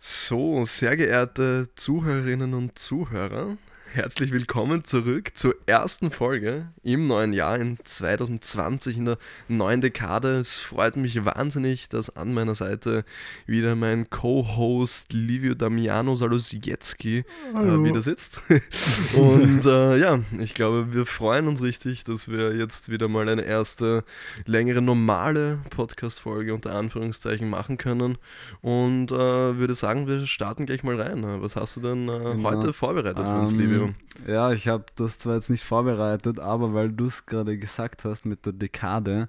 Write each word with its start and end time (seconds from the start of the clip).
So, 0.00 0.64
sehr 0.64 0.96
geehrte 0.96 1.68
Zuhörerinnen 1.74 2.54
und 2.54 2.78
Zuhörer, 2.78 3.56
herzlich 3.94 4.32
willkommen 4.32 4.84
zurück 4.84 5.30
zur 5.34 5.54
ersten 5.66 6.10
Folge 6.10 6.68
im 6.82 7.06
neuen 7.06 7.32
Jahr 7.32 7.58
in 7.58 7.78
2020 7.82 8.96
in 8.98 9.04
der 9.06 9.18
neuen 9.48 9.80
Dekade. 9.80 10.38
Es 10.40 10.58
freut 10.58 10.96
mich 10.96 11.24
wahnsinnig, 11.24 11.88
dass 11.88 12.14
an 12.14 12.34
meiner 12.34 12.54
Seite 12.54 13.04
wieder 13.46 13.74
mein 13.76 14.10
Co-Host 14.10 15.12
Livio 15.12 15.54
Damiano 15.54 16.14
Salosiecki 16.16 17.18
äh, 17.18 17.24
wieder 17.54 18.02
sitzt. 18.02 18.40
Und 19.16 19.64
äh, 19.64 19.96
ja, 19.98 20.20
ich 20.38 20.54
glaube, 20.54 20.92
wir 20.92 21.06
freuen 21.06 21.48
uns 21.48 21.62
richtig, 21.62 22.04
dass 22.04 22.28
wir 22.28 22.54
jetzt 22.56 22.90
wieder 22.90 23.08
mal 23.08 23.28
eine 23.28 23.42
erste 23.42 24.04
längere 24.44 24.82
normale 24.82 25.60
Podcast-Folge 25.70 26.54
unter 26.54 26.74
Anführungszeichen 26.74 27.48
machen 27.48 27.78
können. 27.78 28.18
Und 28.60 29.10
äh, 29.12 29.16
würde 29.58 29.74
sagen, 29.74 30.06
wir 30.06 30.26
starten 30.26 30.66
gleich 30.66 30.82
mal 30.82 31.00
rein. 31.00 31.24
Was 31.42 31.56
hast 31.56 31.76
du 31.76 31.80
denn 31.80 32.08
äh, 32.08 32.18
Genau. 32.38 32.50
heute 32.50 32.72
vorbereitet 32.72 33.24
für 33.26 33.40
uns, 33.40 33.56
Ähm, 33.78 33.94
Livio? 34.18 34.32
Ja, 34.32 34.52
ich 34.52 34.68
habe 34.68 34.86
das 34.96 35.18
zwar 35.18 35.34
jetzt 35.34 35.50
nicht 35.50 35.64
vorbereitet, 35.64 36.38
aber 36.38 36.74
weil 36.74 36.90
du 36.90 37.06
es 37.06 37.26
gerade 37.26 37.56
gesagt 37.58 38.04
hast 38.04 38.26
mit 38.26 38.44
der 38.46 38.52
Dekade, 38.52 39.28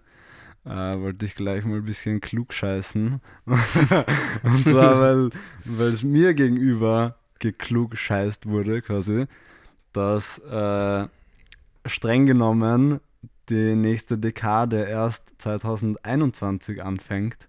äh, 0.65 0.69
wollte 0.69 1.25
ich 1.25 1.35
gleich 1.35 1.65
mal 1.65 1.77
ein 1.77 1.85
bisschen 1.85 2.21
klug 2.21 2.53
scheißen. 2.53 3.21
Und 3.45 4.65
zwar, 4.67 4.99
weil 5.01 5.29
weil 5.65 5.89
es 5.89 6.03
mir 6.03 6.33
gegenüber 6.33 7.15
geklug 7.39 7.97
scheißt 7.97 8.47
wurde, 8.47 8.81
quasi, 8.81 9.25
dass 9.93 10.39
äh, 10.39 11.07
streng 11.85 12.25
genommen 12.25 12.99
die 13.49 13.75
nächste 13.75 14.17
Dekade 14.17 14.83
erst 14.83 15.23
2021 15.39 16.83
anfängt. 16.83 17.47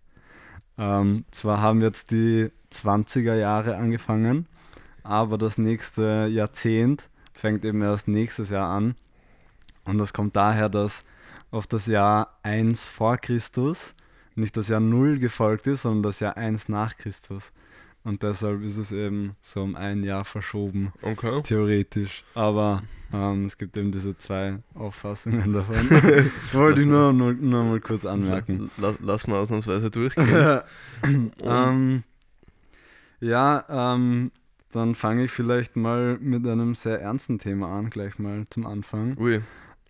Ähm, 0.79 1.25
zwar 1.31 1.61
haben 1.61 1.83
jetzt 1.83 2.11
die 2.11 2.51
20er 2.73 3.35
Jahre 3.35 3.77
angefangen, 3.77 4.47
aber 5.03 5.39
das 5.39 5.59
nächste 5.59 6.29
Jahrzehnt 6.31 7.09
fängt 7.33 7.65
eben 7.65 7.83
erst 7.83 8.09
nächstes 8.09 8.51
Jahr 8.51 8.71
an. 8.71 8.95
Und 9.85 9.99
das 9.99 10.13
kommt 10.13 10.37
daher, 10.37 10.69
dass 10.69 11.05
auf 11.51 11.67
das 11.67 11.87
Jahr 11.87 12.39
1 12.43 12.87
vor 12.87 13.17
Christus 13.17 13.95
nicht 14.35 14.57
das 14.57 14.69
Jahr 14.69 14.81
0 14.81 15.19
gefolgt 15.19 15.67
ist, 15.67 15.83
sondern 15.83 16.03
das 16.03 16.21
Jahr 16.21 16.37
1 16.37 16.69
nach 16.69 16.97
Christus. 16.97 17.53
Und 18.03 18.23
deshalb 18.23 18.63
ist 18.63 18.79
es 18.79 18.93
eben 18.93 19.37
so 19.43 19.63
um 19.63 19.77
ein 19.77 20.03
Jahr 20.05 20.25
verschoben, 20.25 20.93
Okay. 21.03 21.43
theoretisch. 21.43 22.25
Aber 22.35 22.83
ähm, 23.13 23.45
es 23.45 23.59
gibt 23.59 23.77
eben 23.77 23.93
diese 23.93 24.17
zwei 24.17 24.59
Auffassungen 24.75 25.53
davon. 25.53 25.91
Wollte 26.53 26.81
ich 26.83 26.87
nur, 26.87 27.13
nur, 27.13 27.35
nur 27.35 27.65
mal 27.65 27.81
kurz 27.81 28.07
anmerken. 28.07 28.71
La 28.79 28.95
lass 29.01 29.27
mal 29.27 29.39
ausnahmsweise 29.39 29.91
durchgehen. 29.91 30.61
ähm, 31.43 32.03
ja, 33.21 33.65
ähm, 33.69 34.31
dann 34.73 34.95
fange 34.95 35.25
ich 35.25 35.31
vielleicht 35.31 35.77
mal 35.77 36.19
mit 36.21 36.47
einem 36.47 36.75
sehr 36.75 37.01
ernsten 37.01 37.39
Thema 37.39 37.77
an, 37.77 37.91
gleich 37.91 38.19
mal 38.19 38.47
zum 38.51 38.67
Anfang. 38.67 39.17
Ui, 39.19 39.41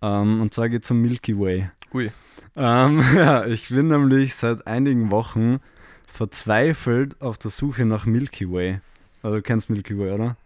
Ähm, 0.03 0.41
und 0.41 0.55
zwar 0.55 0.69
geht 0.69 0.85
es 0.85 0.91
um 0.91 1.01
Milky 1.03 1.39
Way. 1.39 1.71
ui. 1.93 2.11
Ähm, 2.57 3.03
ja, 3.17 3.47
ich 3.47 3.69
bin 3.69 3.89
nämlich 3.89 4.35
seit 4.35 4.67
einigen 4.67 5.11
Wochen 5.11 5.59
verzweifelt 6.07 7.21
auf 7.21 7.39
der 7.39 7.51
Suche 7.51 7.85
nach 7.87 8.07
Milky 8.07 8.51
Way. 8.51 8.81
Also 9.23 9.37
du 9.37 9.43
kennst 9.43 9.71
Milky 9.71 9.99
Way, 9.99 10.13
oder? 10.13 10.37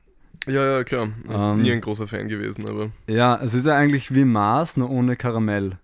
Ja, 0.46 0.64
ja, 0.78 0.84
klar. 0.84 1.08
Ähm, 1.28 1.62
Nie 1.62 1.72
ein 1.72 1.80
großer 1.80 2.06
Fan 2.06 2.28
gewesen, 2.28 2.68
aber 2.68 2.90
Ja, 3.06 3.40
es 3.42 3.54
ist 3.54 3.66
ja 3.66 3.76
eigentlich 3.76 4.14
wie 4.14 4.24
Mars, 4.24 4.76
nur 4.76 4.90
ohne 4.90 5.16
Karamell. 5.16 5.78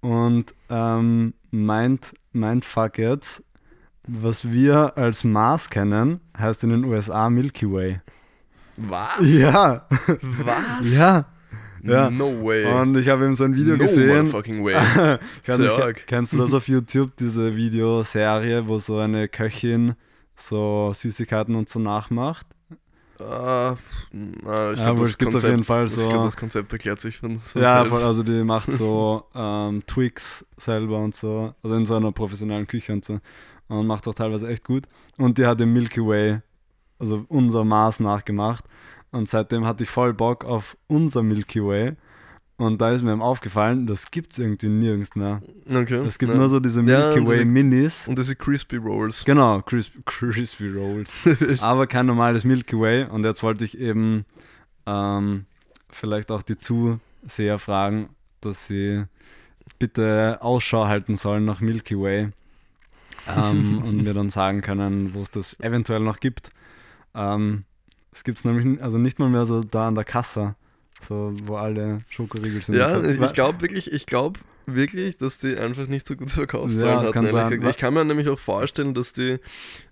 Und 0.00 0.54
ähm, 0.70 1.34
meint, 1.50 2.14
meint 2.32 2.64
fuck 2.64 2.98
jetzt, 2.98 3.42
was 4.06 4.50
wir 4.50 4.96
als 4.96 5.24
Mars 5.24 5.68
kennen, 5.70 6.20
heißt 6.38 6.64
in 6.64 6.70
den 6.70 6.84
USA 6.84 7.28
Milky 7.30 7.70
Way. 7.70 8.00
was? 8.76 9.20
Ja, 9.34 9.86
Was? 10.44 10.96
ja. 10.96 11.26
Ja. 11.82 12.10
No 12.10 12.44
way. 12.44 12.64
Und 12.64 12.96
ich 12.96 13.08
habe 13.08 13.24
eben 13.26 13.36
so 13.36 13.44
ein 13.44 13.54
Video 13.54 13.74
no 13.74 13.78
gesehen. 13.78 14.08
motherfucking 14.26 14.64
way. 14.64 14.74
Ich 15.42 15.48
weiß 15.48 15.58
nicht, 15.58 16.06
kennst 16.08 16.32
du 16.32 16.38
das 16.38 16.52
auf 16.52 16.66
YouTube, 16.66 17.16
diese 17.16 17.54
Videoserie, 17.54 18.66
wo 18.66 18.78
so 18.78 18.98
eine 18.98 19.28
Köchin 19.28 19.94
so 20.34 20.90
Süßigkeiten 20.92 21.54
und 21.54 21.68
so 21.68 21.78
nachmacht? 21.78 22.46
Ah, 23.20 23.76
na, 24.12 24.72
ich 24.72 24.78
Ja, 24.80 24.84
glaube, 24.92 25.00
das, 25.02 25.10
auf 25.12 25.18
Konzept- 25.18 25.44
jeden 25.50 25.64
Fall 25.64 25.84
ich 25.86 25.92
so- 25.92 26.08
glaub, 26.08 26.24
das 26.24 26.36
Konzept 26.36 26.72
erklärt 26.72 27.00
sich 27.00 27.16
von, 27.18 27.36
von 27.36 27.62
Ja, 27.62 27.82
selbst. 27.86 28.04
also 28.04 28.22
die 28.22 28.44
macht 28.44 28.70
so 28.72 29.24
ähm, 29.34 29.82
Twix 29.86 30.44
selber 30.58 30.98
und 30.98 31.14
so, 31.14 31.54
also 31.62 31.76
in 31.76 31.86
so 31.86 31.94
einer 31.96 32.12
professionellen 32.12 32.66
Küche 32.66 32.92
und 32.92 33.04
so. 33.04 33.20
Und 33.68 33.86
macht 33.86 34.06
auch 34.06 34.14
teilweise 34.14 34.48
echt 34.48 34.64
gut. 34.64 34.84
Und 35.18 35.38
die 35.38 35.46
hat 35.46 35.58
den 35.60 35.72
Milky 35.72 36.00
Way, 36.00 36.40
also 36.98 37.24
unser 37.28 37.64
Mars 37.64 37.98
nachgemacht. 38.00 38.64
Und 39.10 39.28
seitdem 39.28 39.64
hatte 39.66 39.84
ich 39.84 39.90
voll 39.90 40.14
Bock 40.14 40.44
auf 40.44 40.76
unser 40.86 41.22
Milky 41.22 41.64
Way. 41.64 41.94
Und 42.58 42.80
da 42.80 42.92
ist 42.92 43.02
mir 43.02 43.12
eben 43.12 43.22
aufgefallen, 43.22 43.86
das 43.86 44.10
gibt 44.10 44.32
es 44.32 44.38
irgendwie 44.38 44.68
nirgends 44.68 45.14
mehr. 45.14 45.42
Okay. 45.68 45.98
Es 46.06 46.18
gibt 46.18 46.32
ja. 46.32 46.38
nur 46.38 46.48
so 46.48 46.58
diese 46.58 46.80
Ja, 46.82 47.06
Milky 47.08 47.20
und 47.20 47.26
Way 47.28 47.34
diese- 47.38 47.46
Minis. 47.46 48.08
Und 48.08 48.18
diese 48.18 48.34
Crispy 48.34 48.76
Rolls. 48.76 49.24
Genau, 49.24 49.60
Crispy, 49.60 49.98
Crispy 50.06 50.70
Rolls. 50.70 51.12
Aber 51.60 51.86
kein 51.86 52.06
normales 52.06 52.44
Milky 52.44 52.78
Way. 52.78 53.06
Und 53.06 53.24
jetzt 53.24 53.42
wollte 53.42 53.64
ich 53.66 53.78
eben 53.78 54.24
ähm, 54.86 55.44
vielleicht 55.90 56.30
auch 56.30 56.42
die 56.42 56.56
Zuseher 56.56 57.58
fragen, 57.58 58.08
dass 58.40 58.68
sie 58.68 59.04
bitte 59.78 60.38
Ausschau 60.40 60.86
halten 60.86 61.16
sollen 61.16 61.44
nach 61.44 61.60
Milky 61.60 61.98
Way 62.00 62.30
ähm, 63.28 63.82
und 63.84 64.02
mir 64.04 64.14
dann 64.14 64.30
sagen 64.30 64.60
können, 64.62 65.14
wo 65.14 65.22
es 65.22 65.30
das 65.30 65.58
eventuell 65.60 66.00
noch 66.00 66.20
gibt. 66.20 66.50
Ähm, 67.14 67.64
es 68.12 68.24
gibt 68.24 68.38
es 68.38 68.44
nämlich 68.44 68.82
also 68.82 68.98
nicht 68.98 69.18
mal 69.18 69.28
mehr 69.28 69.46
so 69.46 69.62
da 69.62 69.88
an 69.88 69.94
der 69.94 70.04
Kasse, 70.04 70.54
so 71.00 71.32
wo 71.44 71.56
alle 71.56 71.98
Schokoriegel 72.10 72.62
sind. 72.62 72.76
Ja, 72.76 73.02
ich, 73.02 73.20
ich 73.20 73.32
glaube 73.32 73.60
wirklich, 73.62 73.92
ich 73.92 74.06
glaube 74.06 74.40
wirklich, 74.66 75.16
dass 75.18 75.38
die 75.38 75.56
einfach 75.56 75.86
nicht 75.86 76.08
so 76.08 76.16
gute 76.16 76.32
Verkaufszahlen 76.32 76.94
Ja, 76.94 77.02
hatten. 77.02 77.12
kann 77.12 77.26
sein. 77.30 77.62
Ich 77.68 77.76
kann 77.76 77.94
mir 77.94 78.04
nämlich 78.04 78.28
auch 78.28 78.38
vorstellen, 78.38 78.94
dass 78.94 79.12
die 79.12 79.38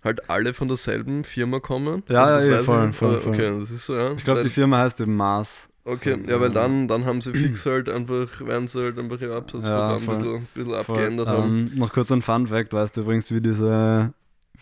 halt 0.03 0.29
alle 0.29 0.53
von 0.55 0.67
derselben 0.69 1.23
Firma 1.25 1.61
kommen. 1.61 2.03
Also 2.09 2.13
Ja, 2.13 2.31
das 2.31 2.45
ja, 2.47 2.53
weiß 2.53 2.65
voll, 2.65 2.89
ich. 2.91 2.97
voll, 2.97 3.17
Ah, 3.17 3.21
voll. 3.21 3.33
Okay, 3.35 3.61
das 3.61 3.71
ist 3.71 3.87
so, 3.87 3.95
ja. 3.97 4.13
ich 4.15 4.25
glaube, 4.25 4.43
die 4.43 4.49
Firma 4.51 4.79
heißt 4.79 5.01
eben 5.01 5.15
Mars. 5.17 5.69
Okay, 5.85 6.17
So, 6.25 6.31
ja, 6.31 6.41
weil 6.41 6.49
ja. 6.49 6.55
dann, 6.55 6.89
dann 6.89 7.05
haben 7.05 7.21
sie 7.21 7.33
fix 7.35 7.67
halt 7.67 7.91
einfach, 7.91 8.41
werden 8.47 8.67
sie 8.69 8.81
halt 8.83 8.99
einfach 8.99 9.21
ihr 9.21 9.33
Absatzprogramm 9.35 10.01
voll. 10.03 10.15
ein 10.15 10.21
bisschen, 10.21 10.37
ein 10.37 10.47
bisschen 10.55 10.85
Voll. 10.85 10.97
abgeändert 10.97 11.29
haben. 11.29 11.67
Ähm, 11.69 11.79
noch 11.79 11.93
kurz 11.93 12.11
ein 12.11 12.23
Fun 12.23 12.47
Fact, 12.47 12.73
weißt 12.73 12.97
du 12.97 13.03
übrigens, 13.03 13.31
wie, 13.31 13.41
diese, 13.41 14.13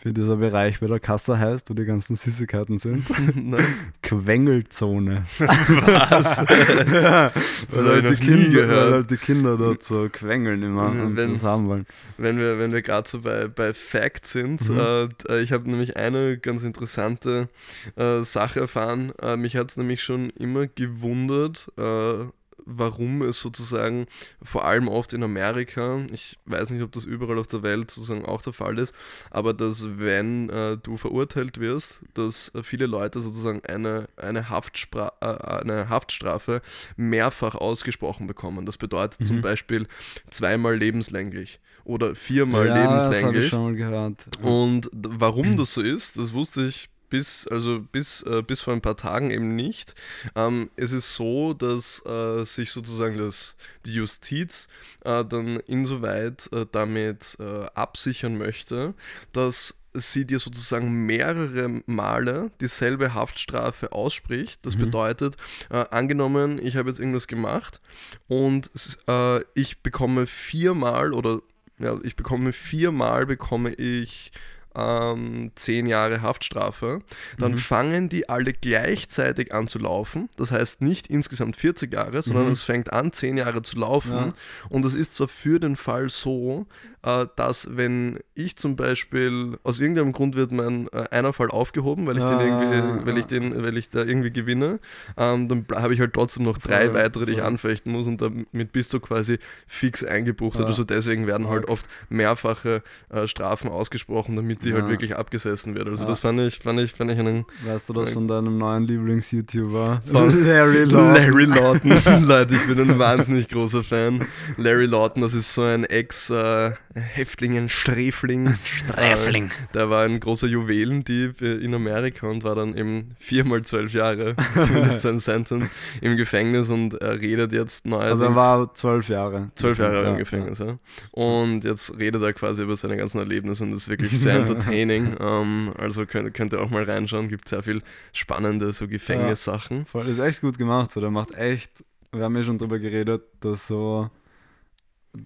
wie 0.01 0.11
dieser 0.13 0.35
Bereich 0.37 0.79
bei 0.79 0.87
der 0.87 0.99
Kasse 0.99 1.37
heißt, 1.39 1.69
wo 1.69 1.73
die 1.73 1.85
ganzen 1.85 2.15
Süßigkeiten 2.15 2.77
sind? 2.77 3.05
Quengelzone. 4.01 5.25
Was? 5.39 6.37
ja, 6.91 7.31
weil, 7.71 8.03
halt 8.03 8.09
die 8.09 8.15
Kinder, 8.25 8.67
weil 8.69 8.91
halt 8.93 9.11
die 9.11 9.17
Kinder 9.17 9.57
dort 9.57 9.83
so 9.83 10.09
quengeln 10.11 10.61
immer 10.63 10.87
und 10.87 11.15
Wenn- 11.15 11.33
das 11.33 11.43
haben 11.43 11.67
wollen. 11.67 11.85
wenn 12.17 12.37
wir, 12.37 12.59
wenn 12.59 12.71
wir 12.71 12.81
gerade 12.81 13.07
so 13.07 13.21
bei, 13.21 13.47
bei 13.47 13.73
Fact 13.73 14.25
sind, 14.25 14.67
Mhm. 14.69 14.77
äh, 14.79 15.03
äh, 15.29 15.41
ich 15.41 15.51
habe 15.51 15.69
nämlich 15.69 15.97
eine 15.97 16.37
ganz 16.37 16.63
interessante 16.63 17.47
äh, 17.95 18.21
Sache 18.23 18.59
erfahren. 18.61 19.13
Äh, 19.21 19.37
mich 19.37 19.55
hat 19.57 19.69
es 19.71 19.77
nämlich 19.77 20.03
schon 20.03 20.29
immer 20.31 20.67
gewundert, 20.67 21.71
äh, 21.77 22.25
warum 22.65 23.21
es 23.21 23.39
sozusagen 23.39 24.07
vor 24.41 24.65
allem 24.65 24.87
oft 24.87 25.13
in 25.13 25.23
Amerika, 25.23 26.05
ich 26.11 26.37
weiß 26.45 26.69
nicht, 26.71 26.81
ob 26.83 26.91
das 26.91 27.05
überall 27.05 27.37
auf 27.39 27.47
der 27.47 27.63
Welt 27.63 27.91
sozusagen 27.91 28.25
auch 28.25 28.41
der 28.41 28.53
Fall 28.53 28.77
ist, 28.79 28.93
aber 29.31 29.53
dass 29.53 29.97
wenn 29.97 30.49
äh, 30.49 30.77
du 30.77 30.97
verurteilt 30.97 31.59
wirst, 31.59 32.01
dass 32.13 32.53
äh, 32.55 32.63
viele 32.63 32.85
Leute 32.85 33.19
sozusagen 33.19 33.61
eine, 33.65 34.07
eine, 34.17 34.49
Haftspra 34.49 35.13
äh, 35.21 35.61
eine 35.61 35.89
Haftstrafe 35.89 36.61
mehrfach 36.97 37.55
ausgesprochen 37.55 38.27
bekommen. 38.27 38.65
Das 38.65 38.77
bedeutet 38.77 39.23
zum 39.23 39.37
Mhm. 39.37 39.41
Beispiel 39.41 39.87
zweimal 40.29 40.75
lebenslänglich 40.77 41.59
oder 41.85 42.15
viermal 42.15 42.67
ja, 42.67 42.73
das 42.73 43.05
habe 43.05 43.15
ich 43.15 43.21
lebenslänglich. 43.21 43.49
schon 43.49 43.63
mal 43.63 43.75
gehört. 43.75 44.25
Und 44.41 44.89
warum 44.93 45.57
das 45.57 45.73
so 45.73 45.81
ist, 45.81 46.17
das 46.17 46.33
wusste 46.33 46.65
ich 46.65 46.89
bis, 47.13 47.47
also 47.47 47.79
bis, 47.79 48.23
äh, 48.23 48.41
bis 48.41 48.61
vor 48.61 48.73
ein 48.73 48.81
paar 48.81 48.97
Tagen 48.97 49.29
eben 49.29 49.55
nicht. 49.55 49.93
Ähm, 50.35 50.71
es 50.75 50.93
ist 50.93 51.13
so, 51.13 51.53
dass 51.53 52.03
äh, 52.07 52.43
sich 52.43 52.71
sozusagen 52.71 53.19
das, 53.19 53.55
die 53.85 53.93
Justiz 53.93 54.67
äh, 55.05 55.23
dann 55.23 55.57
insoweit 55.67 56.49
äh, 56.51 56.65
damit 56.71 57.37
äh, 57.39 57.65
absichern 57.75 58.35
möchte, 58.39 58.95
dass 59.31 59.75
sie 59.93 60.25
dir 60.25 60.39
sozusagen 60.39 61.05
mehrere 61.05 61.83
Male 61.85 62.49
dieselbe 62.61 63.13
Haftstrafe 63.13 63.91
ausspricht. 63.91 64.65
Das 64.65 64.75
Mhm. 64.75 64.85
bedeutet, 64.85 65.35
äh, 65.69 65.85
angenommen, 65.91 66.59
ich 66.65 66.77
habe 66.77 66.89
jetzt 66.89 66.97
irgendwas 66.97 67.27
gemacht 67.27 67.79
und 68.27 68.71
äh, 69.07 69.41
ich 69.53 69.83
bekomme 69.83 70.25
viermal 70.25 71.13
oder 71.13 71.41
ja, 71.77 71.95
ich 72.01 72.15
bekomme 72.15 72.53
viermal 72.53 73.27
bekomme 73.27 73.71
ich 73.75 74.31
ähm, 74.75 75.51
10 75.55 75.85
Jahre 75.85 76.21
Haftstrafe, 76.21 76.99
dann 77.37 77.53
Mhm. 77.53 77.57
fangen 77.57 78.09
die 78.09 78.29
alle 78.29 78.53
gleichzeitig 78.53 79.53
an 79.53 79.67
zu 79.67 79.79
laufen. 79.79 80.29
Das 80.37 80.51
heißt 80.51 80.81
nicht 80.81 81.07
insgesamt 81.07 81.55
40 81.55 81.93
Jahre, 81.93 82.21
sondern 82.21 82.45
Mhm. 82.47 82.51
es 82.51 82.61
fängt 82.61 82.91
an, 82.93 83.11
10 83.13 83.37
Jahre 83.37 83.61
zu 83.61 83.77
laufen. 83.77 84.11
Ja. 84.15 84.29
Und 84.69 84.85
es 84.85 84.93
ist 84.93 85.13
zwar 85.13 85.27
für 85.27 85.59
den 85.59 85.75
Fall 85.75 86.09
so, 86.09 86.65
äh, 87.03 87.25
dass 87.35 87.75
wenn 87.75 88.19
ich 88.35 88.55
zum 88.55 88.75
Beispiel, 88.75 89.57
aus 89.63 89.79
irgendeinem 89.79 90.11
Grund 90.11 90.35
wird 90.35 90.51
mein 90.51 90.87
äh, 90.91 91.03
einer 91.11 91.33
Fall 91.33 91.49
aufgehoben, 91.49 92.07
weil 92.07 92.17
ich 92.17 92.23
den 92.23 92.33
Ah, 92.33 92.43
irgendwie, 92.43 93.05
weil 93.05 93.17
ich 93.17 93.25
ah. 93.25 93.27
den, 93.27 93.63
weil 93.63 93.77
ich 93.77 93.89
da 93.89 94.03
irgendwie 94.03 94.31
gewinne, 94.31 94.79
ähm, 95.17 95.47
dann 95.49 95.65
habe 95.73 95.93
ich 95.93 95.99
halt 95.99 96.13
trotzdem 96.13 96.43
noch 96.43 96.57
drei 96.57 96.85
Voll, 96.87 96.95
weitere, 96.95 97.25
die 97.25 97.33
ich 97.33 97.43
anfechten 97.43 97.91
muss 97.91 98.07
und 98.07 98.21
damit 98.21 98.71
bist 98.71 98.93
du 98.93 98.99
quasi 98.99 99.37
fix 99.67 100.03
eingebuchtet. 100.03 100.63
Ah. 100.63 100.67
Also 100.67 100.83
deswegen 100.83 101.27
werden 101.27 101.47
halt 101.47 101.67
oft 101.67 101.85
mehrfache 102.09 102.81
äh, 103.09 103.27
Strafen 103.27 103.69
ausgesprochen, 103.69 104.35
damit 104.35 104.62
die 104.63 104.69
Ja. 104.69 104.75
halt 104.75 104.89
wirklich 104.89 105.15
abgesessen 105.15 105.75
wird. 105.75 105.87
Also 105.87 106.05
Ah. 106.05 106.07
das 106.07 106.19
fand 106.21 106.39
ich, 106.39 106.59
fand 106.59 106.79
ich, 106.79 106.91
fand 106.93 107.11
ich 107.11 107.19
einen 107.19 107.45
Weißt 107.65 107.89
du 107.89 107.93
das 107.93 108.09
von 108.09 108.27
deinem 108.27 108.57
neuen 108.57 108.83
Lieblings-YouTuber? 108.85 110.01
Von 110.11 110.29
Larry 110.45 110.83
Lawton. 110.85 111.13
Larry 111.13 111.45
Lawton. 111.45 111.93
Leute, 112.27 112.55
ich 112.55 112.65
bin 112.67 112.79
ein 112.79 112.97
wahnsinnig 112.99 113.47
großer 113.49 113.83
Fan. 113.83 114.25
Larry 114.57 114.85
Lawton, 114.85 115.21
das 115.21 115.33
ist 115.33 115.53
so 115.53 115.63
ein 115.63 115.83
Ex-Häftling, 115.85 117.57
ein 117.57 117.69
Sträfling. 117.69 118.55
Sträfling. 118.63 119.45
Äh, 119.47 119.49
Der 119.73 119.89
war 119.89 120.03
ein 120.05 120.19
großer 120.19 120.47
Juwelendieb 120.47 121.41
äh, 121.41 121.55
in 121.55 121.73
Amerika 121.73 122.27
und 122.27 122.43
war 122.43 122.55
dann 122.55 122.75
eben 122.77 123.11
viermal 123.19 123.61
zwölf 123.63 123.93
Jahre, 123.93 124.35
zumindest 124.57 125.01
sein 125.01 125.19
Sentence, 125.19 125.69
im 126.01 126.17
Gefängnis 126.17 126.69
und 126.69 126.93
er 127.01 127.19
redet 127.19 127.51
jetzt 127.53 127.85
neuerdings. 127.85 128.11
Also 128.21 128.23
er 128.25 128.35
war 128.35 128.73
zwölf 128.73 129.09
Jahre. 129.09 129.51
Zwölf 129.55 129.77
Jahre 129.79 130.03
Ja, 130.03 130.09
im 130.11 130.17
Gefängnis, 130.17 130.59
ja. 130.59 130.77
Und 131.11 131.63
jetzt 131.63 131.97
redet 131.97 132.21
er 132.21 132.33
quasi 132.33 132.63
über 132.63 132.75
seine 132.75 132.97
ganzen 132.97 133.19
Erlebnisse 133.19 133.63
und 133.63 133.71
das 133.71 133.83
ist 133.83 133.89
wirklich 133.89 134.19
sehr 134.19 134.41
entertaining. 134.53 135.15
ähm, 135.19 135.73
also 135.77 136.05
könnt, 136.05 136.33
könnt 136.33 136.53
ihr 136.53 136.61
auch 136.61 136.69
mal 136.69 136.83
reinschauen, 136.83 137.29
gibt 137.29 137.47
sehr 137.47 137.63
viel 137.63 137.81
spannende 138.11 138.73
so 138.73 138.87
Gefängnissachen. 138.87 139.85
Voll, 139.85 140.07
ist 140.07 140.19
echt 140.19 140.41
gut 140.41 140.57
gemacht. 140.57 140.91
So, 140.91 141.01
der 141.01 141.11
macht 141.11 141.33
echt, 141.35 141.71
wir 142.11 142.23
haben 142.23 142.35
ja 142.35 142.43
schon 142.43 142.57
drüber 142.57 142.79
geredet, 142.79 143.23
dass 143.39 143.67
so, 143.67 144.09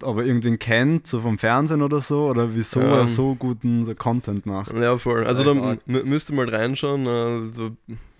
ob 0.02 0.18
er 0.18 0.24
irgendwen 0.26 0.58
kennt, 0.58 1.06
so 1.06 1.20
vom 1.20 1.38
Fernsehen 1.38 1.80
oder 1.82 2.00
so, 2.00 2.26
oder 2.28 2.54
wieso 2.54 2.80
Ähm. 2.80 2.86
er 2.90 3.08
so 3.08 3.34
guten 3.34 3.84
so 3.84 3.94
Content 3.94 4.44
macht. 4.46 4.72
Ja, 4.74 4.98
voll. 4.98 5.24
Also 5.24 5.44
da 5.44 5.52
Echt 5.52 5.62
arg. 5.62 5.78
mü- 5.88 6.04
müsst 6.04 6.30
ihr 6.30 6.36
mal 6.36 6.48
reinschauen. 6.48 7.06
äh, 7.06 7.52
So, 7.52 7.70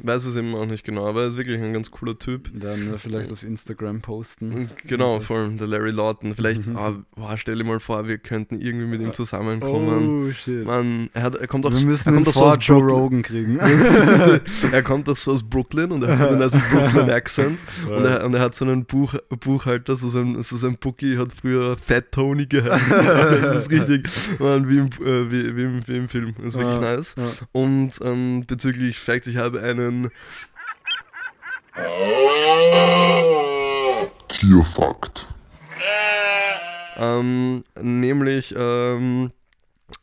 weiß 0.01 0.27
es 0.27 0.37
eben 0.37 0.55
auch 0.55 0.65
nicht 0.65 0.85
genau, 0.85 1.07
aber 1.09 1.23
er 1.23 1.29
ist 1.29 1.37
wirklich 1.37 1.59
ein 1.61 1.73
ganz 1.73 1.91
cooler 1.91 2.17
Typ. 2.17 2.49
Werden 2.55 2.91
wir 2.91 2.99
vielleicht 2.99 3.33
auf 3.33 3.43
Instagram 3.43 4.01
posten. 4.01 4.71
Genau, 4.87 5.17
Das- 5.19 5.27
voll. 5.27 5.51
Der 5.59 5.67
Larry 5.67 5.91
Lawton. 5.91 6.35
Vielleicht, 6.35 6.67
Mhm. 6.69 6.77
ah, 6.77 6.93
boah, 7.17 7.37
stell 7.37 7.57
dir 7.57 7.65
mal 7.65 7.81
vor, 7.81 8.07
wir 8.09 8.17
könnten 8.19 8.61
irgendwie 8.61 8.87
mit 8.87 9.01
ihm 9.03 9.13
zusammenkommen. 9.13 10.29
Oh, 10.29 10.33
shit. 10.33 10.65
Mann, 10.65 11.09
er, 11.13 11.23
hat, 11.23 11.35
er 11.35 11.47
kommt 11.49 11.67
auch, 11.67 11.73
wir 11.73 11.85
müssen 11.87 12.09
er 12.09 12.13
ihn 12.13 12.25
kommt 12.25 12.35
so 12.35 12.41
vor 12.41 12.53
aus 12.57 12.67
Joe. 12.67 12.81
Rogan 12.81 13.23
kriegen. 13.23 13.59
er 14.73 14.83
kommt 14.83 15.09
auch 15.11 15.17
so 15.17 15.33
aus 15.33 15.43
Brooklyn 15.43 15.91
und 15.93 16.03
er 16.05 16.17
hat 16.17 16.19
so 16.19 16.57
einen 16.57 16.65
Brooklyn-Accent. 16.71 17.59
Und 17.89 18.05
er, 18.05 18.25
und 18.25 18.35
er 18.35 18.41
hat 18.41 18.55
so 18.55 18.65
einen 18.65 18.85
Buch, 18.85 19.15
Buchhalter, 19.41 19.97
so 19.97 20.09
sein, 20.09 20.43
so 20.43 20.57
sein 20.57 20.77
Bookie 20.81 21.19
hat 21.19 21.33
früher 21.33 21.58
Fat 21.77 22.13
Tony 22.13 22.47
geheißen. 22.47 22.99
das 23.07 23.63
ist 23.65 23.71
richtig, 23.71 24.09
Mann, 24.39 24.69
wie 24.69 24.79
im, 24.79 24.87
äh, 24.87 25.31
wie, 25.31 25.57
wie, 25.57 25.63
im, 25.63 25.89
wie 25.89 25.97
im 25.97 26.09
Film. 26.09 26.35
Das 26.39 26.49
ist 26.49 26.55
wirklich 26.55 26.75
Ja. 26.75 26.97
nice. 26.97 27.15
Ja. 27.17 27.25
Und 27.53 27.93
ähm, 28.03 28.45
bezüglich 28.47 28.99
Facts, 28.99 29.27
ich 29.29 29.37
habe 29.37 29.63
einen 29.63 30.11
Tierfakt. 34.29 35.27
Ähm, 36.97 37.63
nämlich, 37.81 38.55
ähm, 38.57 39.31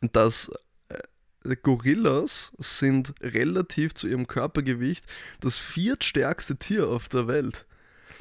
dass 0.00 0.50
äh, 0.88 1.56
Gorillas 1.62 2.52
sind 2.58 3.12
relativ 3.20 3.94
zu 3.94 4.08
ihrem 4.08 4.26
Körpergewicht 4.26 5.04
das 5.40 5.58
viertstärkste 5.58 6.56
Tier 6.56 6.88
auf 6.88 7.08
der 7.08 7.28
Welt. 7.28 7.66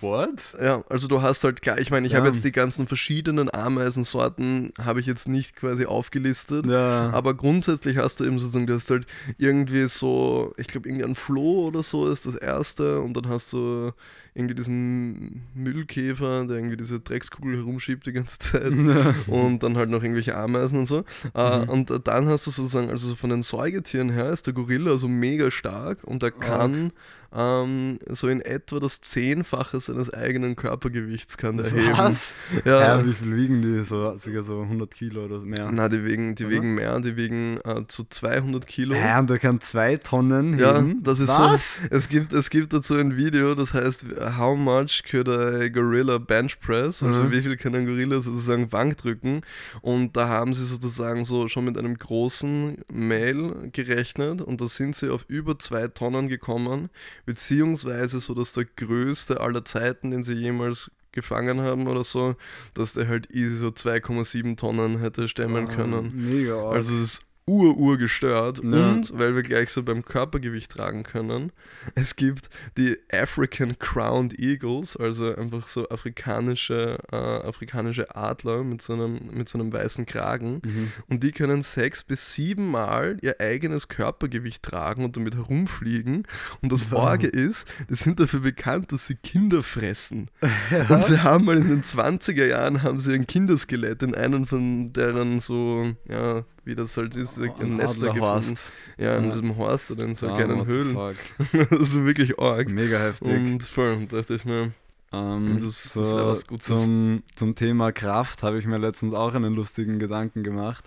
What? 0.02 0.54
Ja, 0.62 0.84
also 0.90 1.08
du 1.08 1.22
hast 1.22 1.44
halt 1.44 1.62
klar, 1.62 1.80
ich 1.80 1.92
meine, 1.92 2.06
ich 2.08 2.14
Ja. 2.14 2.20
habe 2.20 2.28
jetzt 2.28 2.44
die 2.44 2.52
ganzen 2.52 2.88
verschiedenen 2.88 3.54
Ameisensorten, 3.54 4.74
habe 4.82 5.00
ich 5.00 5.06
jetzt 5.06 5.28
nicht 5.28 5.56
quasi 5.56 5.86
aufgelistet. 5.86 6.66
Ja. 6.66 7.10
Aber 7.12 7.34
grundsätzlich 7.34 7.98
hast 7.98 8.20
du 8.20 8.26
eben 8.26 8.40
sozusagen, 8.40 8.68
du 8.68 8.74
hast 8.76 8.90
halt 8.92 9.06
irgendwie 9.38 9.86
so, 9.88 10.54
ich 10.58 10.68
glaube, 10.68 10.90
irgendein 10.90 11.16
Floh 11.16 11.68
oder 11.68 11.84
so 11.84 12.08
ist 12.10 12.26
das 12.26 12.36
erste 12.36 13.02
und 13.02 13.16
dann 13.16 13.30
hast 13.30 13.54
du 13.54 13.92
irgendwie 14.38 14.56
diesen 14.56 15.44
Müllkäfer, 15.54 16.46
der 16.46 16.58
irgendwie 16.58 16.76
diese 16.76 17.00
Dreckskugel 17.00 17.56
herumschiebt 17.56 18.06
die 18.06 18.12
ganze 18.12 18.38
Zeit 18.38 18.72
und 19.28 19.60
dann 19.64 19.78
halt 19.78 19.90
noch 19.90 20.04
irgendwelche 20.04 20.36
Ameisen 20.36 20.80
und 20.80 20.86
so. 20.88 21.04
Äh, 21.34 21.56
Mhm. 21.60 21.70
und 21.70 22.08
dann 22.08 22.28
hast 22.28 22.46
du 22.48 22.52
sozusagen, 22.52 22.90
also 22.90 23.08
so 23.08 23.16
von 23.16 23.30
den 23.30 23.44
Säugetieren 23.44 24.10
her 24.10 24.30
ist 24.32 24.46
der 24.48 24.54
Gorilla 24.54 24.98
so 24.98 25.08
mega 25.08 25.52
stark 25.52 26.04
und 26.04 26.22
er 26.24 26.32
kann 26.32 26.92
ähm, 27.36 28.00
so 28.10 28.28
in 28.30 28.42
etwa 28.42 28.80
das 28.80 29.02
Zehnfache 29.02 29.80
seines 29.82 30.14
eigenen 30.14 30.56
Körpergewichts 30.56 31.38
kann 31.38 31.60
er 31.60 31.70
heben. 31.70 31.98
Was? 31.98 32.34
Ja, 32.64 32.80
Ja, 32.98 33.06
wie 33.06 33.14
viel 33.14 33.36
wiegen 33.36 33.62
die? 33.62 33.84
So, 33.84 34.16
sicher 34.18 34.42
so 34.44 34.62
100 34.62 34.94
Kilo 34.94 35.26
oder 35.26 35.40
mehr. 35.40 35.70
na, 35.72 35.90
die 35.90 36.06
wiegen, 36.06 36.36
die 36.36 36.50
wiegen 36.50 36.76
mehr, 36.76 37.00
die 37.00 37.18
wiegen 37.18 37.58
äh, 37.66 37.82
zu 37.88 38.06
200 38.10 38.66
Kilo. 38.68 38.96
Hä, 38.96 39.20
und 39.20 39.30
der 39.30 39.40
kann 39.40 39.60
zwei 39.62 39.98
Tonnen 39.98 40.58
Ja, 40.58 40.78
heben? 40.78 41.04
das 41.04 41.20
ist 41.20 41.28
Was? 41.30 41.76
so. 41.78 41.82
Es 41.90 42.08
gibt, 42.10 42.34
es 42.34 42.50
gibt 42.50 42.72
dazu 42.74 42.96
ein 42.96 43.18
Video, 43.18 43.54
das 43.56 43.74
heißt, 43.74 44.06
how 44.38 44.58
much 44.58 45.04
could 45.10 45.28
a 45.28 45.68
gorilla 45.70 46.18
bench 46.18 46.60
press? 46.60 47.04
Also 47.04 47.24
Mhm. 47.24 47.32
wie 47.32 47.42
viel 47.42 47.58
kann 47.58 47.76
ein 47.76 47.86
Gorilla 47.86 48.20
sozusagen 48.22 48.70
Bank 48.70 48.98
drücken? 48.98 49.42
Und 49.82 50.16
da 50.16 50.28
haben 50.28 50.54
sie 50.54 50.66
sozusagen 50.66 51.26
so 51.26 51.48
schon 51.48 51.66
mit 51.66 51.78
einem 51.78 51.98
großen 51.98 52.78
Mail 52.92 53.70
gerechnet 53.74 54.42
und 54.42 54.62
da 54.62 54.68
sind 54.68 54.96
sie 54.96 55.10
auf 55.10 55.26
über 55.28 55.58
zwei 55.60 55.88
Tonnen 55.88 56.28
gekommen, 56.28 56.90
beziehungsweise 57.26 58.20
so, 58.20 58.34
dass 58.34 58.54
der 58.54 58.66
größte 58.66 59.40
aller 59.42 59.66
Zeiten, 59.66 60.12
den 60.12 60.24
sie 60.24 60.34
jemals 60.34 60.92
gefangen 61.12 61.62
haben 61.62 61.88
oder 61.88 62.04
so, 62.04 62.36
dass 62.74 62.94
der 62.94 63.08
halt 63.08 63.32
easy 63.34 63.56
so 63.58 63.70
2,7 63.70 64.58
Tonnen 64.58 65.00
hätte 65.00 65.28
stemmen 65.28 65.68
Ah, 65.68 65.74
können. 65.74 66.12
Mega. 66.14 66.70
Also 66.70 67.00
das 67.00 67.16
ist 67.16 67.22
ur-ur 67.48 67.98
gestört. 67.98 68.62
Ja. 68.64 68.90
Und 68.90 69.18
weil 69.18 69.36
wir 69.36 69.44
gleich 69.44 69.70
so 69.70 69.84
beim 69.84 70.04
Körpergewicht 70.04 70.72
tragen 70.72 71.04
können, 71.04 71.52
es 71.94 72.16
gibt 72.16 72.50
die 72.78 72.98
African 73.12 73.78
Crowned 73.78 74.40
Eagles, 74.40 74.98
also 74.98 75.36
einfach 75.36 75.68
so 75.68 75.88
afrikanische, 75.90 76.98
äh, 77.12 77.16
afrikanische 77.16 78.16
Adler 78.16 78.64
mit 78.64 78.82
so, 78.82 78.94
einem, 78.94 79.20
mit 79.32 79.48
so 79.48 79.60
einem 79.60 79.72
weißen 79.72 80.06
Kragen. 80.06 80.62
Mhm. 80.64 80.92
Und 81.08 81.24
die 81.24 81.32
können 81.32 81.62
sechs 81.62 82.04
bis 82.04 82.34
sieben 82.34 82.72
Mal 82.72 83.18
ihr 83.22 83.40
eigenes 83.40 83.88
Körpergewicht 83.88 84.64
tragen 84.64 85.06
und 85.06 85.16
damit 85.16 85.36
herumfliegen. 85.36 86.24
Und 86.62 86.72
das 86.72 86.92
Wow. 86.92 87.00
Orge 87.00 87.28
ist, 87.28 87.68
die 87.90 87.96
sind 87.96 88.20
dafür 88.20 88.40
bekannt, 88.40 88.92
dass 88.92 89.08
sie 89.08 89.16
Kinder 89.16 89.62
fressen. 89.64 90.30
Und 90.90 91.06
sie 91.06 91.22
haben 91.22 91.46
mal 91.46 91.58
in 91.58 91.68
den 91.68 91.84
20er 91.84 92.46
Jahren 92.46 92.84
haben 92.84 93.00
sie 93.00 93.14
ein 93.14 93.28
Kinderskelett 93.28 94.02
in 94.02 94.16
einem 94.16 94.46
von 94.48 94.94
deren 94.94 95.40
so, 95.40 95.94
ja, 96.10 96.44
wie 96.66 96.76
das 96.76 96.98
halt 96.98 97.16
ist, 97.16 97.40
Oh, 97.40 97.44
ein 97.62 97.78
Nester 97.78 98.14
gefunden. 98.14 98.56
Ja, 98.98 99.18
in 99.18 99.26
Ja. 99.26 99.30
diesem 99.32 99.56
Horst 99.58 99.92
oder 99.92 100.04
in 100.04 100.16
so 100.16 100.28
Ah, 100.28 100.36
kleinen 100.36 100.66
Höhlen. 100.66 100.96
das 101.70 101.80
ist 101.80 102.04
wirklich 102.04 102.38
arg. 102.40 102.70
Mega 102.70 102.98
heftig. 102.98 103.30
Und 103.30 103.64
voll, 103.64 104.06
dachte 104.08 104.34
ich 104.36 104.46
mir, 104.46 104.72
Ähm, 105.14 105.60
Das- 105.62 105.94
so, 105.94 106.02
das 106.02 106.16
wär 106.16 106.28
was 106.28 106.46
Gutes. 106.48 106.66
Zum, 106.66 107.24
zum 107.36 107.56
Thema 107.56 107.92
Kraft 107.94 108.44
habe 108.44 108.58
ich 108.60 108.66
mir 108.66 108.78
letztens 108.80 109.14
auch 109.14 109.34
einen 109.34 109.54
lustigen 109.56 109.98
Gedanken 110.00 110.44
gemacht. 110.44 110.84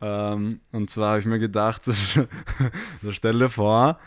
Ähm, 0.00 0.60
und 0.72 0.90
zwar 0.90 1.10
habe 1.10 1.20
ich 1.20 1.26
mir 1.26 1.38
gedacht, 1.38 1.84
so, 1.84 1.92
so 3.02 3.12
stell 3.12 3.38
dir 3.38 3.48
vor, 3.48 3.98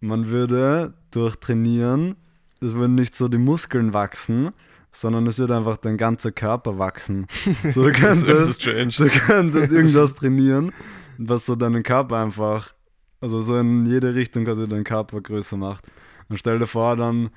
man 0.00 0.30
würde 0.30 0.94
durch 1.10 1.36
Trainieren, 1.36 2.16
es 2.60 2.74
würden 2.74 2.94
nicht 2.94 3.14
so 3.14 3.28
die 3.28 3.38
Muskeln 3.38 3.92
wachsen, 3.92 4.50
sondern 4.96 5.26
es 5.26 5.38
würde 5.38 5.56
einfach 5.56 5.76
dein 5.76 5.96
ganzer 5.96 6.32
Körper 6.32 6.78
wachsen. 6.78 7.26
So, 7.70 7.84
du 7.84 7.92
das 7.92 8.18
ist 8.48 8.62
könntest, 8.62 8.98
du 9.00 9.08
könntest 9.08 9.72
irgendwas 9.72 10.14
trainieren, 10.14 10.72
was 11.18 11.46
so 11.46 11.56
deinen 11.56 11.82
Körper 11.82 12.16
einfach, 12.16 12.72
also 13.20 13.40
so 13.40 13.58
in 13.58 13.86
jede 13.86 14.14
Richtung 14.14 14.44
quasi 14.44 14.66
deinen 14.66 14.84
Körper 14.84 15.20
größer 15.20 15.56
macht. 15.56 15.84
Und 16.28 16.38
stell 16.38 16.58
dir 16.58 16.66
vor, 16.66 16.96
dann, 16.96 17.30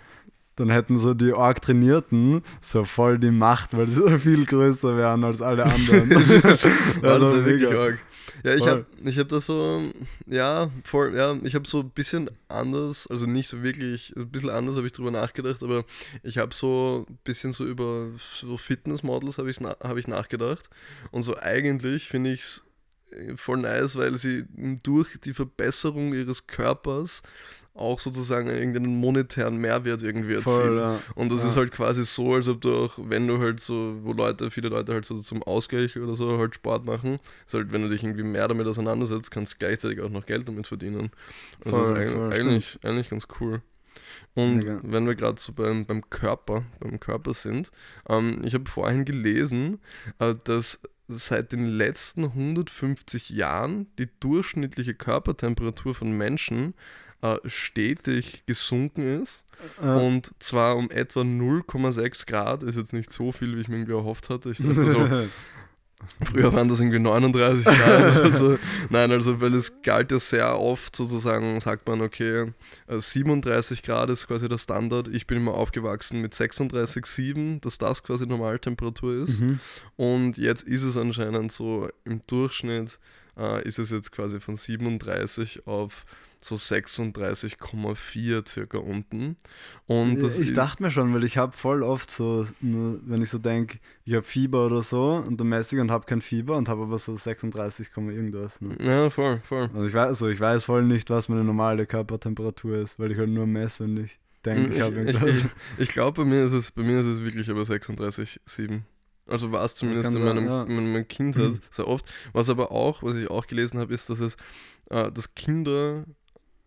dann 0.59 0.69
hätten 0.69 0.97
so 0.97 1.13
die 1.13 1.33
arg 1.33 1.61
Trainierten 1.61 2.41
so 2.59 2.83
voll 2.83 3.17
die 3.17 3.31
Macht, 3.31 3.75
weil 3.75 3.87
sie 3.87 3.95
so 3.95 4.17
viel 4.17 4.45
größer 4.45 4.97
wären 4.97 5.23
als 5.23 5.41
alle 5.41 5.63
anderen. 5.63 6.09
Ja, 7.01 7.21
wär 7.21 7.45
wirklich 7.45 7.73
arg. 7.73 7.99
Ja, 8.43 8.53
ich 8.53 8.67
habe 8.67 8.85
ich 9.03 9.17
hab 9.17 9.27
das 9.29 9.45
so, 9.45 9.81
ja, 10.25 10.69
voll, 10.83 11.15
ja, 11.15 11.37
ich 11.43 11.55
habe 11.55 11.67
so 11.67 11.79
ein 11.79 11.89
bisschen 11.89 12.29
anders, 12.47 13.07
also 13.07 13.25
nicht 13.25 13.47
so 13.47 13.63
wirklich, 13.63 14.13
ein 14.15 14.29
bisschen 14.29 14.49
anders 14.49 14.77
habe 14.77 14.87
ich 14.87 14.93
drüber 14.93 15.11
nachgedacht, 15.11 15.61
aber 15.63 15.83
ich 16.23 16.37
habe 16.37 16.53
so 16.53 17.05
ein 17.09 17.17
bisschen 17.23 17.51
so 17.51 17.65
über 17.65 18.07
so 18.17 18.57
Fitnessmodels 18.57 19.37
habe 19.39 19.51
ich, 19.51 19.57
hab 19.57 19.97
ich 19.97 20.07
nachgedacht 20.07 20.69
und 21.11 21.23
so 21.23 21.37
eigentlich 21.37 22.07
finde 22.07 22.31
ich 22.31 22.41
es 22.41 22.63
äh, 23.11 23.35
voll 23.35 23.57
nice, 23.57 23.97
weil 23.97 24.17
sie 24.17 24.45
durch 24.83 25.19
die 25.19 25.33
Verbesserung 25.33 26.13
ihres 26.13 26.47
Körpers 26.47 27.21
auch 27.73 27.99
sozusagen 27.99 28.47
irgendeinen 28.49 28.99
monetären 28.99 29.57
Mehrwert 29.57 30.01
irgendwie 30.01 30.33
erzielen. 30.33 30.43
Voll, 30.43 30.77
ja. 30.77 30.99
Und 31.15 31.31
das 31.31 31.43
Ja. 31.43 31.49
ist 31.49 31.57
halt 31.57 31.71
quasi 31.71 32.03
so, 32.03 32.33
als 32.33 32.47
ob 32.47 32.59
du 32.61 32.73
auch, 32.75 32.97
wenn 32.97 33.27
du 33.27 33.39
halt 33.39 33.59
so, 33.61 33.95
wo 34.03 34.11
Leute, 34.13 34.51
viele 34.51 34.69
Leute 34.69 34.93
halt 34.93 35.05
so 35.05 35.17
zum 35.19 35.43
Ausgleich 35.43 35.95
oder 35.97 36.15
so 36.15 36.37
halt 36.37 36.55
Sport 36.55 36.85
machen, 36.85 37.19
ist 37.47 37.53
halt, 37.53 37.71
wenn 37.71 37.81
du 37.83 37.89
dich 37.89 38.03
irgendwie 38.03 38.23
mehr 38.23 38.47
damit 38.47 38.67
auseinandersetzt, 38.67 39.31
kannst 39.31 39.53
du 39.53 39.57
gleichzeitig 39.59 40.01
auch 40.01 40.09
noch 40.09 40.25
Geld 40.25 40.47
damit 40.47 40.67
verdienen. 40.67 41.11
Also 41.63 41.77
Voll, 41.77 41.79
das 41.79 41.89
ist 41.91 41.97
eigentlich, 41.97 42.13
voll, 42.15 42.33
eigentlich, 42.33 42.79
eigentlich 42.83 43.09
ganz 43.09 43.27
cool. 43.39 43.61
Und 44.33 44.57
Mega. 44.57 44.79
wenn 44.83 45.07
wir 45.07 45.15
gerade 45.15 45.39
so 45.39 45.53
beim, 45.53 45.85
beim 45.85 46.09
Körper, 46.09 46.63
beim 46.79 46.99
Körper 46.99 47.33
sind, 47.33 47.71
ähm, 48.07 48.41
ich 48.43 48.53
habe 48.53 48.69
vorhin 48.69 49.05
gelesen, 49.05 49.79
äh, 50.19 50.35
dass 50.43 50.79
seit 51.07 51.51
den 51.51 51.65
letzten 51.65 52.23
150 52.25 53.29
Jahren 53.31 53.87
die 53.97 54.07
durchschnittliche 54.19 54.93
Körpertemperatur 54.93 55.95
von 55.95 56.11
Menschen 56.15 56.75
äh, 57.21 57.37
stetig 57.45 58.45
gesunken 58.45 59.21
ist. 59.21 59.43
Ja. 59.81 59.97
Und 59.97 60.31
zwar 60.39 60.77
um 60.77 60.89
etwa 60.89 61.21
0,6 61.21 62.25
Grad, 62.25 62.63
ist 62.63 62.77
jetzt 62.77 62.93
nicht 62.93 63.11
so 63.11 63.31
viel, 63.31 63.57
wie 63.57 63.61
ich 63.61 63.67
mir 63.67 63.75
irgendwie 63.75 63.93
erhofft 63.93 64.29
hatte. 64.29 64.51
Ich 64.51 64.59
dachte 64.59 64.89
so, 64.89 65.27
früher 66.23 66.53
waren 66.53 66.69
das 66.69 66.79
irgendwie 66.79 66.99
39 66.99 67.65
Grad. 67.65 68.23
Also, 68.23 68.57
nein, 68.89 69.11
also 69.11 69.41
weil 69.41 69.53
es 69.55 69.81
galt 69.81 70.11
ja 70.11 70.19
sehr 70.19 70.59
oft 70.59 70.95
sozusagen, 70.95 71.59
sagt 71.59 71.87
man, 71.87 72.01
okay, 72.01 72.53
äh, 72.87 72.99
37 72.99 73.83
Grad 73.83 74.09
ist 74.09 74.27
quasi 74.27 74.47
der 74.47 74.57
Standard. 74.57 75.09
Ich 75.09 75.27
bin 75.27 75.37
immer 75.37 75.53
aufgewachsen 75.55 76.21
mit 76.21 76.33
36,7, 76.33 77.59
dass 77.59 77.77
das 77.77 78.03
quasi 78.03 78.25
Normaltemperatur 78.25 79.23
ist. 79.23 79.41
Mhm. 79.41 79.59
Und 79.97 80.37
jetzt 80.37 80.63
ist 80.63 80.83
es 80.83 80.95
anscheinend 80.95 81.51
so, 81.51 81.89
im 82.05 82.21
Durchschnitt 82.27 82.97
äh, 83.39 83.67
ist 83.67 83.79
es 83.79 83.89
jetzt 83.89 84.11
quasi 84.11 84.39
von 84.39 84.55
37 84.55 85.65
auf 85.65 86.05
so 86.41 86.55
36,4 86.55 88.47
circa 88.47 88.77
unten. 88.77 89.35
Und 89.87 90.23
ich 90.39 90.53
dachte 90.53 90.83
mir 90.83 90.91
schon, 90.91 91.13
weil 91.13 91.23
ich 91.25 91.37
habe 91.37 91.55
voll 91.55 91.83
oft 91.83 92.09
so, 92.11 92.45
wenn 92.61 93.21
ich 93.21 93.29
so 93.29 93.39
denke, 93.39 93.79
ich 94.05 94.13
habe 94.13 94.23
Fieber 94.23 94.67
oder 94.67 94.81
so 94.81 95.23
und 95.25 95.39
dann 95.39 95.49
messe 95.49 95.75
ich 95.75 95.81
und 95.81 95.91
habe 95.91 96.05
kein 96.05 96.21
Fieber 96.21 96.55
und 96.57 96.69
habe 96.69 96.83
aber 96.83 96.97
so 96.97 97.15
36, 97.15 97.91
Komma 97.91 98.11
irgendwas. 98.11 98.61
Ne? 98.61 98.77
Ja, 98.79 99.09
voll, 99.09 99.41
voll. 99.43 99.69
Also 99.73 99.85
ich 99.85 99.93
weiß, 99.93 100.07
also 100.07 100.29
ich 100.29 100.39
weiß 100.39 100.63
voll 100.63 100.83
nicht, 100.83 101.09
was 101.09 101.27
meine 101.27 101.43
normale 101.43 101.85
Körpertemperatur 101.85 102.77
ist, 102.77 102.99
weil 102.99 103.11
ich 103.11 103.17
halt 103.17 103.29
nur 103.29 103.45
messe, 103.45 103.83
wenn 103.83 103.97
ich 103.97 104.17
denke, 104.45 104.73
ich 104.73 104.81
habe 104.81 104.93
ich, 104.93 105.15
irgendwas. 105.15 105.29
ich, 105.29 105.45
ich 105.77 105.89
glaube, 105.89 106.23
bei 106.23 106.29
mir 106.29 106.45
ist 106.45 106.53
es 106.53 106.71
bei 106.71 106.83
mir 106.83 106.99
ist 106.99 107.05
es 107.05 107.21
wirklich 107.21 107.49
aber 107.49 107.63
36,7. 107.63 108.81
Also 109.29 109.51
war 109.51 109.63
es 109.65 109.75
zumindest 109.75 110.13
in 110.15 110.23
meinem, 110.23 110.45
sein, 110.47 110.47
ja. 110.47 110.63
in 110.63 110.75
meiner 110.91 111.03
Kindheit 111.03 111.51
Mhm. 111.53 111.59
sehr 111.69 111.87
oft. 111.87 112.05
Was 112.33 112.49
aber 112.49 112.71
auch, 112.71 113.03
was 113.03 113.15
ich 113.15 113.29
auch 113.29 113.47
gelesen 113.47 113.79
habe, 113.79 113.93
ist, 113.93 114.09
dass 114.09 114.19
es, 114.19 114.35
äh, 114.89 115.11
dass 115.11 115.33
Kinder, 115.35 116.05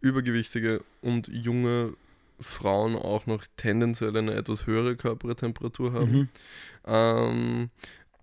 Übergewichtige 0.01 0.83
und 1.01 1.29
junge 1.29 1.95
Frauen 2.41 2.97
auch 2.97 3.27
noch 3.27 3.45
tendenziell 3.57 4.17
eine 4.17 4.35
etwas 4.35 4.67
höhere 4.67 4.97
Körpertemperatur 4.97 5.93
haben. 5.93 6.13
Mhm. 6.13 6.29
Ähm, 6.87 7.71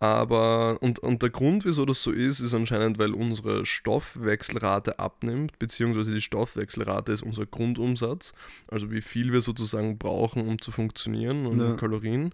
aber, 0.02 0.78
und, 0.82 1.00
und 1.00 1.22
der 1.22 1.30
Grund, 1.30 1.66
wieso 1.66 1.86
das 1.86 2.02
so 2.02 2.12
ist, 2.12 2.40
ist 2.40 2.54
anscheinend, 2.54 3.00
weil 3.00 3.14
unsere 3.14 3.66
Stoffwechselrate 3.66 4.98
abnimmt, 5.00 5.60
beziehungsweise 5.60 6.14
die 6.14 6.22
Stoffwechselrate 6.22 7.12
ist 7.12 7.22
unser 7.24 7.46
Grundumsatz, 7.46 8.34
also 8.68 8.92
wie 8.92 9.02
viel 9.02 9.34
wir 9.34 9.42
sozusagen 9.42 9.98
brauchen, 9.98 10.48
um 10.48 10.60
zu 10.62 10.72
funktionieren, 10.72 11.46
und 11.46 11.60
Ja. 11.60 11.74
Kalorien. 11.76 12.34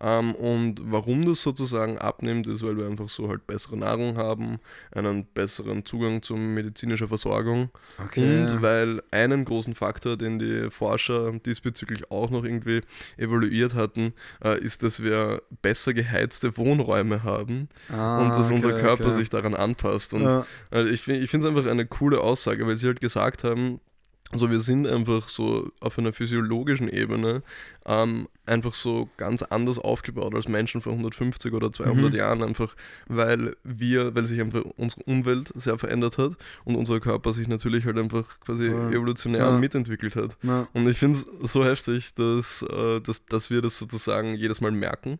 Ähm, 0.00 0.34
und 0.34 0.80
warum 0.84 1.24
das 1.24 1.42
sozusagen 1.42 1.98
abnimmt, 1.98 2.46
ist, 2.46 2.62
weil 2.62 2.76
wir 2.76 2.86
einfach 2.86 3.08
so 3.08 3.28
halt 3.28 3.46
bessere 3.46 3.76
Nahrung 3.76 4.16
haben, 4.16 4.58
einen 4.92 5.24
besseren 5.26 5.84
Zugang 5.84 6.22
zu 6.22 6.36
medizinischer 6.36 7.08
Versorgung 7.08 7.70
Okay. 8.04 8.42
und 8.42 8.62
weil 8.62 9.02
einen 9.10 9.44
großen 9.44 9.74
Faktor, 9.74 10.16
den 10.16 10.38
die 10.38 10.70
Forscher 10.70 11.32
diesbezüglich 11.32 12.10
auch 12.10 12.30
noch 12.30 12.44
irgendwie 12.44 12.82
evaluiert 13.16 13.74
hatten, 13.74 14.12
äh, 14.44 14.58
ist, 14.60 14.82
dass 14.82 15.02
wir 15.02 15.42
besser 15.62 15.94
geheizte 15.94 16.56
Wohnräume 16.56 17.24
haben 17.24 17.68
ah, 17.90 18.20
und 18.20 18.30
dass 18.30 18.50
unser 18.50 18.70
okay, 18.70 18.80
Körper 18.80 19.06
okay. 19.06 19.14
sich 19.14 19.30
daran 19.30 19.54
anpasst. 19.54 20.14
Und 20.14 20.22
ja. 20.22 20.46
äh, 20.70 20.84
ich, 20.84 21.06
ich 21.08 21.30
finde 21.30 21.48
es 21.48 21.56
einfach 21.56 21.70
eine 21.70 21.86
coole 21.86 22.20
Aussage, 22.20 22.66
weil 22.66 22.76
sie 22.76 22.86
halt 22.86 23.00
gesagt 23.00 23.44
haben, 23.44 23.80
also 24.30 24.50
wir 24.50 24.60
sind 24.60 24.86
einfach 24.86 25.28
so 25.28 25.70
auf 25.80 25.98
einer 25.98 26.12
physiologischen 26.12 26.88
Ebene 26.88 27.42
ähm, 27.86 28.28
einfach 28.44 28.74
so 28.74 29.08
ganz 29.16 29.42
anders 29.42 29.78
aufgebaut 29.78 30.34
als 30.34 30.48
Menschen 30.48 30.80
vor 30.82 30.92
150 30.92 31.52
oder 31.54 31.72
200 31.72 32.12
Mhm. 32.12 32.18
Jahren, 32.18 32.42
einfach 32.42 32.74
weil 33.06 33.56
wir, 33.64 34.14
weil 34.14 34.24
sich 34.24 34.40
einfach 34.40 34.62
unsere 34.76 35.02
Umwelt 35.04 35.50
sehr 35.54 35.78
verändert 35.78 36.18
hat 36.18 36.32
und 36.64 36.76
unser 36.76 37.00
Körper 37.00 37.32
sich 37.32 37.48
natürlich 37.48 37.86
halt 37.86 37.96
einfach 37.98 38.38
quasi 38.40 38.68
Voll. 38.70 38.92
evolutionär 38.94 39.40
Ja. 39.46 39.58
mitentwickelt 39.58 40.14
hat. 40.16 40.36
Ja, 40.42 40.68
Und 40.74 40.86
ich 40.88 40.98
finde 40.98 41.20
es 41.42 41.52
so 41.52 41.64
heftig, 41.64 42.14
dass, 42.14 42.62
äh, 42.62 43.00
dass, 43.00 43.24
dass 43.26 43.48
wir 43.50 43.62
das 43.62 43.78
sozusagen 43.78 44.34
jedes 44.34 44.60
Mal 44.60 44.72
merken, 44.72 45.18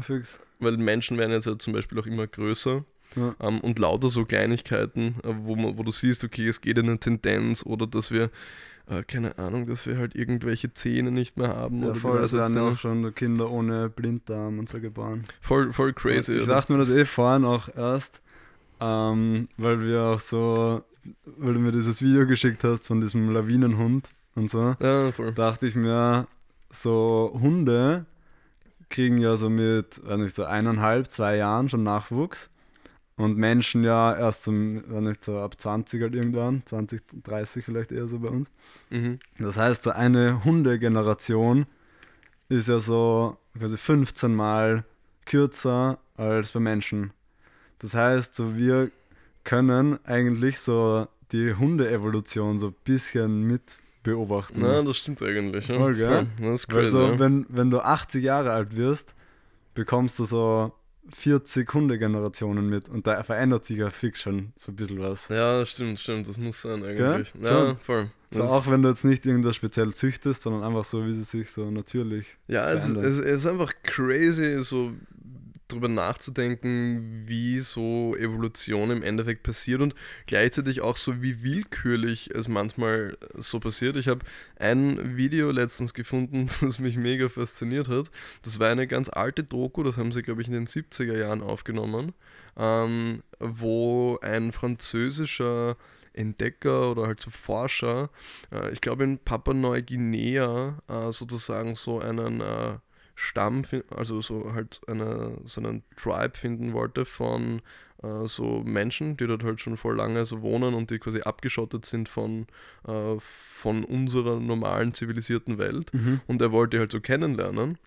fix. 0.00 0.38
weil 0.60 0.76
Menschen 0.76 1.18
werden 1.18 1.32
jetzt 1.32 1.46
ja 1.46 1.58
zum 1.58 1.72
Beispiel 1.72 1.98
auch 1.98 2.06
immer 2.06 2.26
größer 2.28 2.84
Ja. 3.16 3.34
ähm, 3.40 3.60
und 3.60 3.78
lauter 3.78 4.08
so 4.08 4.24
Kleinigkeiten, 4.24 5.16
äh, 5.22 5.32
wo, 5.42 5.56
man, 5.56 5.78
wo 5.78 5.82
du 5.82 5.92
siehst, 5.92 6.24
okay, 6.24 6.46
es 6.48 6.60
geht 6.60 6.78
in 6.78 6.86
eine 6.88 6.98
Tendenz 6.98 7.64
oder 7.64 7.86
dass 7.86 8.10
wir, 8.10 8.30
äh, 8.88 9.02
keine 9.04 9.38
Ahnung, 9.38 9.66
dass 9.66 9.86
wir 9.86 9.96
halt 9.98 10.14
irgendwelche 10.14 10.72
Zähne 10.72 11.10
nicht 11.10 11.36
mehr 11.36 11.48
haben. 11.48 11.80
Ja, 11.82 11.90
oder 11.90 11.94
voll, 11.94 12.18
es 12.18 12.32
werden 12.32 12.54
ja 12.56 12.68
auch 12.68 12.78
schon 12.78 13.14
Kinder 13.14 13.50
ohne 13.50 13.88
Blinddarm 13.88 14.58
und 14.58 14.68
so 14.68 14.80
geboren. 14.80 15.24
voll, 15.40 15.72
voll 15.72 15.92
crazy. 15.92 16.34
Ich 16.34 16.46
dachte 16.46 16.72
mir 16.72 16.78
das 16.78 16.90
eh 16.90 17.04
vorhin 17.04 17.44
auch 17.44 17.68
erst, 17.74 18.20
ähm, 18.80 19.48
weil 19.56 19.80
wir 19.80 20.02
auch 20.02 20.18
so, 20.20 20.82
weil 21.38 21.54
du 21.54 21.60
mir 21.60 21.72
dieses 21.72 22.02
Video 22.02 22.26
geschickt 22.26 22.64
hast 22.64 22.86
von 22.86 23.00
diesem 23.00 23.30
Lawinenhund 23.32 24.10
und 24.34 24.50
so, 24.50 24.74
Ja, 24.80 25.12
voll. 25.12 25.32
dachte 25.32 25.66
ich 25.66 25.76
mir, 25.76 26.26
so 26.70 27.38
Hunde 27.40 28.06
kriegen 28.90 29.18
ja 29.18 29.36
so 29.36 29.48
mit, 29.48 30.04
weiß 30.04 30.18
nicht, 30.18 30.34
so 30.34 30.44
eineinhalb, 30.44 31.10
zwei 31.10 31.36
Jahren 31.36 31.68
schon 31.68 31.82
Nachwuchs. 31.84 32.50
Und 33.16 33.36
Menschen 33.36 33.84
ja 33.84 34.16
erst 34.16 34.42
zum, 34.42 34.82
weiß 34.90 35.02
nicht, 35.02 35.24
so 35.24 35.38
ab 35.38 35.60
20 35.60 36.02
halt 36.02 36.14
irgendwann, 36.14 36.62
20, 36.64 37.00
30 37.22 37.64
vielleicht 37.64 37.92
eher 37.92 38.08
so 38.08 38.18
bei 38.18 38.28
uns. 38.28 38.50
Mhm. 38.90 39.20
Das 39.38 39.56
heißt, 39.56 39.84
so 39.84 39.90
eine 39.90 40.44
Hundegeneration 40.44 41.66
ist 42.48 42.68
ja 42.68 42.80
so 42.80 43.36
quasi 43.56 43.76
15 43.76 44.34
Mal 44.34 44.84
kürzer 45.26 45.98
als 46.16 46.52
bei 46.52 46.60
Menschen. 46.60 47.12
Das 47.78 47.94
heißt, 47.94 48.34
so 48.34 48.56
wir 48.56 48.90
können 49.44 49.98
eigentlich 50.04 50.58
so 50.58 51.06
die 51.32 51.54
Hunde-Evolution 51.54 52.58
so 52.58 52.68
ein 52.68 52.74
bisschen 52.84 53.42
mit 53.42 53.78
beobachten. 54.02 54.60
Na, 54.60 54.82
das 54.82 54.96
stimmt 54.98 55.22
eigentlich. 55.22 55.68
Ja. 55.68 55.78
Voll, 55.78 55.94
gell? 55.94 56.26
Das 56.40 56.60
ist 56.60 56.68
crazy. 56.68 56.90
so, 56.90 57.12
ja. 57.12 57.18
wenn, 57.18 57.46
wenn 57.48 57.70
du 57.70 57.80
80 57.80 58.22
Jahre 58.22 58.52
alt 58.52 58.76
wirst, 58.76 59.14
bekommst 59.74 60.18
du 60.18 60.24
so 60.24 60.72
40 61.12 61.72
Hundegenerationen 61.74 62.68
mit 62.68 62.88
und 62.88 63.06
da 63.06 63.22
verändert 63.22 63.64
sich 63.64 63.78
ja 63.78 63.90
fix 63.90 64.22
schon 64.22 64.52
so 64.56 64.72
ein 64.72 64.76
bisschen 64.76 65.00
was. 65.00 65.28
ja, 65.28 65.64
stimmt, 65.66 65.98
stimmt. 65.98 66.28
Das 66.28 66.38
muss 66.38 66.62
sein 66.62 66.82
eigentlich. 66.84 67.32
Gell? 67.32 67.42
Ja, 67.42 67.66
Schon. 67.66 67.78
voll. 67.78 68.10
So 68.30 68.42
auch 68.44 68.66
wenn 68.68 68.82
du 68.82 68.88
jetzt 68.88 69.04
nicht 69.04 69.24
irgendwas 69.26 69.54
speziell 69.54 69.94
züchtest, 69.94 70.42
sondern 70.42 70.64
einfach 70.64 70.84
so, 70.84 71.06
wie 71.06 71.12
sie 71.12 71.22
sich 71.22 71.52
so 71.52 71.70
natürlich. 71.70 72.26
Ja, 72.48 72.70
es, 72.72 72.88
es, 72.88 73.20
es 73.20 73.20
ist 73.20 73.46
einfach 73.46 73.72
crazy, 73.84 74.58
so 74.58 74.92
drüber 75.68 75.88
nachzudenken, 75.88 77.24
wie 77.26 77.60
so 77.60 78.14
Evolution 78.16 78.90
im 78.90 79.02
Endeffekt 79.02 79.42
passiert 79.42 79.80
und 79.80 79.94
gleichzeitig 80.26 80.82
auch 80.82 80.96
so, 80.96 81.22
wie 81.22 81.42
willkürlich 81.42 82.30
es 82.30 82.48
manchmal 82.48 83.16
so 83.34 83.60
passiert. 83.60 83.96
Ich 83.96 84.08
habe 84.08 84.24
ein 84.56 85.16
Video 85.16 85.50
letztens 85.50 85.94
gefunden, 85.94 86.46
das 86.60 86.78
mich 86.78 86.96
mega 86.96 87.28
fasziniert 87.28 87.88
hat. 87.88 88.10
Das 88.42 88.58
war 88.58 88.70
eine 88.70 88.86
ganz 88.86 89.08
alte 89.08 89.42
Doku, 89.42 89.82
das 89.82 89.96
haben 89.96 90.12
sie, 90.12 90.22
glaube 90.22 90.42
ich, 90.42 90.48
in 90.48 90.54
den 90.54 90.66
70er 90.66 91.16
Jahren 91.16 91.42
aufgenommen, 91.42 92.12
ähm, 92.56 93.22
wo 93.38 94.18
ein 94.22 94.52
französischer 94.52 95.76
Entdecker 96.12 96.92
oder 96.92 97.06
halt 97.06 97.20
so 97.20 97.30
Forscher, 97.30 98.10
äh, 98.52 98.70
ich 98.72 98.80
glaube 98.80 99.04
in 99.04 99.18
Papua 99.18 99.52
Neuguinea 99.52 100.78
äh, 100.88 101.10
sozusagen 101.10 101.74
so 101.74 101.98
einen 101.98 102.40
äh, 102.40 102.78
Stamm, 103.14 103.62
also 103.90 104.20
so 104.20 104.52
halt 104.54 104.80
eine, 104.86 105.38
so 105.44 105.60
einen 105.60 105.82
Tribe 105.96 106.36
finden 106.36 106.72
wollte 106.72 107.04
von 107.04 107.62
äh, 108.02 108.26
so 108.26 108.62
Menschen, 108.64 109.16
die 109.16 109.26
dort 109.26 109.44
halt 109.44 109.60
schon 109.60 109.76
voll 109.76 109.96
lange 109.96 110.24
so 110.24 110.42
wohnen 110.42 110.74
und 110.74 110.90
die 110.90 110.98
quasi 110.98 111.20
abgeschottet 111.20 111.84
sind 111.86 112.08
von, 112.08 112.46
äh, 112.86 113.16
von 113.18 113.84
unserer 113.84 114.40
normalen 114.40 114.94
zivilisierten 114.94 115.58
Welt. 115.58 115.90
Und 116.26 116.42
er 116.42 116.52
wollte 116.52 116.78
halt 116.78 116.92
so 116.92 117.00
kennenlernen. 117.00 117.78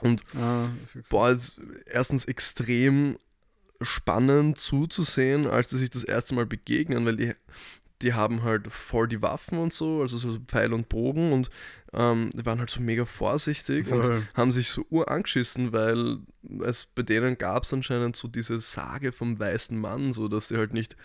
Und 0.00 0.22
Ah, 0.34 0.68
boah, 1.08 1.38
erstens 1.86 2.24
extrem 2.26 3.18
spannend 3.80 4.58
zuzusehen, 4.58 5.46
als 5.46 5.70
sie 5.70 5.78
sich 5.78 5.90
das 5.90 6.04
erste 6.04 6.34
Mal 6.34 6.46
begegnen, 6.46 7.04
weil 7.04 7.16
die, 7.16 7.32
die 8.02 8.14
haben 8.14 8.42
halt 8.42 8.70
voll 8.72 9.08
die 9.08 9.22
Waffen 9.22 9.58
und 9.58 9.72
so, 9.72 10.02
also 10.02 10.18
so 10.18 10.38
Pfeil 10.46 10.72
und 10.72 10.88
Bogen 10.88 11.32
und 11.32 11.50
ähm, 11.92 12.30
die 12.34 12.44
waren 12.44 12.58
halt 12.58 12.70
so 12.70 12.80
mega 12.80 13.04
vorsichtig 13.06 13.88
und 13.88 14.04
Voll. 14.04 14.28
haben 14.34 14.52
sich 14.52 14.70
so 14.70 14.84
urangeschissen, 14.90 15.72
weil 15.72 16.18
es 16.64 16.86
bei 16.94 17.02
denen 17.02 17.38
gab 17.38 17.62
es 17.62 17.72
anscheinend 17.72 18.16
so 18.16 18.28
diese 18.28 18.60
Sage 18.60 19.12
vom 19.12 19.38
weißen 19.38 19.78
Mann, 19.78 20.12
so 20.12 20.28
dass 20.28 20.48
sie 20.48 20.58
halt 20.58 20.74
nicht 20.74 20.96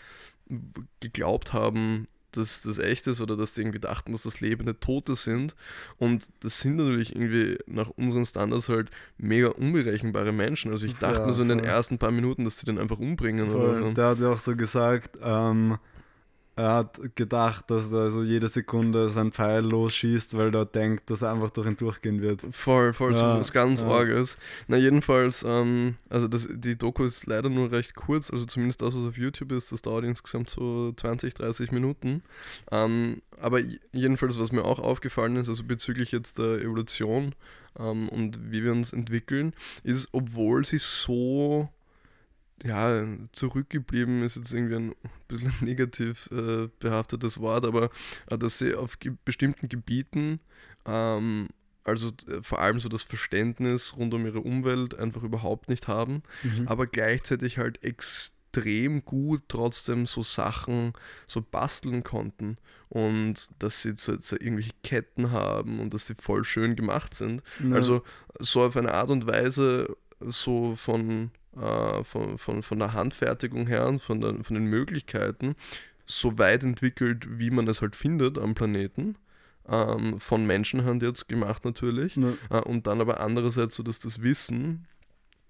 geglaubt 1.00 1.54
haben, 1.54 2.08
dass 2.32 2.62
das 2.62 2.78
echt 2.80 3.08
ist 3.08 3.20
oder 3.20 3.36
dass 3.36 3.54
die 3.56 3.62
irgendwie 3.62 3.80
dachten, 3.80 4.14
dass 4.14 4.24
das 4.24 4.40
lebende 4.40 4.80
Tote 4.80 5.16
sind. 5.16 5.54
Und 5.98 6.28
das 6.42 6.62
sind 6.62 6.78
natürlich 6.78 7.14
irgendwie 7.16 7.58
nach 7.68 7.90
unseren 7.90 8.26
Standards 8.26 8.70
halt 8.70 8.90
mega 9.18 9.50
unberechenbare 9.50 10.32
Menschen. 10.32 10.72
Also 10.72 10.86
ich 10.86 10.98
dachte 10.98 11.22
Ja, 11.22 11.28
mir 11.28 11.34
so 11.34 11.42
in 11.42 11.50
den 11.50 11.60
voll. 11.60 11.68
ersten 11.68 11.98
paar 11.98 12.12
Minuten, 12.12 12.46
dass 12.46 12.58
sie 12.58 12.66
den 12.66 12.78
einfach 12.80 13.00
umbringen 13.00 13.52
oder 13.52 13.74
Voll. 13.74 13.76
so. 13.76 13.92
Der 13.92 14.08
hat 14.10 14.20
ja 14.20 14.30
auch 14.30 14.40
so 14.40 14.56
gesagt, 14.56 15.18
ähm, 15.22 15.78
er 16.62 16.74
hat 16.76 17.00
gedacht, 17.16 17.72
dass 17.72 17.92
er 17.92 18.12
so 18.12 18.22
jede 18.22 18.48
Sekunde 18.48 19.10
sein 19.10 19.32
Pfeil 19.32 19.64
losschießt, 19.64 20.38
weil 20.38 20.54
er 20.54 20.66
denkt, 20.66 21.10
dass 21.10 21.24
er 21.24 21.32
einfach 21.32 21.50
durch 21.50 21.66
ihn 21.66 21.76
durchgehen 21.76 22.22
wird. 22.22 22.42
Voll, 22.52 22.94
voll, 22.94 23.16
so 23.16 23.26
Ja, 23.26 23.40
was 23.40 23.52
ganz 23.52 23.82
ja. 23.82 23.88
Orges. 23.88 24.38
Na, 24.68 24.78
jedenfalls, 24.78 25.44
ähm, 25.48 25.96
also 26.10 26.28
das, 26.28 26.48
die 26.52 26.78
Doku 26.78 27.04
ist 27.06 27.26
leider 27.26 27.50
nur 27.50 27.72
recht 27.72 27.96
kurz, 27.96 28.32
also 28.32 28.46
zumindest 28.46 28.84
das, 28.84 28.96
was 28.96 29.06
auf 29.06 29.18
YouTube 29.18 29.52
ist, 29.54 29.72
das 29.72 29.82
dauert 29.82 30.06
insgesamt 30.06 30.52
so 30.52 30.92
20, 30.92 31.34
30 31.34 31.72
Minuten. 31.72 32.22
Ähm, 32.72 33.24
aber 33.40 33.60
jedenfalls, 33.92 34.40
was 34.40 34.52
mir 34.52 34.64
auch 34.64 34.78
aufgefallen 34.78 35.38
ist, 35.38 35.50
also 35.50 35.64
bezüglich 35.64 36.12
jetzt 36.12 36.38
der 36.38 36.62
Evolution 36.62 37.34
ähm, 37.80 38.08
und 38.10 38.52
wie 38.52 38.64
wir 38.64 38.72
uns 38.72 38.94
entwickeln, 38.94 39.54
ist, 39.84 40.10
obwohl 40.12 40.64
sie 40.64 40.78
so 40.78 41.70
ja, 42.64 43.06
zurückgeblieben 43.32 44.24
ist 44.24 44.36
jetzt 44.36 44.54
irgendwie 44.54 44.76
ein 44.76 44.96
bisschen 45.28 45.54
negativ 45.62 46.30
äh, 46.32 46.68
behaftetes 46.80 47.40
Wort, 47.40 47.66
aber 47.66 47.90
äh, 48.28 48.38
dass 48.38 48.58
sie 48.60 48.76
auf 48.76 49.00
ge 49.00 49.14
bestimmten 49.26 49.68
Gebieten, 49.70 50.40
ähm, 50.86 51.48
also 51.84 52.10
äh, 52.28 52.42
vor 52.44 52.60
allem 52.60 52.80
so 52.80 52.90
das 52.90 53.04
Verständnis 53.04 53.96
rund 53.98 54.14
um 54.14 54.26
ihre 54.26 54.42
Umwelt 54.42 54.98
einfach 54.98 55.24
überhaupt 55.24 55.70
nicht 55.70 55.88
haben, 55.88 56.22
Mhm. 56.44 56.68
aber 56.68 56.86
gleichzeitig 56.88 57.58
halt 57.58 57.84
extrem 57.84 59.04
gut 59.06 59.44
trotzdem 59.48 60.06
so 60.06 60.24
Sachen 60.24 60.94
so 61.26 61.42
basteln 61.42 62.04
konnten 62.04 62.58
und 62.90 63.50
dass 63.60 63.82
sie 63.82 63.90
jetzt, 63.90 64.08
jetzt 64.08 64.34
irgendwelche 64.34 64.74
Ketten 64.84 65.32
haben 65.32 65.80
und 65.80 65.94
dass 65.94 66.06
die 66.06 66.16
voll 66.16 66.44
schön 66.44 66.76
gemacht 66.76 67.14
sind. 67.16 67.42
Ja. 67.64 67.76
Also 67.76 68.04
so 68.40 68.62
auf 68.62 68.76
eine 68.78 68.94
Art 68.94 69.10
und 69.10 69.26
Weise, 69.26 69.96
so 70.20 70.76
von, 70.76 71.32
äh, 71.56 72.04
von, 72.04 72.38
von, 72.38 72.64
von 72.64 72.80
der 72.80 72.94
Handfertigung 72.94 73.68
her 73.68 73.88
und 73.88 74.02
von, 74.02 74.22
der, 74.22 74.44
von 74.44 74.56
den 74.56 74.66
Möglichkeiten, 74.66 75.56
so 76.06 76.38
weit 76.38 76.64
entwickelt, 76.64 77.40
wie 77.40 77.50
man 77.52 77.68
es 77.68 77.82
halt 77.82 77.96
findet 77.96 78.38
am 78.38 78.56
Planeten. 78.56 79.16
Ähm, 79.68 80.20
von 80.20 80.46
Menschenhand 80.46 81.04
jetzt 81.04 81.28
gemacht 81.28 81.66
natürlich. 81.66 82.16
Ja. 82.16 82.34
Äh, 82.50 82.62
und 82.62 82.88
dann 82.88 83.02
aber 83.02 83.20
andererseits 83.20 83.76
so, 83.76 83.84
dass 83.84 84.00
das 84.00 84.22
Wissen 84.22 84.88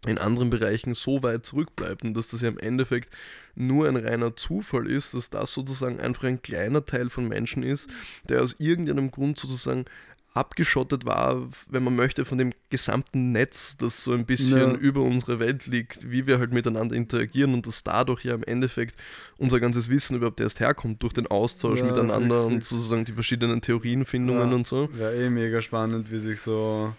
in 0.07 0.17
anderen 0.17 0.49
Bereichen 0.49 0.95
so 0.95 1.21
weit 1.21 1.45
zurückbleibt 1.45 2.03
und 2.03 2.15
dass 2.15 2.29
das 2.29 2.41
ja 2.41 2.49
im 2.49 2.57
Endeffekt 2.57 3.13
nur 3.53 3.87
ein 3.87 3.95
reiner 3.95 4.35
Zufall 4.35 4.89
ist, 4.89 5.13
dass 5.13 5.29
das 5.29 5.53
sozusagen 5.53 5.99
einfach 5.99 6.23
ein 6.23 6.41
kleiner 6.41 6.83
Teil 6.85 7.11
von 7.11 7.27
Menschen 7.27 7.61
ist, 7.61 7.89
der 8.27 8.41
aus 8.41 8.55
irgendeinem 8.57 9.11
Grund 9.11 9.37
sozusagen 9.37 9.85
abgeschottet 10.33 11.05
war, 11.05 11.49
wenn 11.69 11.83
man 11.83 11.95
möchte, 11.95 12.23
von 12.25 12.37
dem 12.37 12.51
gesamten 12.69 13.31
Netz, 13.33 13.75
das 13.77 14.03
so 14.03 14.13
ein 14.13 14.25
bisschen 14.25 14.71
Ja. 14.75 14.77
über 14.77 15.01
unsere 15.01 15.39
Welt 15.39 15.67
liegt, 15.67 16.09
wie 16.09 16.25
wir 16.25 16.39
halt 16.39 16.53
miteinander 16.53 16.95
interagieren 16.95 17.53
und 17.53 17.67
dass 17.67 17.83
dadurch 17.83 18.23
ja 18.23 18.33
im 18.35 18.43
Endeffekt 18.43 18.95
unser 19.37 19.59
ganzes 19.59 19.89
Wissen 19.89 20.15
überhaupt 20.15 20.39
erst 20.39 20.59
herkommt, 20.61 21.03
durch 21.03 21.13
den 21.13 21.27
Austausch 21.27 21.79
Ja, 21.81 21.87
miteinander 21.87 22.45
und 22.45 22.53
richtig. 22.55 22.69
sozusagen 22.69 23.03
die 23.05 23.13
verschiedenen 23.13 23.61
Theorienfindungen 23.61 24.49
Ja. 24.49 24.55
und 24.55 24.65
so. 24.65 24.89
Wäre 24.93 25.15
eh 25.15 25.29
mega 25.29 25.61
spannend, 25.61 26.11
wie 26.11 26.17
sich 26.19 26.39
so 26.39 26.93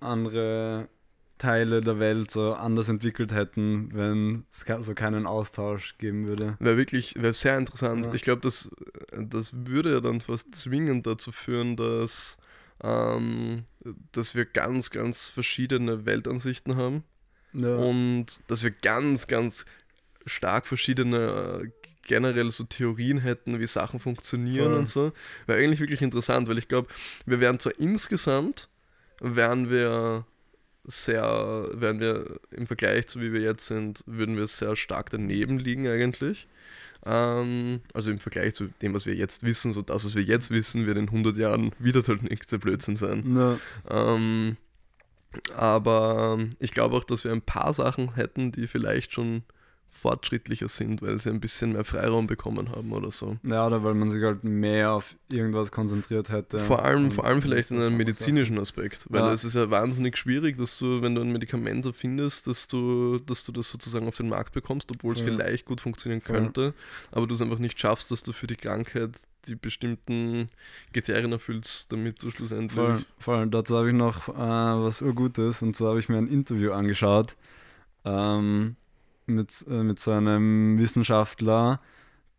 andere 0.00 0.88
Teile 1.38 1.82
der 1.82 1.98
Welt 1.98 2.30
so 2.30 2.54
anders 2.54 2.88
entwickelt 2.88 3.32
hätten, 3.32 3.90
wenn 3.92 4.44
es 4.50 4.64
so 4.86 4.94
keinen 4.94 5.26
Austausch 5.26 5.96
geben 5.98 6.26
würde. 6.26 6.56
Wäre 6.60 6.76
wirklich, 6.78 7.14
wäre 7.16 7.34
sehr 7.34 7.58
interessant. 7.58 8.06
Ja. 8.06 8.14
Ich 8.14 8.22
glaube, 8.22 8.40
das, 8.40 8.70
das 9.18 9.52
würde 9.52 9.92
ja 9.92 10.00
dann 10.00 10.20
fast 10.22 10.54
zwingend 10.54 11.06
dazu 11.06 11.32
führen, 11.32 11.76
dass, 11.76 12.38
ähm, 12.82 13.64
dass 14.12 14.34
wir 14.34 14.44
ganz, 14.44 14.90
ganz 14.90 15.28
verschiedene 15.28 16.04
Weltansichten 16.06 16.76
haben 16.76 17.04
Ja. 17.52 17.76
und 17.76 18.40
dass 18.48 18.62
wir 18.62 18.70
ganz, 18.70 19.26
ganz 19.26 19.64
stark 20.26 20.66
verschiedene 20.66 21.62
äh, 21.64 21.68
generell 22.02 22.50
so 22.52 22.64
Theorien 22.64 23.18
hätten, 23.18 23.58
wie 23.60 23.66
Sachen 23.66 23.98
funktionieren 24.00 24.70
Voll. 24.70 24.78
und 24.78 24.88
so. 24.88 25.12
Wäre 25.46 25.58
eigentlich 25.62 25.80
wirklich 25.80 26.02
interessant, 26.02 26.48
weil 26.48 26.58
ich 26.58 26.68
glaube, 26.68 26.88
wir 27.26 27.40
wären 27.40 27.58
zwar 27.58 27.78
insgesamt, 27.78 28.68
wären 29.20 29.70
wir 29.70 30.24
sehr, 30.84 31.68
wären 31.72 31.98
wir 31.98 32.38
im 32.52 32.66
Vergleich 32.66 33.08
zu 33.08 33.20
wie 33.20 33.32
wir 33.32 33.40
jetzt 33.40 33.66
sind, 33.66 34.04
würden 34.06 34.36
wir 34.36 34.46
sehr 34.46 34.76
stark 34.76 35.10
daneben 35.10 35.58
liegen 35.58 35.88
eigentlich. 35.88 36.46
Ähm, 37.06 37.80
also 37.94 38.10
im 38.10 38.18
Vergleich 38.18 38.54
zu 38.54 38.68
dem, 38.82 38.92
was 38.92 39.06
wir 39.06 39.14
jetzt 39.14 39.44
wissen, 39.44 39.72
so 39.72 39.82
das, 39.82 40.04
was 40.04 40.14
wir 40.14 40.22
jetzt 40.22 40.50
wissen, 40.50 40.86
wird 40.86 40.98
in 40.98 41.06
100 41.06 41.36
Jahren 41.36 41.70
wieder 41.78 42.02
der 42.02 42.16
nächste 42.16 42.58
Blödsinn 42.58 42.96
sein. 42.96 43.58
Ähm, 43.88 44.56
aber 45.54 46.38
ich 46.58 46.72
glaube 46.72 46.96
auch, 46.96 47.04
dass 47.04 47.24
wir 47.24 47.32
ein 47.32 47.42
paar 47.42 47.72
Sachen 47.72 48.14
hätten, 48.14 48.52
die 48.52 48.66
vielleicht 48.66 49.12
schon 49.12 49.42
fortschrittlicher 49.96 50.68
sind, 50.68 51.02
weil 51.02 51.20
sie 51.20 51.30
ein 51.30 51.40
bisschen 51.40 51.72
mehr 51.72 51.84
Freiraum 51.84 52.26
bekommen 52.26 52.70
haben 52.70 52.92
oder 52.92 53.10
so. 53.10 53.36
ja, 53.42 53.66
oder 53.66 53.82
weil 53.82 53.94
man 53.94 54.10
sich 54.10 54.22
halt 54.22 54.44
mehr 54.44 54.92
auf 54.92 55.16
irgendwas 55.30 55.72
konzentriert 55.72 56.30
hätte. 56.30 56.58
vor 56.58 56.84
allem, 56.84 57.10
vor 57.10 57.24
allem 57.24 57.42
vielleicht 57.42 57.70
in 57.70 57.80
einem 57.80 57.96
medizinischen 57.96 58.58
Aspekt, 58.58 59.06
weil 59.08 59.22
Ja. 59.22 59.32
es 59.32 59.44
ist 59.44 59.54
ja 59.54 59.70
wahnsinnig 59.70 60.16
schwierig, 60.16 60.56
dass 60.56 60.78
du, 60.78 61.02
wenn 61.02 61.14
du 61.14 61.20
ein 61.22 61.32
Medikament 61.32 61.86
findest, 61.96 62.46
dass 62.46 62.68
du, 62.68 63.18
dass 63.18 63.44
du 63.44 63.52
das 63.52 63.68
sozusagen 63.68 64.06
auf 64.06 64.16
den 64.16 64.28
Markt 64.28 64.52
bekommst, 64.52 64.90
obwohl 64.90 65.14
es 65.14 65.20
Voll. 65.20 65.32
vielleicht 65.32 65.64
gut 65.64 65.80
funktionieren 65.80 66.22
könnte, 66.22 66.74
aber 67.10 67.26
du 67.26 67.34
es 67.34 67.42
einfach 67.42 67.58
nicht 67.58 67.80
schaffst, 67.80 68.10
dass 68.10 68.22
du 68.22 68.32
für 68.32 68.46
die 68.46 68.56
Krankheit 68.56 69.10
die 69.48 69.54
bestimmten 69.54 70.48
Kriterien 70.92 71.30
erfüllst, 71.32 71.92
damit 71.92 72.22
du 72.22 72.30
schlussendlich 72.30 72.74
Voll, 72.78 73.02
voll. 73.18 73.46
Dazu 73.46 73.76
habe 73.76 73.88
ich 73.88 73.94
noch 73.94 74.28
äh, 74.28 74.32
was 74.34 75.02
Urgutes 75.02 75.62
und 75.62 75.76
zwar 75.76 75.90
habe 75.90 75.98
ich 76.00 76.08
mir 76.08 76.18
ein 76.18 76.26
Interview 76.28 76.72
angeschaut 76.72 77.36
ähm, 78.04 78.76
mit, 79.26 79.64
äh, 79.68 79.82
mit 79.82 79.98
so 79.98 80.12
einem 80.12 80.78
Wissenschaftler, 80.78 81.80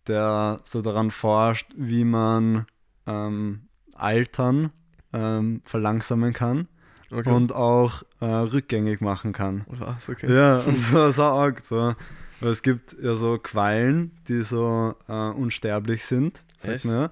der 0.08 0.62
so 0.64 0.82
daran 0.82 1.12
forscht, 1.12 1.72
wie 1.76 2.04
man 2.04 2.66
ähm, 3.06 3.68
Altern 3.94 4.72
ähm, 5.14 5.62
verlangsamen 5.66 6.34
kann 6.34 6.68
okay. 7.12 7.30
und 7.30 7.54
auch 7.54 8.04
äh, 8.20 8.26
rückgängig 8.26 9.02
machen 9.02 9.34
kann. 9.34 9.66
was, 9.68 10.10
okay. 10.10 10.34
Ja, 10.34 10.60
und 10.60 10.80
so, 10.80 11.10
so 11.12 11.24
arg. 11.24 11.64
So. 11.64 11.96
Weil 12.40 12.50
es 12.50 12.62
gibt 12.62 12.96
ja 13.02 13.16
so 13.16 13.40
Quallen, 13.40 14.12
die 14.28 14.44
so 14.44 14.96
äh, 15.08 15.30
unsterblich 15.30 16.06
sind, 16.06 16.44
sagt 16.58 16.86
man 16.86 16.96
ja. 16.96 17.12